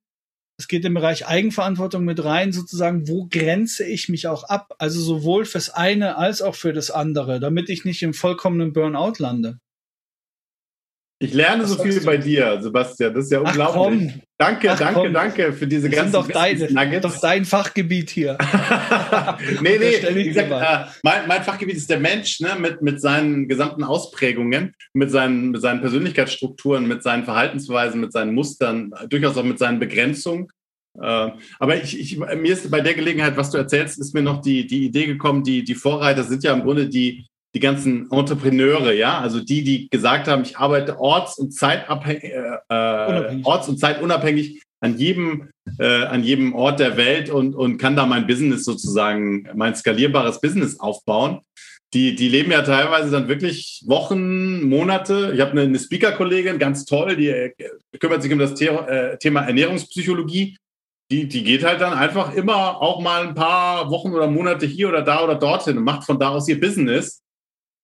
es 0.57 0.69
geht 0.69 0.85
im 0.85 0.95
Bereich 0.95 1.27
Eigenverantwortung 1.27 2.05
mit 2.05 2.23
rein, 2.25 2.53
sozusagen, 2.53 3.09
wo 3.09 3.27
grenze 3.29 3.85
ich 3.85 4.09
mich 4.09 4.29
auch 4.29 4.45
ab? 4.45 4.75
Also 4.79 5.01
sowohl 5.01 5.45
fürs 5.45 5.71
eine 5.71 6.17
als 6.17 6.43
auch 6.43 6.55
für 6.55 6.73
das 6.73 6.91
andere, 6.91 7.41
damit 7.41 7.69
ich 7.69 7.85
nicht 7.85 8.03
im 8.03 8.15
vollkommenen 8.15 8.73
Burnout 8.73 9.15
lande. 9.19 9.59
Ich 11.25 11.33
lerne 11.33 11.62
Was 11.62 11.70
so 11.70 11.83
viel 11.83 12.01
bei 12.03 12.18
dir, 12.18 12.61
Sebastian. 12.61 13.14
Das 13.14 13.25
ist 13.25 13.33
ja 13.33 13.41
Ach, 13.43 13.49
unglaublich. 13.49 14.12
Komm. 14.12 14.20
Danke, 14.37 14.72
Ach, 14.72 14.79
danke, 14.79 15.01
komm. 15.01 15.12
danke 15.14 15.53
für 15.53 15.66
diese 15.66 15.89
das 15.89 15.99
ganzen 15.99 16.12
doch 16.12 16.29
dein, 16.29 17.01
doch 17.01 17.20
dein 17.20 17.45
Fachgebiet 17.47 18.11
hier. 18.11 18.37
nee, 19.62 19.79
nee, 19.79 20.25
gesagt, 20.25 20.51
äh, 20.51 20.91
mein, 21.03 21.27
mein, 21.27 21.43
Fachgebiet 21.43 21.77
ist 21.77 21.89
der 21.89 22.01
Mensch, 22.01 22.41
ne, 22.41 22.57
mit, 22.59 22.83
mit 22.83 23.01
seinen 23.01 23.49
gesamten 23.49 23.85
Ausprägungen, 23.85 24.75
mit 24.93 25.11
seinen, 25.11 25.51
mit 25.51 25.62
seinen 25.62 25.81
Persönlichkeitsstrukturen, 25.81 26.87
mit 26.87 27.03
seinen 27.03 27.25
Verhaltensweisen, 27.25 28.01
mit 28.01 28.12
seinen 28.12 28.35
Mustern, 28.35 28.93
durchaus 29.09 29.39
auch 29.39 29.45
mit 29.45 29.59
seinen 29.59 29.79
Begrenzungen. 29.79 30.49
Äh, 31.01 31.31
aber 31.59 31.83
ich, 31.83 31.99
ich, 31.99 32.18
mir 32.18 32.53
ist 32.53 32.70
bei 32.70 32.81
der 32.81 32.95
Gelegenheit, 32.95 33.37
was 33.37 33.51
du 33.51 33.57
erzählst, 33.57 33.99
ist 33.99 34.14
mir 34.14 34.22
noch 34.22 34.43
die, 34.43 34.66
die 34.66 34.85
Idee 34.85 35.07
gekommen, 35.07 35.43
die, 35.43 35.64
die 35.64 35.75
Vorreiter 35.75 36.25
sind 36.25 36.45
ja 36.45 36.53
im 36.53 36.62
Grunde 36.62 36.89
die, 36.89 37.27
die 37.55 37.61
ganzen 37.61 38.11
Entrepreneure, 38.11 38.93
ja, 38.93 39.21
also 39.21 39.41
die, 39.41 39.63
die 39.63 39.89
gesagt 39.89 40.27
haben, 40.27 40.43
ich 40.43 40.57
arbeite 40.57 40.99
orts- 40.99 41.39
und 41.39 41.53
zeitabhängig, 41.53 42.25
äh, 42.25 42.59
äh 42.69 43.41
orts- 43.45 43.69
und 43.69 43.79
zeitunabhängig 43.79 44.61
an 44.81 44.99
jedem, 44.99 45.51
äh, 45.79 46.05
an 46.05 46.25
jedem 46.25 46.55
Ort 46.55 46.81
der 46.81 46.97
Welt 46.97 47.31
und, 47.31 47.55
und 47.55 47.79
kann 47.79 47.97
da 47.97 48.07
mein 48.07 48.27
Business 48.27 48.65
sozusagen, 48.65 49.49
mein 49.55 49.75
skalierbares 49.75 50.41
Business 50.41 50.81
aufbauen. 50.81 51.41
Die, 51.95 52.17
die 52.17 52.29
leben 52.29 52.51
ja 52.51 52.63
teilweise 52.63 53.13
dann 53.13 53.29
wirklich 53.29 53.85
Wochen, 53.87 54.69
Monate. 54.69 55.31
Ich 55.33 55.41
habe 55.41 55.53
eine, 55.53 55.63
eine 55.63 55.79
Speaker-Kollegin, 55.79 56.59
ganz 56.59 56.85
toll, 56.85 57.15
die 57.15 57.29
äh, 57.29 57.53
kümmert 58.01 58.23
sich 58.23 58.33
um 58.33 58.41
das 58.41 58.59
The 58.59 58.67
äh, 58.67 59.17
Thema 59.19 59.43
Ernährungspsychologie. 59.43 60.57
Die, 61.11 61.29
die 61.29 61.45
geht 61.45 61.63
halt 61.63 61.81
dann 61.81 61.93
einfach 61.93 62.35
immer 62.35 62.83
auch 62.83 63.01
mal 63.01 63.29
ein 63.29 63.35
paar 63.35 63.91
Wochen 63.91 64.13
oder 64.13 64.27
Monate 64.27 64.67
hier 64.67 64.89
oder 64.89 65.03
da 65.03 65.23
oder 65.23 65.37
dorthin 65.37 65.79
und 65.79 65.85
macht 65.85 66.05
von 66.05 66.19
da 66.19 66.31
aus 66.31 66.49
ihr 66.49 66.59
Business 66.59 67.24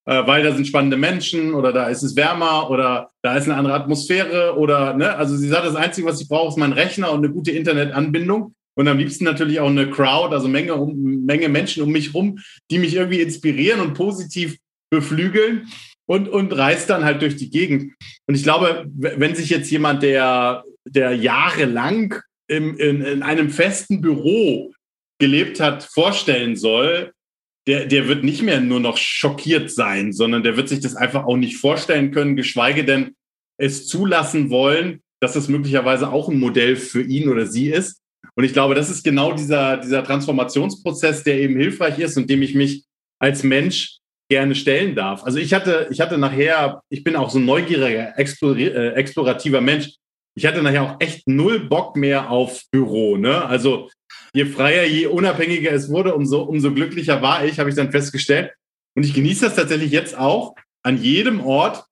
äh, 0.05 0.25
weil 0.25 0.43
da 0.43 0.53
sind 0.53 0.67
spannende 0.67 0.97
Menschen 0.97 1.53
oder 1.53 1.71
da 1.71 1.87
ist 1.87 2.03
es 2.03 2.15
wärmer 2.15 2.69
oder 2.69 3.09
da 3.21 3.35
ist 3.35 3.45
eine 3.45 3.55
andere 3.55 3.75
Atmosphäre 3.75 4.57
oder, 4.57 4.93
ne, 4.95 5.15
also 5.15 5.35
sie 5.35 5.47
sagt, 5.47 5.65
das 5.65 5.75
Einzige, 5.75 6.07
was 6.07 6.21
ich 6.21 6.27
brauche, 6.27 6.49
ist 6.49 6.57
mein 6.57 6.73
Rechner 6.73 7.11
und 7.11 7.23
eine 7.23 7.33
gute 7.33 7.51
Internetanbindung 7.51 8.53
und 8.75 8.87
am 8.87 8.97
liebsten 8.97 9.25
natürlich 9.25 9.59
auch 9.59 9.69
eine 9.69 9.89
Crowd, 9.89 10.33
also 10.33 10.47
Menge, 10.47 10.75
Menge 10.75 11.49
Menschen 11.49 11.83
um 11.83 11.91
mich 11.91 12.13
rum, 12.13 12.39
die 12.69 12.79
mich 12.79 12.95
irgendwie 12.95 13.21
inspirieren 13.21 13.79
und 13.79 13.93
positiv 13.93 14.57
beflügeln 14.89 15.67
und, 16.07 16.27
und 16.27 16.51
reist 16.53 16.89
dann 16.89 17.05
halt 17.05 17.21
durch 17.21 17.35
die 17.35 17.49
Gegend. 17.49 17.93
Und 18.27 18.35
ich 18.35 18.43
glaube, 18.43 18.85
wenn 18.93 19.35
sich 19.35 19.49
jetzt 19.49 19.69
jemand, 19.71 20.03
der, 20.03 20.63
der 20.85 21.13
jahrelang 21.15 22.15
im, 22.47 22.77
in, 22.77 23.01
in 23.01 23.23
einem 23.23 23.49
festen 23.49 24.01
Büro 24.01 24.73
gelebt 25.19 25.59
hat, 25.59 25.83
vorstellen 25.83 26.55
soll, 26.55 27.13
der, 27.71 27.85
der 27.85 28.09
wird 28.09 28.25
nicht 28.25 28.41
mehr 28.41 28.59
nur 28.59 28.81
noch 28.81 28.97
schockiert 28.97 29.71
sein, 29.71 30.11
sondern 30.11 30.43
der 30.43 30.57
wird 30.57 30.67
sich 30.67 30.81
das 30.81 30.97
einfach 30.97 31.23
auch 31.23 31.37
nicht 31.37 31.55
vorstellen 31.55 32.11
können, 32.11 32.35
geschweige 32.35 32.83
denn 32.83 33.15
es 33.57 33.87
zulassen 33.87 34.49
wollen, 34.49 34.99
dass 35.21 35.37
es 35.37 35.47
möglicherweise 35.47 36.11
auch 36.11 36.27
ein 36.27 36.37
Modell 36.37 36.75
für 36.75 37.01
ihn 37.01 37.29
oder 37.29 37.45
sie 37.45 37.69
ist. 37.69 38.01
Und 38.35 38.43
ich 38.43 38.51
glaube, 38.51 38.75
das 38.75 38.89
ist 38.89 39.05
genau 39.05 39.31
dieser, 39.31 39.77
dieser 39.77 40.03
Transformationsprozess, 40.03 41.23
der 41.23 41.39
eben 41.39 41.55
hilfreich 41.55 41.97
ist 41.99 42.17
und 42.17 42.29
dem 42.29 42.41
ich 42.41 42.55
mich 42.55 42.83
als 43.19 43.43
Mensch 43.43 43.99
gerne 44.29 44.53
stellen 44.53 44.93
darf. 44.93 45.23
Also 45.23 45.39
ich 45.39 45.53
hatte, 45.53 45.87
ich 45.91 46.01
hatte 46.01 46.17
nachher, 46.17 46.81
ich 46.89 47.05
bin 47.05 47.15
auch 47.15 47.29
so 47.29 47.39
ein 47.39 47.45
neugieriger, 47.45 48.17
äh, 48.17 48.93
explorativer 48.95 49.61
Mensch. 49.61 49.95
Ich 50.35 50.45
hatte 50.45 50.61
nachher 50.61 50.83
auch 50.83 50.95
echt 50.99 51.25
null 51.25 51.69
Bock 51.69 51.95
mehr 51.95 52.29
auf 52.31 52.63
Büro. 52.69 53.15
Ne? 53.15 53.45
Also 53.45 53.89
je 54.33 54.45
freier, 54.45 54.85
je 54.85 55.07
unabhängiger 55.07 55.71
es 55.71 55.89
wurde, 55.89 56.15
umso, 56.15 56.41
umso 56.43 56.73
glücklicher 56.73 57.21
war 57.21 57.45
ich, 57.45 57.59
habe 57.59 57.69
ich 57.69 57.75
dann 57.75 57.91
festgestellt. 57.91 58.51
Und 58.95 59.05
ich 59.05 59.13
genieße 59.13 59.45
das 59.45 59.55
tatsächlich 59.55 59.91
jetzt 59.91 60.17
auch, 60.17 60.55
an 60.83 61.01
jedem 61.01 61.41
Ort 61.41 61.85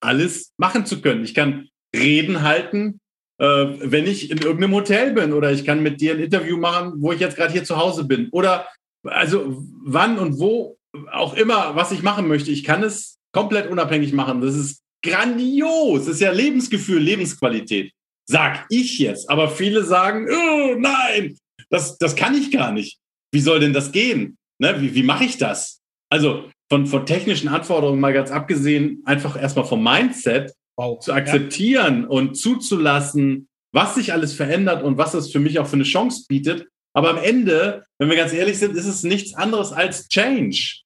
alles 0.00 0.52
machen 0.56 0.86
zu 0.86 1.00
können. 1.00 1.24
Ich 1.24 1.34
kann 1.34 1.68
Reden 1.94 2.42
halten, 2.42 3.00
äh, 3.38 3.46
wenn 3.46 4.06
ich 4.06 4.30
in 4.30 4.38
irgendeinem 4.38 4.74
Hotel 4.74 5.12
bin 5.12 5.32
oder 5.32 5.52
ich 5.52 5.64
kann 5.64 5.82
mit 5.82 6.00
dir 6.00 6.14
ein 6.14 6.20
Interview 6.20 6.56
machen, 6.56 6.94
wo 6.96 7.12
ich 7.12 7.20
jetzt 7.20 7.36
gerade 7.36 7.52
hier 7.52 7.64
zu 7.64 7.76
Hause 7.76 8.04
bin. 8.04 8.28
Oder 8.30 8.66
also 9.04 9.64
wann 9.84 10.18
und 10.18 10.38
wo 10.38 10.76
auch 11.10 11.34
immer, 11.34 11.76
was 11.76 11.92
ich 11.92 12.02
machen 12.02 12.28
möchte. 12.28 12.50
Ich 12.50 12.64
kann 12.64 12.82
es 12.82 13.18
komplett 13.32 13.70
unabhängig 13.70 14.12
machen. 14.12 14.40
Das 14.40 14.54
ist 14.54 14.82
grandios. 15.02 16.06
Das 16.06 16.14
ist 16.14 16.20
ja 16.20 16.32
Lebensgefühl, 16.32 17.00
Lebensqualität. 17.00 17.92
Sag 18.28 18.66
ich 18.68 18.98
jetzt. 18.98 19.30
Aber 19.30 19.48
viele 19.48 19.84
sagen, 19.84 20.28
oh, 20.30 20.74
nein, 20.78 21.36
das, 21.70 21.98
das 21.98 22.16
kann 22.16 22.34
ich 22.34 22.50
gar 22.50 22.72
nicht. 22.72 22.98
Wie 23.32 23.40
soll 23.40 23.60
denn 23.60 23.72
das 23.72 23.92
gehen? 23.92 24.36
Ne? 24.58 24.80
Wie, 24.80 24.94
wie 24.94 25.02
mache 25.02 25.24
ich 25.24 25.38
das? 25.38 25.80
Also 26.10 26.50
von, 26.68 26.86
von 26.86 27.06
technischen 27.06 27.48
Anforderungen 27.48 28.00
mal 28.00 28.12
ganz 28.12 28.30
abgesehen, 28.30 29.02
einfach 29.04 29.40
erstmal 29.40 29.64
vom 29.64 29.82
Mindset 29.82 30.52
wow. 30.76 30.98
zu 30.98 31.12
akzeptieren 31.12 32.02
ja. 32.02 32.08
und 32.08 32.34
zuzulassen, 32.34 33.48
was 33.72 33.94
sich 33.94 34.12
alles 34.12 34.34
verändert 34.34 34.82
und 34.82 34.98
was 34.98 35.14
es 35.14 35.30
für 35.30 35.38
mich 35.38 35.58
auch 35.58 35.66
für 35.66 35.76
eine 35.76 35.84
Chance 35.84 36.24
bietet, 36.28 36.66
Aber 36.92 37.10
am 37.10 37.18
Ende, 37.18 37.84
wenn 37.98 38.08
wir 38.08 38.16
ganz 38.16 38.32
ehrlich 38.32 38.58
sind, 38.58 38.76
ist 38.76 38.86
es 38.86 39.02
nichts 39.02 39.34
anderes 39.34 39.72
als 39.72 40.08
Change. 40.08 40.80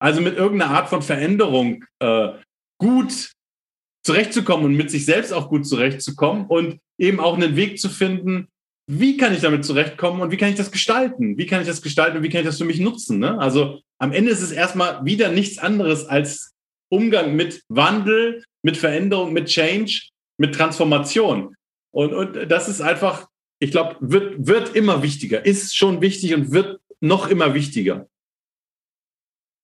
Also 0.00 0.20
mit 0.20 0.36
irgendeiner 0.36 0.72
Art 0.72 0.88
von 0.88 1.02
Veränderung 1.02 1.84
äh, 2.00 2.30
gut 2.78 3.30
zurechtzukommen 4.04 4.66
und 4.66 4.74
mit 4.74 4.90
sich 4.90 5.06
selbst 5.06 5.32
auch 5.32 5.48
gut 5.48 5.66
zurechtzukommen 5.66 6.46
und 6.46 6.80
eben 6.98 7.20
auch 7.20 7.34
einen 7.34 7.56
Weg 7.56 7.78
zu 7.78 7.88
finden, 7.88 8.48
wie 8.86 9.16
kann 9.16 9.32
ich 9.32 9.40
damit 9.40 9.64
zurechtkommen 9.64 10.20
und 10.20 10.30
wie 10.30 10.36
kann 10.36 10.50
ich 10.50 10.56
das 10.56 10.70
gestalten? 10.70 11.38
Wie 11.38 11.46
kann 11.46 11.60
ich 11.60 11.66
das 11.66 11.80
gestalten 11.80 12.18
und 12.18 12.22
wie 12.22 12.28
kann 12.28 12.40
ich 12.40 12.46
das 12.46 12.58
für 12.58 12.64
mich 12.64 12.80
nutzen? 12.80 13.18
Ne? 13.18 13.38
Also 13.38 13.80
am 13.98 14.12
Ende 14.12 14.30
ist 14.30 14.42
es 14.42 14.52
erstmal 14.52 15.04
wieder 15.04 15.30
nichts 15.30 15.58
anderes 15.58 16.04
als 16.04 16.52
Umgang 16.90 17.34
mit 17.34 17.62
Wandel, 17.68 18.44
mit 18.62 18.76
Veränderung, 18.76 19.32
mit 19.32 19.46
Change, 19.46 20.10
mit 20.38 20.54
Transformation. 20.54 21.54
Und, 21.92 22.12
und 22.12 22.50
das 22.50 22.68
ist 22.68 22.80
einfach, 22.80 23.28
ich 23.58 23.70
glaube, 23.70 23.96
wird, 24.00 24.46
wird 24.46 24.76
immer 24.76 25.02
wichtiger, 25.02 25.44
ist 25.44 25.76
schon 25.76 26.00
wichtig 26.02 26.34
und 26.34 26.52
wird 26.52 26.80
noch 27.00 27.28
immer 27.28 27.54
wichtiger. 27.54 28.08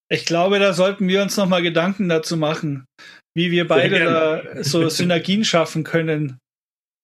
Ich 0.08 0.24
glaube, 0.24 0.58
da 0.58 0.72
sollten 0.72 1.06
wir 1.08 1.22
uns 1.22 1.36
nochmal 1.36 1.62
Gedanken 1.62 2.08
dazu 2.08 2.36
machen, 2.36 2.86
wie 3.34 3.50
wir 3.50 3.68
beide 3.68 4.00
da 4.00 4.64
so 4.64 4.88
Synergien 4.88 5.44
schaffen 5.44 5.84
können. 5.84 6.38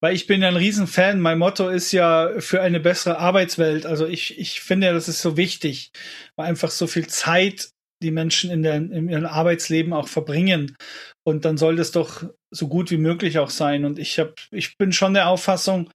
Weil 0.03 0.15
ich 0.15 0.27
bin 0.27 0.43
ja 0.43 0.49
ein 0.49 0.57
Riesenfan. 0.57 1.21
Mein 1.21 1.39
Motto 1.39 1.69
ist 1.69 1.93
ja 1.93 2.31
für 2.39 2.61
eine 2.61 2.81
bessere 2.81 3.19
Arbeitswelt. 3.19 3.87
Also 3.87 4.07
ich, 4.07 4.39
ich 4.39 4.61
finde 4.61 4.89
ja, 4.89 4.93
das 4.93 5.09
ist 5.09 5.23
so 5.23 5.37
wichtig, 5.37 5.91
weil 6.37 6.49
einfach 6.49 6.71
so 6.71 6.87
viel 6.87 7.07
Zeit 7.07 7.71
die 8.03 8.11
Menschen 8.11 8.51
in, 8.51 8.63
der, 8.63 8.77
in 8.77 9.09
ihrem 9.09 9.27
Arbeitsleben 9.27 9.93
auch 9.93 10.09
verbringen. 10.09 10.77
Und 11.25 11.45
dann 11.45 11.57
soll 11.57 11.77
das 11.77 11.93
doch 11.93 12.25
so 12.51 12.69
gut 12.69 12.91
wie 12.91 12.99
möglich 12.99 13.39
auch 13.39 13.51
sein. 13.51 13.85
Und 13.85 13.99
ich 13.99 14.19
habe, 14.19 14.35
ich 14.51 14.77
bin 14.77 14.93
schon 14.93 15.15
der 15.15 15.29
Auffassung, 15.29 15.91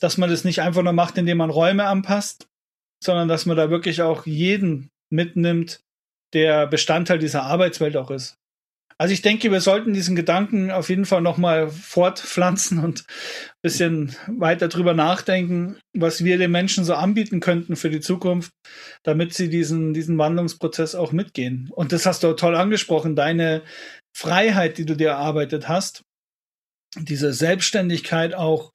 dass 0.00 0.16
man 0.16 0.30
das 0.30 0.44
nicht 0.44 0.62
einfach 0.62 0.82
nur 0.82 0.92
macht, 0.92 1.18
indem 1.18 1.38
man 1.38 1.50
Räume 1.50 1.86
anpasst, 1.86 2.46
sondern 3.02 3.28
dass 3.28 3.46
man 3.46 3.56
da 3.56 3.70
wirklich 3.70 4.02
auch 4.02 4.26
jeden 4.26 4.90
mitnimmt, 5.12 5.80
der 6.32 6.66
Bestandteil 6.66 7.18
dieser 7.18 7.42
Arbeitswelt 7.42 7.96
auch 7.96 8.10
ist. 8.10 8.39
Also 9.00 9.14
ich 9.14 9.22
denke, 9.22 9.50
wir 9.50 9.62
sollten 9.62 9.94
diesen 9.94 10.14
Gedanken 10.14 10.70
auf 10.70 10.90
jeden 10.90 11.06
Fall 11.06 11.22
nochmal 11.22 11.70
fortpflanzen 11.70 12.84
und 12.84 13.00
ein 13.00 13.62
bisschen 13.62 14.14
weiter 14.26 14.68
drüber 14.68 14.92
nachdenken, 14.92 15.78
was 15.94 16.22
wir 16.22 16.36
den 16.36 16.50
Menschen 16.50 16.84
so 16.84 16.92
anbieten 16.92 17.40
könnten 17.40 17.76
für 17.76 17.88
die 17.88 18.00
Zukunft, 18.00 18.52
damit 19.02 19.32
sie 19.32 19.48
diesen, 19.48 19.94
diesen 19.94 20.18
Wandlungsprozess 20.18 20.94
auch 20.94 21.12
mitgehen. 21.12 21.70
Und 21.72 21.92
das 21.92 22.04
hast 22.04 22.22
du 22.24 22.34
toll 22.34 22.54
angesprochen, 22.54 23.16
deine 23.16 23.62
Freiheit, 24.14 24.76
die 24.76 24.84
du 24.84 24.94
dir 24.94 25.08
erarbeitet 25.08 25.66
hast, 25.66 26.02
diese 26.98 27.32
Selbstständigkeit 27.32 28.34
auch. 28.34 28.70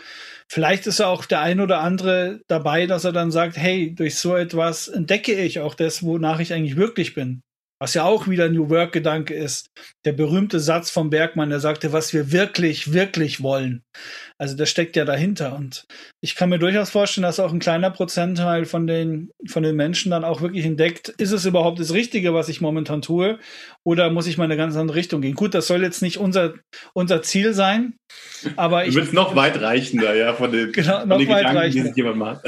Vielleicht 0.49 0.87
ist 0.87 0.97
ja 0.97 1.05
auch 1.05 1.25
der 1.25 1.41
ein 1.41 1.59
oder 1.59 1.81
andere 1.81 2.41
dabei, 2.47 2.87
dass 2.87 3.03
er 3.03 3.11
dann 3.11 3.29
sagt, 3.29 3.57
hey, 3.57 3.93
durch 3.93 4.15
so 4.15 4.35
etwas 4.35 4.87
entdecke 4.87 5.35
ich 5.35 5.59
auch 5.59 5.75
das, 5.75 6.01
wonach 6.01 6.39
ich 6.39 6.51
eigentlich 6.51 6.77
wirklich 6.77 7.13
bin 7.13 7.43
was 7.79 7.93
ja 7.93 8.05
auch 8.05 8.27
wieder 8.27 8.49
New 8.49 8.69
Work-Gedanke 8.69 9.33
ist. 9.33 9.69
Der 10.05 10.13
berühmte 10.13 10.59
Satz 10.59 10.89
von 10.89 11.09
Bergmann, 11.09 11.49
der 11.49 11.59
sagte, 11.59 11.91
was 11.91 12.13
wir 12.13 12.31
wirklich, 12.31 12.93
wirklich 12.93 13.43
wollen. 13.43 13.83
Also 14.37 14.55
das 14.55 14.69
steckt 14.69 14.95
ja 14.95 15.05
dahinter. 15.05 15.55
Und 15.55 15.85
ich 16.21 16.35
kann 16.35 16.49
mir 16.49 16.59
durchaus 16.59 16.89
vorstellen, 16.89 17.23
dass 17.23 17.39
auch 17.39 17.51
ein 17.51 17.59
kleiner 17.59 17.91
Prozentteil 17.91 18.65
von 18.65 18.87
den, 18.87 19.31
von 19.47 19.63
den 19.63 19.75
Menschen 19.75 20.11
dann 20.11 20.23
auch 20.23 20.41
wirklich 20.41 20.65
entdeckt, 20.65 21.09
ist 21.09 21.31
es 21.31 21.45
überhaupt 21.45 21.79
das 21.79 21.93
Richtige, 21.93 22.33
was 22.33 22.49
ich 22.49 22.61
momentan 22.61 23.01
tue? 23.01 23.39
Oder 23.87 24.09
muss 24.09 24.25
ich 24.25 24.39
mal 24.39 24.45
in 24.45 24.51
eine 24.51 24.57
ganz 24.57 24.75
andere 24.75 24.97
Richtung 24.97 25.21
gehen? 25.21 25.35
Gut, 25.35 25.53
das 25.53 25.67
soll 25.67 25.83
jetzt 25.83 26.01
nicht 26.01 26.17
unser, 26.17 26.55
unser 26.93 27.21
Ziel 27.21 27.53
sein. 27.53 27.93
Aber 28.55 28.85
ich. 28.85 28.95
Du 28.95 28.99
willst 28.99 29.13
noch 29.13 29.35
weitreichender, 29.35 30.15
ja, 30.15 30.33
von 30.33 30.51
den, 30.51 30.71
genau, 30.71 31.01
von 31.01 31.09
noch 31.09 31.17
den 31.19 31.27
Gedanken, 31.27 31.71
die 31.71 31.81
sich 31.81 31.95
jemand 31.95 32.17
macht. 32.17 32.41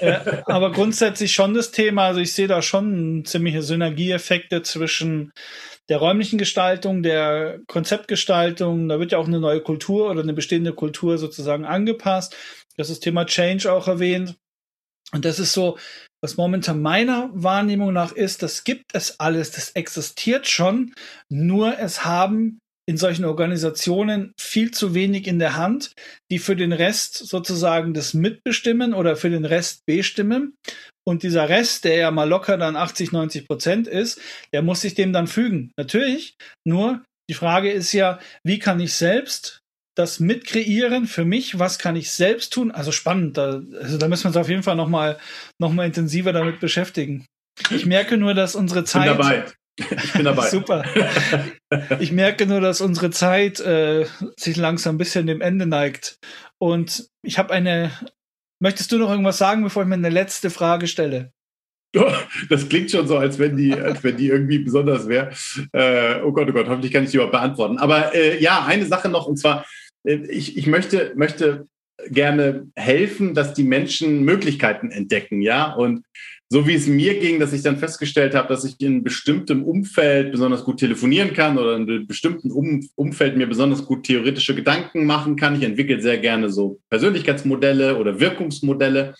ja, 0.00 0.42
aber 0.46 0.72
grundsätzlich 0.72 1.32
schon 1.32 1.52
das 1.52 1.70
Thema. 1.70 2.06
Also 2.06 2.20
ich 2.20 2.32
sehe 2.32 2.48
da 2.48 2.62
schon 2.62 3.26
ziemliche 3.26 3.62
Synergieeffekte 3.62 4.62
zwischen 4.62 5.32
der 5.90 5.98
räumlichen 5.98 6.38
Gestaltung, 6.38 7.02
der 7.02 7.58
Konzeptgestaltung. 7.66 8.88
Da 8.88 8.98
wird 8.98 9.12
ja 9.12 9.18
auch 9.18 9.26
eine 9.26 9.38
neue 9.38 9.60
Kultur 9.60 10.08
oder 10.08 10.22
eine 10.22 10.32
bestehende 10.32 10.72
Kultur 10.72 11.18
sozusagen 11.18 11.66
angepasst. 11.66 12.34
Das 12.78 12.88
ist 12.88 13.00
Thema 13.00 13.26
Change 13.26 13.70
auch 13.70 13.86
erwähnt. 13.86 14.36
Und 15.12 15.24
das 15.24 15.38
ist 15.38 15.52
so, 15.52 15.78
was 16.22 16.36
momentan 16.36 16.82
meiner 16.82 17.30
Wahrnehmung 17.32 17.92
nach 17.92 18.12
ist, 18.12 18.42
das 18.42 18.64
gibt 18.64 18.94
es 18.94 19.18
alles, 19.18 19.50
das 19.50 19.70
existiert 19.70 20.46
schon, 20.46 20.94
nur 21.30 21.78
es 21.78 22.04
haben 22.04 22.58
in 22.90 22.96
solchen 22.96 23.24
Organisationen 23.24 24.32
viel 24.38 24.72
zu 24.72 24.94
wenig 24.94 25.28
in 25.28 25.38
der 25.38 25.56
Hand, 25.56 25.92
die 26.30 26.40
für 26.40 26.56
den 26.56 26.72
Rest 26.72 27.14
sozusagen 27.14 27.94
das 27.94 28.14
mitbestimmen 28.14 28.94
oder 28.94 29.16
für 29.16 29.30
den 29.30 29.44
Rest 29.44 29.86
bestimmen. 29.86 30.56
Und 31.06 31.22
dieser 31.22 31.48
Rest, 31.48 31.84
der 31.84 31.96
ja 31.96 32.10
mal 32.10 32.28
locker 32.28 32.56
dann 32.56 32.76
80, 32.76 33.12
90 33.12 33.46
Prozent 33.46 33.86
ist, 33.86 34.20
der 34.52 34.62
muss 34.62 34.80
sich 34.80 34.94
dem 34.94 35.12
dann 35.12 35.28
fügen. 35.28 35.70
Natürlich. 35.76 36.34
Nur 36.66 37.04
die 37.30 37.34
Frage 37.34 37.70
ist 37.70 37.92
ja, 37.92 38.18
wie 38.44 38.58
kann 38.58 38.80
ich 38.80 38.92
selbst 38.94 39.59
das 40.00 40.20
mitkreieren 40.20 41.06
für 41.06 41.24
mich? 41.24 41.58
Was 41.58 41.78
kann 41.78 41.96
ich 41.96 42.10
selbst 42.10 42.52
tun? 42.52 42.70
Also 42.70 42.92
spannend. 42.92 43.36
Da, 43.36 43.62
also 43.80 43.98
da 43.98 44.08
müssen 44.08 44.24
wir 44.24 44.28
uns 44.28 44.36
auf 44.36 44.48
jeden 44.48 44.62
Fall 44.62 44.76
nochmal 44.76 45.18
noch 45.60 45.72
mal 45.72 45.86
intensiver 45.86 46.32
damit 46.32 46.60
beschäftigen. 46.60 47.26
Ich 47.70 47.86
merke 47.86 48.16
nur, 48.16 48.34
dass 48.34 48.54
unsere 48.54 48.84
Zeit. 48.84 49.08
Bin 49.08 49.18
dabei. 49.18 49.44
Ich 49.78 50.12
bin 50.12 50.24
dabei. 50.24 50.48
Super. 50.50 50.84
Ich 52.00 52.12
merke 52.12 52.46
nur, 52.46 52.60
dass 52.60 52.80
unsere 52.80 53.10
Zeit 53.10 53.60
äh, 53.60 54.06
sich 54.38 54.56
langsam 54.56 54.96
ein 54.96 54.98
bisschen 54.98 55.26
dem 55.26 55.40
Ende 55.40 55.66
neigt. 55.66 56.16
Und 56.58 57.06
ich 57.22 57.38
habe 57.38 57.52
eine 57.52 57.92
Möchtest 58.62 58.92
du 58.92 58.98
noch 58.98 59.10
irgendwas 59.10 59.38
sagen, 59.38 59.62
bevor 59.62 59.82
ich 59.82 59.88
mir 59.88 59.94
eine 59.94 60.10
letzte 60.10 60.50
Frage 60.50 60.86
stelle? 60.86 61.32
Das 62.48 62.68
klingt 62.68 62.90
schon 62.90 63.08
so, 63.08 63.16
als 63.16 63.38
wenn 63.38 63.56
die, 63.56 63.72
als 63.74 64.04
wenn 64.04 64.16
die 64.16 64.28
irgendwie 64.28 64.58
besonders 64.58 65.08
wäre. 65.08 65.30
Äh, 65.72 66.20
oh 66.22 66.32
Gott, 66.32 66.48
oh 66.48 66.52
Gott, 66.52 66.68
hoffentlich 66.68 66.92
kann 66.92 67.04
ich 67.04 67.10
die 67.10 67.16
überhaupt 67.16 67.32
beantworten. 67.32 67.78
Aber 67.78 68.14
äh, 68.14 68.40
ja, 68.40 68.64
eine 68.64 68.86
Sache 68.86 69.08
noch, 69.08 69.26
und 69.26 69.38
zwar, 69.38 69.66
ich, 70.04 70.56
ich 70.56 70.66
möchte, 70.66 71.12
möchte 71.16 71.66
gerne 72.08 72.68
helfen, 72.76 73.34
dass 73.34 73.54
die 73.54 73.64
Menschen 73.64 74.24
Möglichkeiten 74.24 74.90
entdecken, 74.90 75.42
ja. 75.42 75.72
Und 75.72 76.04
so 76.48 76.66
wie 76.66 76.74
es 76.74 76.86
mir 76.86 77.18
ging, 77.20 77.38
dass 77.38 77.52
ich 77.52 77.62
dann 77.62 77.78
festgestellt 77.78 78.34
habe, 78.34 78.48
dass 78.48 78.64
ich 78.64 78.80
in 78.80 79.04
bestimmtem 79.04 79.62
Umfeld 79.62 80.32
besonders 80.32 80.64
gut 80.64 80.80
telefonieren 80.80 81.32
kann 81.32 81.58
oder 81.58 81.76
in 81.76 81.88
einem 81.88 82.06
bestimmten 82.06 82.50
um 82.50 82.88
Umfeld 82.96 83.36
mir 83.36 83.46
besonders 83.46 83.84
gut 83.84 84.04
theoretische 84.04 84.54
Gedanken 84.54 85.04
machen 85.04 85.36
kann. 85.36 85.54
Ich 85.54 85.62
entwickle 85.62 86.00
sehr 86.00 86.18
gerne 86.18 86.50
so 86.50 86.80
Persönlichkeitsmodelle 86.90 87.98
oder 87.98 88.18
Wirkungsmodelle. 88.18 89.14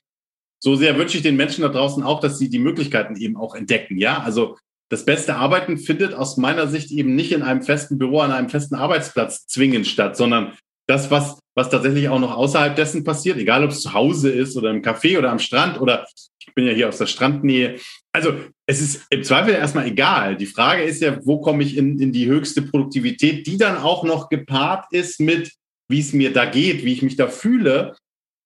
So 0.58 0.74
sehr 0.74 0.98
wünsche 0.98 1.18
ich 1.18 1.22
den 1.22 1.36
Menschen 1.36 1.62
da 1.62 1.68
draußen 1.68 2.02
auch, 2.02 2.20
dass 2.20 2.38
sie 2.38 2.50
die 2.50 2.58
Möglichkeiten 2.58 3.16
eben 3.16 3.36
auch 3.36 3.54
entdecken. 3.54 3.96
Ja, 3.96 4.20
also 4.20 4.58
das 4.90 5.04
beste 5.04 5.36
Arbeiten 5.36 5.78
findet 5.78 6.14
aus 6.14 6.36
meiner 6.36 6.66
Sicht 6.66 6.90
eben 6.90 7.14
nicht 7.14 7.30
in 7.30 7.42
einem 7.42 7.62
festen 7.62 7.96
Büro, 7.96 8.20
an 8.20 8.32
einem 8.32 8.48
festen 8.48 8.74
Arbeitsplatz 8.74 9.46
zwingend 9.46 9.86
statt, 9.86 10.16
sondern 10.16 10.54
das, 10.90 11.10
was, 11.10 11.38
was 11.54 11.70
tatsächlich 11.70 12.08
auch 12.08 12.18
noch 12.18 12.36
außerhalb 12.36 12.74
dessen 12.74 13.04
passiert, 13.04 13.38
egal 13.38 13.64
ob 13.64 13.70
es 13.70 13.82
zu 13.82 13.94
Hause 13.94 14.30
ist 14.30 14.56
oder 14.56 14.70
im 14.70 14.82
Café 14.82 15.18
oder 15.18 15.30
am 15.30 15.38
Strand 15.38 15.80
oder 15.80 16.06
ich 16.40 16.52
bin 16.54 16.66
ja 16.66 16.72
hier 16.72 16.88
aus 16.88 16.98
der 16.98 17.06
Strandnähe. 17.06 17.78
Also 18.12 18.34
es 18.66 18.80
ist 18.80 19.06
im 19.10 19.22
Zweifel 19.22 19.54
erstmal 19.54 19.86
egal. 19.86 20.36
Die 20.36 20.46
Frage 20.46 20.82
ist 20.82 21.00
ja, 21.00 21.18
wo 21.24 21.40
komme 21.40 21.62
ich 21.62 21.76
in, 21.76 22.00
in 22.00 22.12
die 22.12 22.26
höchste 22.26 22.62
Produktivität, 22.62 23.46
die 23.46 23.56
dann 23.56 23.76
auch 23.76 24.02
noch 24.02 24.28
gepaart 24.28 24.86
ist 24.90 25.20
mit, 25.20 25.52
wie 25.88 26.00
es 26.00 26.12
mir 26.12 26.32
da 26.32 26.44
geht, 26.44 26.84
wie 26.84 26.92
ich 26.92 27.02
mich 27.02 27.14
da 27.14 27.28
fühle. 27.28 27.94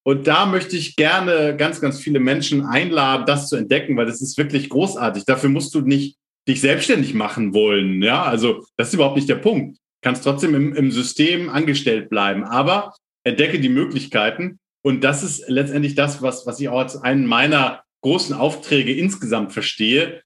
Und 0.07 0.27
da 0.27 0.45
möchte 0.45 0.77
ich 0.77 0.97
gerne 0.97 1.57
ganz, 1.57 1.81
ganz 1.81 1.99
viele 1.99 2.21
Menschen 2.21 2.67
einladen, 2.67 3.25
das 3.27 3.49
zu 3.49 3.57
entdecken, 3.57 3.97
weil 3.97 4.05
das 4.05 4.21
ist 4.21 4.37
wirklich 4.37 4.69
großartig. 4.69 5.25
Dafür 5.25 5.49
musst 5.49 5.75
du 5.75 5.81
nicht 5.81 6.19
dich 6.47 6.61
selbstständig 6.61 7.15
machen 7.15 7.55
wollen. 7.55 8.03
Ja, 8.03 8.23
also 8.23 8.67
das 8.77 8.89
ist 8.89 8.95
überhaupt 8.95 9.17
nicht 9.17 9.31
der 9.31 9.37
Punkt. 9.37 9.79
Kannst 10.05 10.23
trotzdem 10.23 10.55
im, 10.55 10.75
im 10.75 10.93
System 10.93 11.49
angestellt 11.49 12.11
bleiben, 12.11 12.45
aber 12.45 12.95
entdecke 13.25 13.59
die 13.59 13.71
Möglichkeiten. 13.71 14.59
Und 14.83 15.03
das 15.03 15.23
ist 15.23 15.49
letztendlich 15.49 15.95
das, 15.95 16.21
was, 16.21 16.47
was 16.47 16.61
ich 16.61 16.69
auch 16.69 16.81
als 16.81 16.99
einen 16.99 17.25
meiner 17.25 17.83
großen 18.03 18.37
Aufträge 18.37 18.93
insgesamt 18.93 19.55
verstehe, 19.55 20.21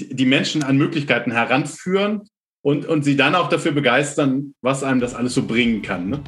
die 0.00 0.24
Menschen 0.24 0.62
an 0.62 0.78
Möglichkeiten 0.78 1.30
heranführen 1.30 2.22
und, 2.62 2.86
und 2.86 3.02
sie 3.02 3.16
dann 3.16 3.34
auch 3.34 3.50
dafür 3.50 3.72
begeistern, 3.72 4.54
was 4.62 4.82
einem 4.82 5.00
das 5.00 5.14
alles 5.14 5.34
so 5.34 5.46
bringen 5.46 5.82
kann. 5.82 6.08
Ne? 6.08 6.24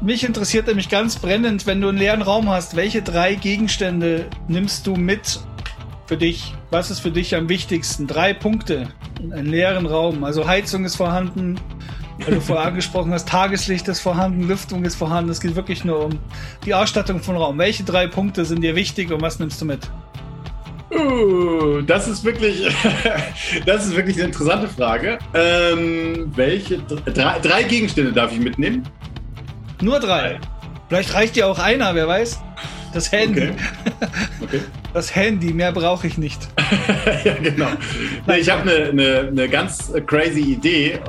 Mich 0.00 0.22
interessiert 0.22 0.68
nämlich 0.68 0.88
ganz 0.88 1.18
brennend, 1.18 1.66
wenn 1.66 1.80
du 1.80 1.88
einen 1.88 1.98
leeren 1.98 2.22
Raum 2.22 2.48
hast, 2.48 2.76
welche 2.76 3.02
drei 3.02 3.34
Gegenstände 3.34 4.30
nimmst 4.46 4.86
du 4.86 4.94
mit 4.94 5.40
für 6.06 6.16
dich? 6.16 6.54
Was 6.70 6.90
ist 6.90 7.00
für 7.00 7.10
dich 7.10 7.34
am 7.34 7.48
wichtigsten? 7.48 8.06
Drei 8.06 8.34
Punkte 8.34 8.88
in 9.22 9.32
einen 9.32 9.46
leeren 9.46 9.86
Raum. 9.86 10.24
Also 10.24 10.46
Heizung 10.46 10.84
ist 10.84 10.96
vorhanden, 10.96 11.60
weil 12.18 12.34
du 12.34 12.40
vorher 12.40 12.66
angesprochen 12.68 13.12
hast, 13.12 13.28
Tageslicht 13.28 13.86
ist 13.88 14.00
vorhanden, 14.00 14.48
Lüftung 14.48 14.84
ist 14.84 14.96
vorhanden. 14.96 15.30
Es 15.30 15.40
geht 15.40 15.54
wirklich 15.54 15.84
nur 15.84 16.04
um 16.04 16.18
die 16.64 16.74
Ausstattung 16.74 17.20
von 17.20 17.36
Raum. 17.36 17.58
Welche 17.58 17.84
drei 17.84 18.08
Punkte 18.08 18.44
sind 18.44 18.62
dir 18.62 18.74
wichtig 18.74 19.12
und 19.12 19.22
was 19.22 19.38
nimmst 19.38 19.60
du 19.60 19.64
mit? 19.64 19.88
Uh, 20.92 21.82
das 21.82 22.08
ist 22.08 22.24
wirklich, 22.24 22.66
das 23.66 23.86
ist 23.86 23.96
wirklich 23.96 24.16
eine 24.16 24.26
interessante 24.26 24.68
Frage. 24.68 25.18
Ähm, 25.34 26.32
welche 26.34 26.78
drei, 26.78 27.38
drei, 27.40 27.62
Gegenstände 27.64 28.12
darf 28.12 28.32
ich 28.32 28.40
mitnehmen? 28.40 28.88
Nur 29.80 30.00
drei. 30.00 30.38
Vielleicht 30.88 31.14
reicht 31.14 31.36
dir 31.36 31.48
auch 31.48 31.58
einer, 31.58 31.94
wer 31.94 32.08
weiß. 32.08 32.40
Das 32.94 33.12
Handy. 33.12 33.50
Okay. 33.50 33.54
okay. 34.42 34.60
Das 34.96 35.14
Handy, 35.14 35.52
mehr 35.52 35.72
brauche 35.72 36.06
ich 36.06 36.16
nicht. 36.16 36.48
ja, 37.24 37.34
genau. 37.34 37.68
Nee, 38.26 38.38
ich 38.38 38.48
habe 38.48 38.62
eine 38.62 38.94
ne, 38.94 39.30
ne 39.30 39.46
ganz 39.46 39.92
crazy 40.06 40.40
Idee. 40.40 40.92
Äh, 40.92 41.00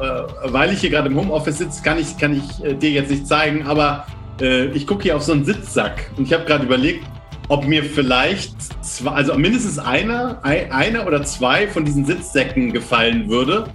weil 0.43 0.73
ich 0.73 0.81
hier 0.81 0.89
gerade 0.89 1.07
im 1.07 1.15
Homeoffice 1.15 1.59
sitze, 1.59 1.81
kann 1.81 1.97
ich, 1.97 2.17
kann 2.17 2.35
ich 2.35 2.65
äh, 2.65 2.73
dir 2.73 2.89
jetzt 2.89 3.09
nicht 3.09 3.25
zeigen, 3.25 3.65
aber 3.65 4.05
äh, 4.41 4.65
ich 4.71 4.85
gucke 4.85 5.03
hier 5.03 5.15
auf 5.15 5.23
so 5.23 5.31
einen 5.31 5.45
Sitzsack 5.45 6.11
und 6.17 6.25
ich 6.27 6.33
habe 6.33 6.43
gerade 6.43 6.65
überlegt, 6.65 7.05
ob 7.47 7.65
mir 7.65 7.81
vielleicht 7.81 8.55
zwei, 8.83 9.11
also 9.11 9.35
mindestens 9.35 9.79
einer, 9.79 10.43
einer 10.43 11.07
oder 11.07 11.23
zwei 11.23 11.69
von 11.69 11.85
diesen 11.85 12.03
Sitzsäcken 12.03 12.73
gefallen 12.73 13.29
würde. 13.29 13.69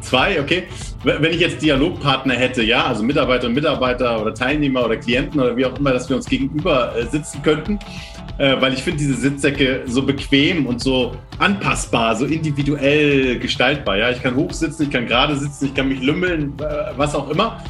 Zwei, 0.00 0.40
okay. 0.40 0.68
Wenn 1.04 1.32
ich 1.32 1.40
jetzt 1.40 1.62
Dialogpartner 1.62 2.34
hätte, 2.34 2.62
ja, 2.62 2.86
also 2.86 3.02
Mitarbeiter 3.02 3.46
und 3.46 3.54
Mitarbeiter 3.54 4.20
oder 4.20 4.34
Teilnehmer 4.34 4.84
oder 4.84 4.96
Klienten 4.96 5.40
oder 5.40 5.56
wie 5.56 5.64
auch 5.64 5.78
immer, 5.78 5.92
dass 5.92 6.08
wir 6.08 6.16
uns 6.16 6.26
gegenüber 6.26 6.96
äh, 6.96 7.06
sitzen 7.06 7.42
könnten, 7.42 7.78
äh, 8.38 8.60
weil 8.60 8.74
ich 8.74 8.82
finde 8.82 8.98
diese 8.98 9.14
Sitzsäcke 9.14 9.82
so 9.86 10.02
bequem 10.02 10.66
und 10.66 10.80
so 10.80 11.16
anpassbar, 11.38 12.16
so 12.16 12.24
individuell 12.24 13.38
gestaltbar. 13.38 13.98
Ja, 13.98 14.10
ich 14.10 14.22
kann 14.22 14.34
hochsitzen, 14.34 14.86
ich 14.86 14.90
kann 14.90 15.06
gerade 15.06 15.36
sitzen, 15.36 15.66
ich 15.66 15.74
kann 15.74 15.88
mich 15.88 16.02
lümmeln, 16.02 16.54
äh, 16.58 16.92
was 16.96 17.14
auch 17.14 17.30
immer. 17.30 17.62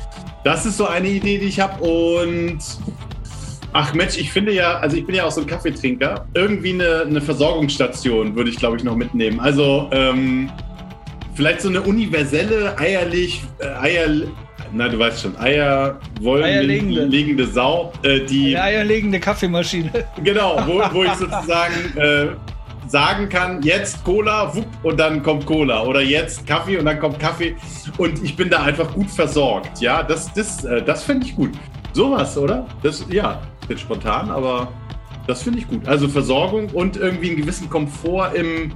Das 0.44 0.64
ist 0.64 0.76
so 0.76 0.86
eine 0.86 1.08
Idee, 1.08 1.38
die 1.38 1.46
ich 1.46 1.60
habe 1.60 1.82
und 1.82 2.58
Ach 3.78 3.92
Mensch, 3.92 4.16
ich 4.16 4.32
finde 4.32 4.52
ja, 4.52 4.78
also 4.78 4.96
ich 4.96 5.04
bin 5.04 5.14
ja 5.14 5.24
auch 5.24 5.30
so 5.30 5.42
ein 5.42 5.46
Kaffeetrinker. 5.46 6.26
Irgendwie 6.32 6.72
eine, 6.72 7.02
eine 7.02 7.20
Versorgungsstation 7.20 8.34
würde 8.34 8.48
ich, 8.48 8.56
glaube 8.56 8.78
ich, 8.78 8.84
noch 8.84 8.96
mitnehmen. 8.96 9.38
Also 9.38 9.90
ähm, 9.92 10.50
vielleicht 11.36 11.60
so 11.60 11.68
eine 11.68 11.82
universelle 11.82 12.76
eierlich, 12.78 13.42
äh, 13.58 13.66
Eier, 13.66 14.08
na 14.72 14.88
du 14.88 14.98
weißt 14.98 15.22
schon, 15.22 15.36
Eier 15.36 16.00
wollen 16.20 16.42
Sau, 17.52 17.92
äh, 18.02 18.20
die. 18.20 18.56
Eine 18.56 18.64
eierlegende 18.64 19.20
Kaffeemaschine. 19.20 19.90
Genau, 20.24 20.58
wo, 20.66 20.82
wo 20.92 21.04
ich 21.04 21.12
sozusagen 21.12 21.96
äh, 21.96 22.28
sagen 22.88 23.28
kann, 23.28 23.62
jetzt 23.62 24.02
Cola, 24.02 24.54
wupp, 24.54 24.66
und 24.82 24.98
dann 24.98 25.22
kommt 25.22 25.46
Cola. 25.46 25.84
Oder 25.84 26.00
jetzt 26.00 26.46
Kaffee 26.46 26.78
und 26.78 26.86
dann 26.86 26.98
kommt 26.98 27.18
Kaffee. 27.18 27.54
Und 27.98 28.22
ich 28.24 28.34
bin 28.34 28.48
da 28.48 28.62
einfach 28.62 28.92
gut 28.92 29.10
versorgt. 29.10 29.80
Ja, 29.80 30.02
das, 30.02 30.32
das, 30.32 30.64
äh, 30.64 30.82
das 30.82 31.04
finde 31.04 31.26
ich 31.26 31.36
gut. 31.36 31.50
Sowas, 31.92 32.36
oder? 32.38 32.66
Das, 32.82 33.04
ja, 33.10 33.42
jetzt 33.68 33.80
spontan, 33.80 34.30
aber 34.30 34.72
das 35.26 35.42
finde 35.42 35.58
ich 35.58 35.68
gut. 35.68 35.86
Also 35.86 36.08
Versorgung 36.08 36.68
und 36.70 36.96
irgendwie 36.96 37.28
einen 37.28 37.36
gewissen 37.36 37.68
Komfort 37.68 38.34
im 38.34 38.72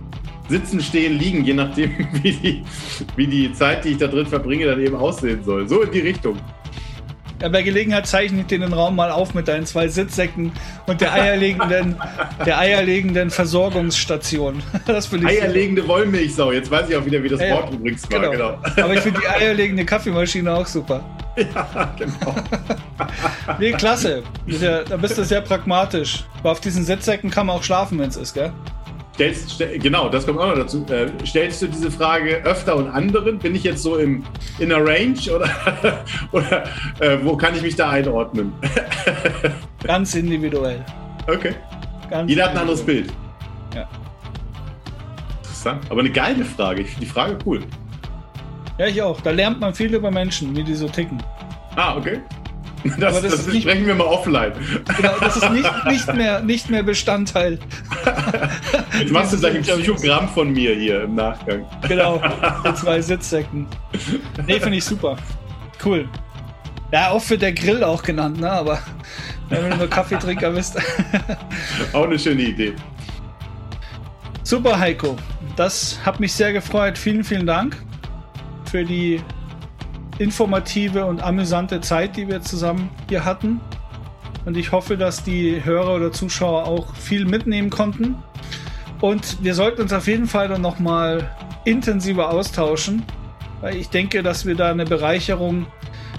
Sitzen, 0.51 0.81
Stehen, 0.81 1.17
Liegen, 1.19 1.45
je 1.45 1.55
nachdem, 1.55 1.93
wie 2.23 2.33
die, 2.33 2.65
wie 3.17 3.27
die 3.27 3.53
Zeit, 3.53 3.85
die 3.85 3.91
ich 3.91 3.99
da 3.99 4.09
drin 4.09 4.27
verbringe, 4.27 4.67
dann 4.67 4.81
eben 4.81 4.97
aussehen 4.97 5.43
soll. 5.45 5.69
So 5.69 5.83
in 5.83 5.91
die 5.93 6.01
Richtung. 6.01 6.37
Ja, 7.41 7.49
bei 7.49 7.63
Gelegenheit 7.63 8.07
zeichne 8.07 8.41
ich 8.43 8.47
dir 8.49 8.59
den 8.59 8.73
Raum 8.73 8.97
mal 8.97 9.11
auf 9.11 9.33
mit 9.33 9.49
deinen 9.49 9.65
zwei 9.65 9.89
Sitzsäcken 9.89 10.53
und 10.87 11.01
der 11.01 11.15
eierlegenden, 11.15 11.97
der 12.45 12.59
eierlegenden 12.59 13.31
Versorgungsstation. 13.31 14.63
Das 14.87 15.11
ich 15.13 15.25
Eierlegende 15.25 15.87
Wollmilchsau. 15.87 16.53
Jetzt 16.53 16.71
weiß 16.71 16.91
ich 16.91 16.97
auch 16.97 17.05
wieder, 17.05 17.23
wie 17.23 17.29
das 17.29 17.41
ja, 17.41 17.55
Wort 17.55 17.73
übrigens 17.73 18.11
war. 18.11 18.21
Genau. 18.21 18.31
genau. 18.31 18.85
Aber 18.85 18.95
ich 18.95 19.01
finde 19.01 19.21
die 19.21 19.29
eierlegende 19.29 19.85
Kaffeemaschine 19.85 20.53
auch 20.53 20.67
super. 20.67 21.03
Ja, 21.37 21.95
genau. 21.97 22.35
nee, 23.59 23.73
klasse. 23.73 24.23
Da 24.89 24.97
bist 24.97 25.17
du 25.17 25.25
sehr 25.25 25.41
pragmatisch. 25.41 26.25
Aber 26.41 26.51
auf 26.51 26.61
diesen 26.61 26.85
Sitzsäcken 26.85 27.31
kann 27.31 27.47
man 27.47 27.57
auch 27.57 27.63
schlafen, 27.63 27.99
wenn 27.99 28.09
es 28.09 28.17
ist, 28.17 28.35
gell? 28.35 28.53
Stellst, 29.21 29.53
stell, 29.53 29.79
genau, 29.79 30.09
das 30.09 30.25
kommt 30.25 30.39
auch 30.39 30.49
noch 30.49 30.55
dazu. 30.55 30.83
Äh, 30.89 31.11
stellst 31.27 31.61
du 31.61 31.67
diese 31.67 31.91
Frage 31.91 32.43
öfter 32.43 32.75
und 32.75 32.89
anderen? 32.89 33.39
Bin 33.39 33.55
ich 33.55 33.65
jetzt 33.65 33.83
so 33.83 33.99
im, 33.99 34.25
in 34.59 34.71
der 34.71 34.83
Range 34.83 35.19
oder, 35.31 35.51
oder 36.33 36.65
äh, 37.01 37.19
wo 37.23 37.37
kann 37.37 37.55
ich 37.55 37.61
mich 37.61 37.77
da 37.77 37.91
einordnen? 37.91 38.51
Ganz 39.83 40.15
individuell. 40.15 40.83
Okay. 41.27 41.53
Ganz 42.09 42.31
Jeder 42.31 42.45
hat 42.45 42.53
ein 42.53 42.57
anderes 42.57 42.81
Bild. 42.81 43.13
Ja. 43.75 43.87
Interessant. 45.43 45.85
Aber 45.91 46.01
eine 46.01 46.11
geile 46.11 46.43
Frage. 46.43 46.81
Ich 46.81 46.89
finde 46.89 47.05
die 47.05 47.13
Frage 47.13 47.37
cool. 47.45 47.61
Ja, 48.79 48.87
ich 48.87 49.03
auch. 49.03 49.21
Da 49.21 49.33
lernt 49.33 49.61
man 49.61 49.75
viel 49.75 49.95
über 49.95 50.11
Menschen, 50.11 50.57
wie 50.57 50.65
die 50.65 50.75
so 50.75 50.89
ticken. 50.89 51.23
Ah, 51.77 51.95
okay. 51.95 52.23
Das, 52.99 53.21
das, 53.21 53.33
das 53.33 53.47
nicht, 53.47 53.63
sprechen 53.63 53.87
wir 53.87 53.95
mal 53.95 54.07
offline. 54.07 54.53
Genau, 54.97 55.13
das 55.21 55.37
ist 55.37 55.51
nicht, 55.51 55.85
nicht, 55.87 56.15
mehr, 56.15 56.41
nicht 56.41 56.71
mehr 56.71 56.83
Bestandteil. 56.83 57.59
Jetzt 58.99 59.13
machst 59.13 59.33
du 59.33 59.39
gleich 59.39 59.57
ein 59.57 59.63
Psychogramm 59.63 60.29
von 60.29 60.53
mir 60.53 60.75
hier 60.75 61.05
im 61.05 61.15
Nachgang. 61.15 61.65
Genau, 61.87 62.23
zwei 62.75 63.01
Sitzsäcken. 63.01 63.67
Nee, 64.47 64.61
finde 64.61 64.79
ich 64.79 64.85
super. 64.85 65.17
Cool. 65.85 66.09
Ja, 66.93 67.13
oft 67.13 67.29
wird 67.31 67.43
der 67.43 67.53
Grill 67.53 67.85
auch 67.85 68.03
genannt, 68.03 68.41
ne? 68.41 68.51
aber 68.51 68.79
wenn 69.49 69.71
du 69.71 69.77
nur 69.77 69.89
Kaffeetrinker 69.89 70.51
bist. 70.51 70.77
auch 71.93 72.05
eine 72.05 72.19
schöne 72.19 72.43
Idee. 72.43 72.75
Super, 74.43 74.79
Heiko. 74.79 75.17
Das 75.57 75.99
hat 76.05 76.19
mich 76.19 76.33
sehr 76.33 76.53
gefreut. 76.53 76.99
Vielen, 76.99 77.23
vielen 77.23 77.47
Dank 77.47 77.77
für 78.65 78.85
die 78.85 79.21
informative 80.21 81.07
und 81.07 81.23
amüsante 81.23 81.81
Zeit, 81.81 82.17
die 82.17 82.29
wir 82.29 82.43
zusammen 82.43 82.91
hier 83.09 83.25
hatten. 83.25 83.61
Und 84.45 84.57
ich 84.57 84.71
hoffe, 84.71 84.99
dass 84.99 85.25
die 85.25 85.65
Hörer 85.65 85.95
oder 85.95 86.13
Zuschauer 86.13 86.67
auch 86.67 86.95
viel 86.95 87.25
mitnehmen 87.25 87.71
konnten. 87.71 88.17
Und 89.01 89.43
wir 89.43 89.55
sollten 89.55 89.81
uns 89.81 89.95
auf 89.95 90.07
jeden 90.07 90.27
Fall 90.27 90.49
dann 90.49 90.61
nochmal 90.61 91.31
intensiver 91.65 92.31
austauschen, 92.31 93.03
weil 93.63 93.77
ich 93.77 93.89
denke, 93.89 94.23
dass 94.23 94.45
wir 94.45 94.55
da 94.55 94.71
eine 94.71 94.85
Bereicherung 94.85 95.67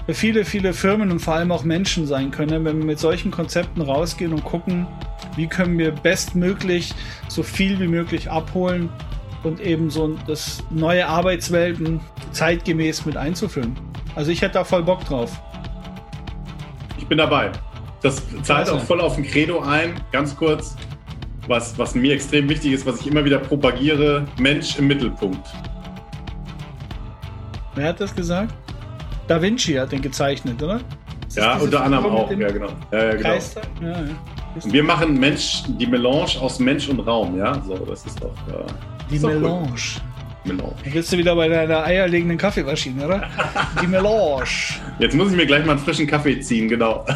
für 0.06 0.14
viele, 0.14 0.44
viele 0.44 0.72
Firmen 0.72 1.12
und 1.12 1.20
vor 1.20 1.34
allem 1.34 1.52
auch 1.52 1.62
Menschen 1.62 2.08
sein 2.08 2.32
können, 2.32 2.64
wenn 2.64 2.78
wir 2.78 2.84
mit 2.84 2.98
solchen 2.98 3.30
Konzepten 3.30 3.82
rausgehen 3.82 4.32
und 4.32 4.44
gucken, 4.44 4.88
wie 5.36 5.46
können 5.46 5.78
wir 5.78 5.92
bestmöglich 5.92 6.92
so 7.28 7.44
viel 7.44 7.78
wie 7.78 7.86
möglich 7.86 8.28
abholen 8.28 8.88
und 9.44 9.60
eben 9.60 9.90
so 9.90 10.16
das 10.26 10.64
neue 10.70 11.06
Arbeitswelten 11.06 12.00
zeitgemäß 12.32 13.06
mit 13.06 13.16
einzuführen. 13.16 13.76
Also 14.14 14.30
ich 14.30 14.42
hätte 14.42 14.54
da 14.54 14.64
voll 14.64 14.82
Bock 14.82 15.04
drauf. 15.04 15.40
Ich 16.98 17.06
bin 17.06 17.18
dabei. 17.18 17.50
Das 18.02 18.22
zahlt 18.42 18.68
auch 18.68 18.80
voll 18.80 19.00
auf 19.00 19.16
ein 19.16 19.22
Credo 19.22 19.60
ein. 19.60 19.94
Ganz 20.10 20.36
kurz, 20.36 20.76
was, 21.46 21.78
was 21.78 21.94
mir 21.94 22.14
extrem 22.14 22.48
wichtig 22.48 22.72
ist, 22.72 22.86
was 22.86 23.00
ich 23.00 23.06
immer 23.06 23.24
wieder 23.24 23.38
propagiere, 23.38 24.26
Mensch 24.38 24.78
im 24.78 24.88
Mittelpunkt. 24.88 25.48
Wer 27.74 27.88
hat 27.88 28.00
das 28.00 28.14
gesagt? 28.14 28.52
Da 29.28 29.40
Vinci 29.40 29.74
hat 29.74 29.92
den 29.92 30.02
gezeichnet, 30.02 30.62
oder? 30.62 30.80
Ja, 31.34 31.56
unter 31.56 31.82
anderem 31.82 32.06
auch. 32.06 32.30
Ja, 32.30 32.50
genau. 32.50 32.68
Ja, 32.90 33.04
ja, 33.04 33.14
genau. 33.14 33.28
Ja, 33.80 33.90
ja. 33.90 34.04
Wir 34.64 34.82
machen 34.82 35.18
Mensch, 35.18 35.62
die 35.66 35.86
Melange 35.86 36.38
aus 36.40 36.58
Mensch 36.58 36.88
und 36.88 37.00
Raum, 37.00 37.38
ja. 37.38 37.54
So, 37.62 37.76
das 37.76 38.04
ist 38.04 38.22
doch. 38.22 38.34
Äh, 38.48 38.64
die 39.10 39.18
Melange. 39.18 39.68
Cool. 39.70 40.02
Melange. 40.44 40.74
Dann 40.84 40.92
bist 40.92 41.12
du 41.12 41.18
wieder 41.18 41.36
bei 41.36 41.48
deiner 41.48 41.84
eierlegenden 41.84 42.38
Kaffeemaschine, 42.38 43.04
oder? 43.04 43.30
Die 43.80 43.86
Melange. 43.86 44.44
Jetzt 44.98 45.14
muss 45.14 45.30
ich 45.30 45.36
mir 45.36 45.46
gleich 45.46 45.64
mal 45.64 45.72
einen 45.72 45.80
frischen 45.80 46.06
Kaffee 46.06 46.40
ziehen, 46.40 46.68
genau. 46.68 47.06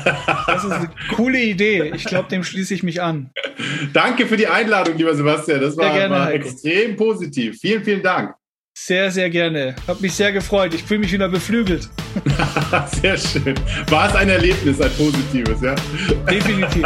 Das 0.47 0.65
ist 0.65 0.73
eine 0.73 0.91
coole 1.15 1.41
Idee. 1.41 1.93
Ich 1.95 2.05
glaube, 2.05 2.29
dem 2.29 2.45
schließe 2.45 2.75
ich 2.75 2.83
mich 2.83 3.03
an. 3.03 3.31
Danke 3.93 4.27
für 4.27 4.37
die 4.37 4.47
Einladung, 4.47 4.97
lieber 4.97 5.15
Sebastian. 5.15 5.61
Das 5.61 5.77
war, 5.77 5.93
gerne, 5.93 6.15
war 6.15 6.33
extrem 6.33 6.97
positiv. 6.97 7.59
Vielen, 7.61 7.85
vielen 7.85 8.03
Dank. 8.03 8.35
Sehr, 8.79 9.11
sehr 9.11 9.31
gerne. 9.31 9.75
Hat 9.89 10.01
mich 10.03 10.13
sehr 10.13 10.33
gefreut. 10.33 10.75
Ich 10.75 10.85
fühle 10.85 11.01
mich 11.01 11.13
wieder 11.13 11.29
beflügelt. 11.31 11.89
sehr 13.01 13.17
schön. 13.17 13.55
War 13.89 14.09
es 14.09 14.15
ein 14.15 14.29
Erlebnis, 14.29 14.81
ein 14.81 14.91
positives, 14.91 15.63
ja? 15.63 15.75
Definitiv. 16.31 16.85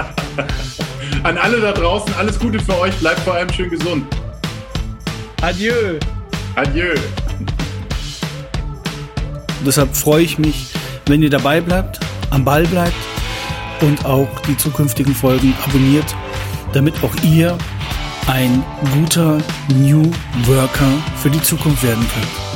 An 1.24 1.36
alle 1.36 1.60
da 1.60 1.72
draußen, 1.72 2.14
alles 2.14 2.38
Gute 2.38 2.60
für 2.60 2.78
euch. 2.78 2.94
Bleibt 2.98 3.18
vor 3.20 3.34
allem 3.34 3.52
schön 3.52 3.70
gesund. 3.70 4.06
Adieu. 5.42 5.98
Adieu. 6.56 6.94
Deshalb 9.64 9.94
freue 9.94 10.22
ich 10.22 10.38
mich, 10.38 10.72
wenn 11.06 11.22
ihr 11.22 11.30
dabei 11.30 11.60
bleibt, 11.60 12.00
am 12.30 12.44
Ball 12.44 12.66
bleibt 12.66 12.94
und 13.80 14.04
auch 14.04 14.28
die 14.48 14.56
zukünftigen 14.56 15.14
Folgen 15.14 15.54
abonniert, 15.64 16.14
damit 16.72 16.94
auch 17.02 17.14
ihr 17.22 17.56
ein 18.26 18.64
guter 18.94 19.38
New 19.74 20.10
Worker 20.44 20.90
für 21.16 21.30
die 21.30 21.42
Zukunft 21.42 21.82
werden 21.82 22.06
könnt. 22.14 22.49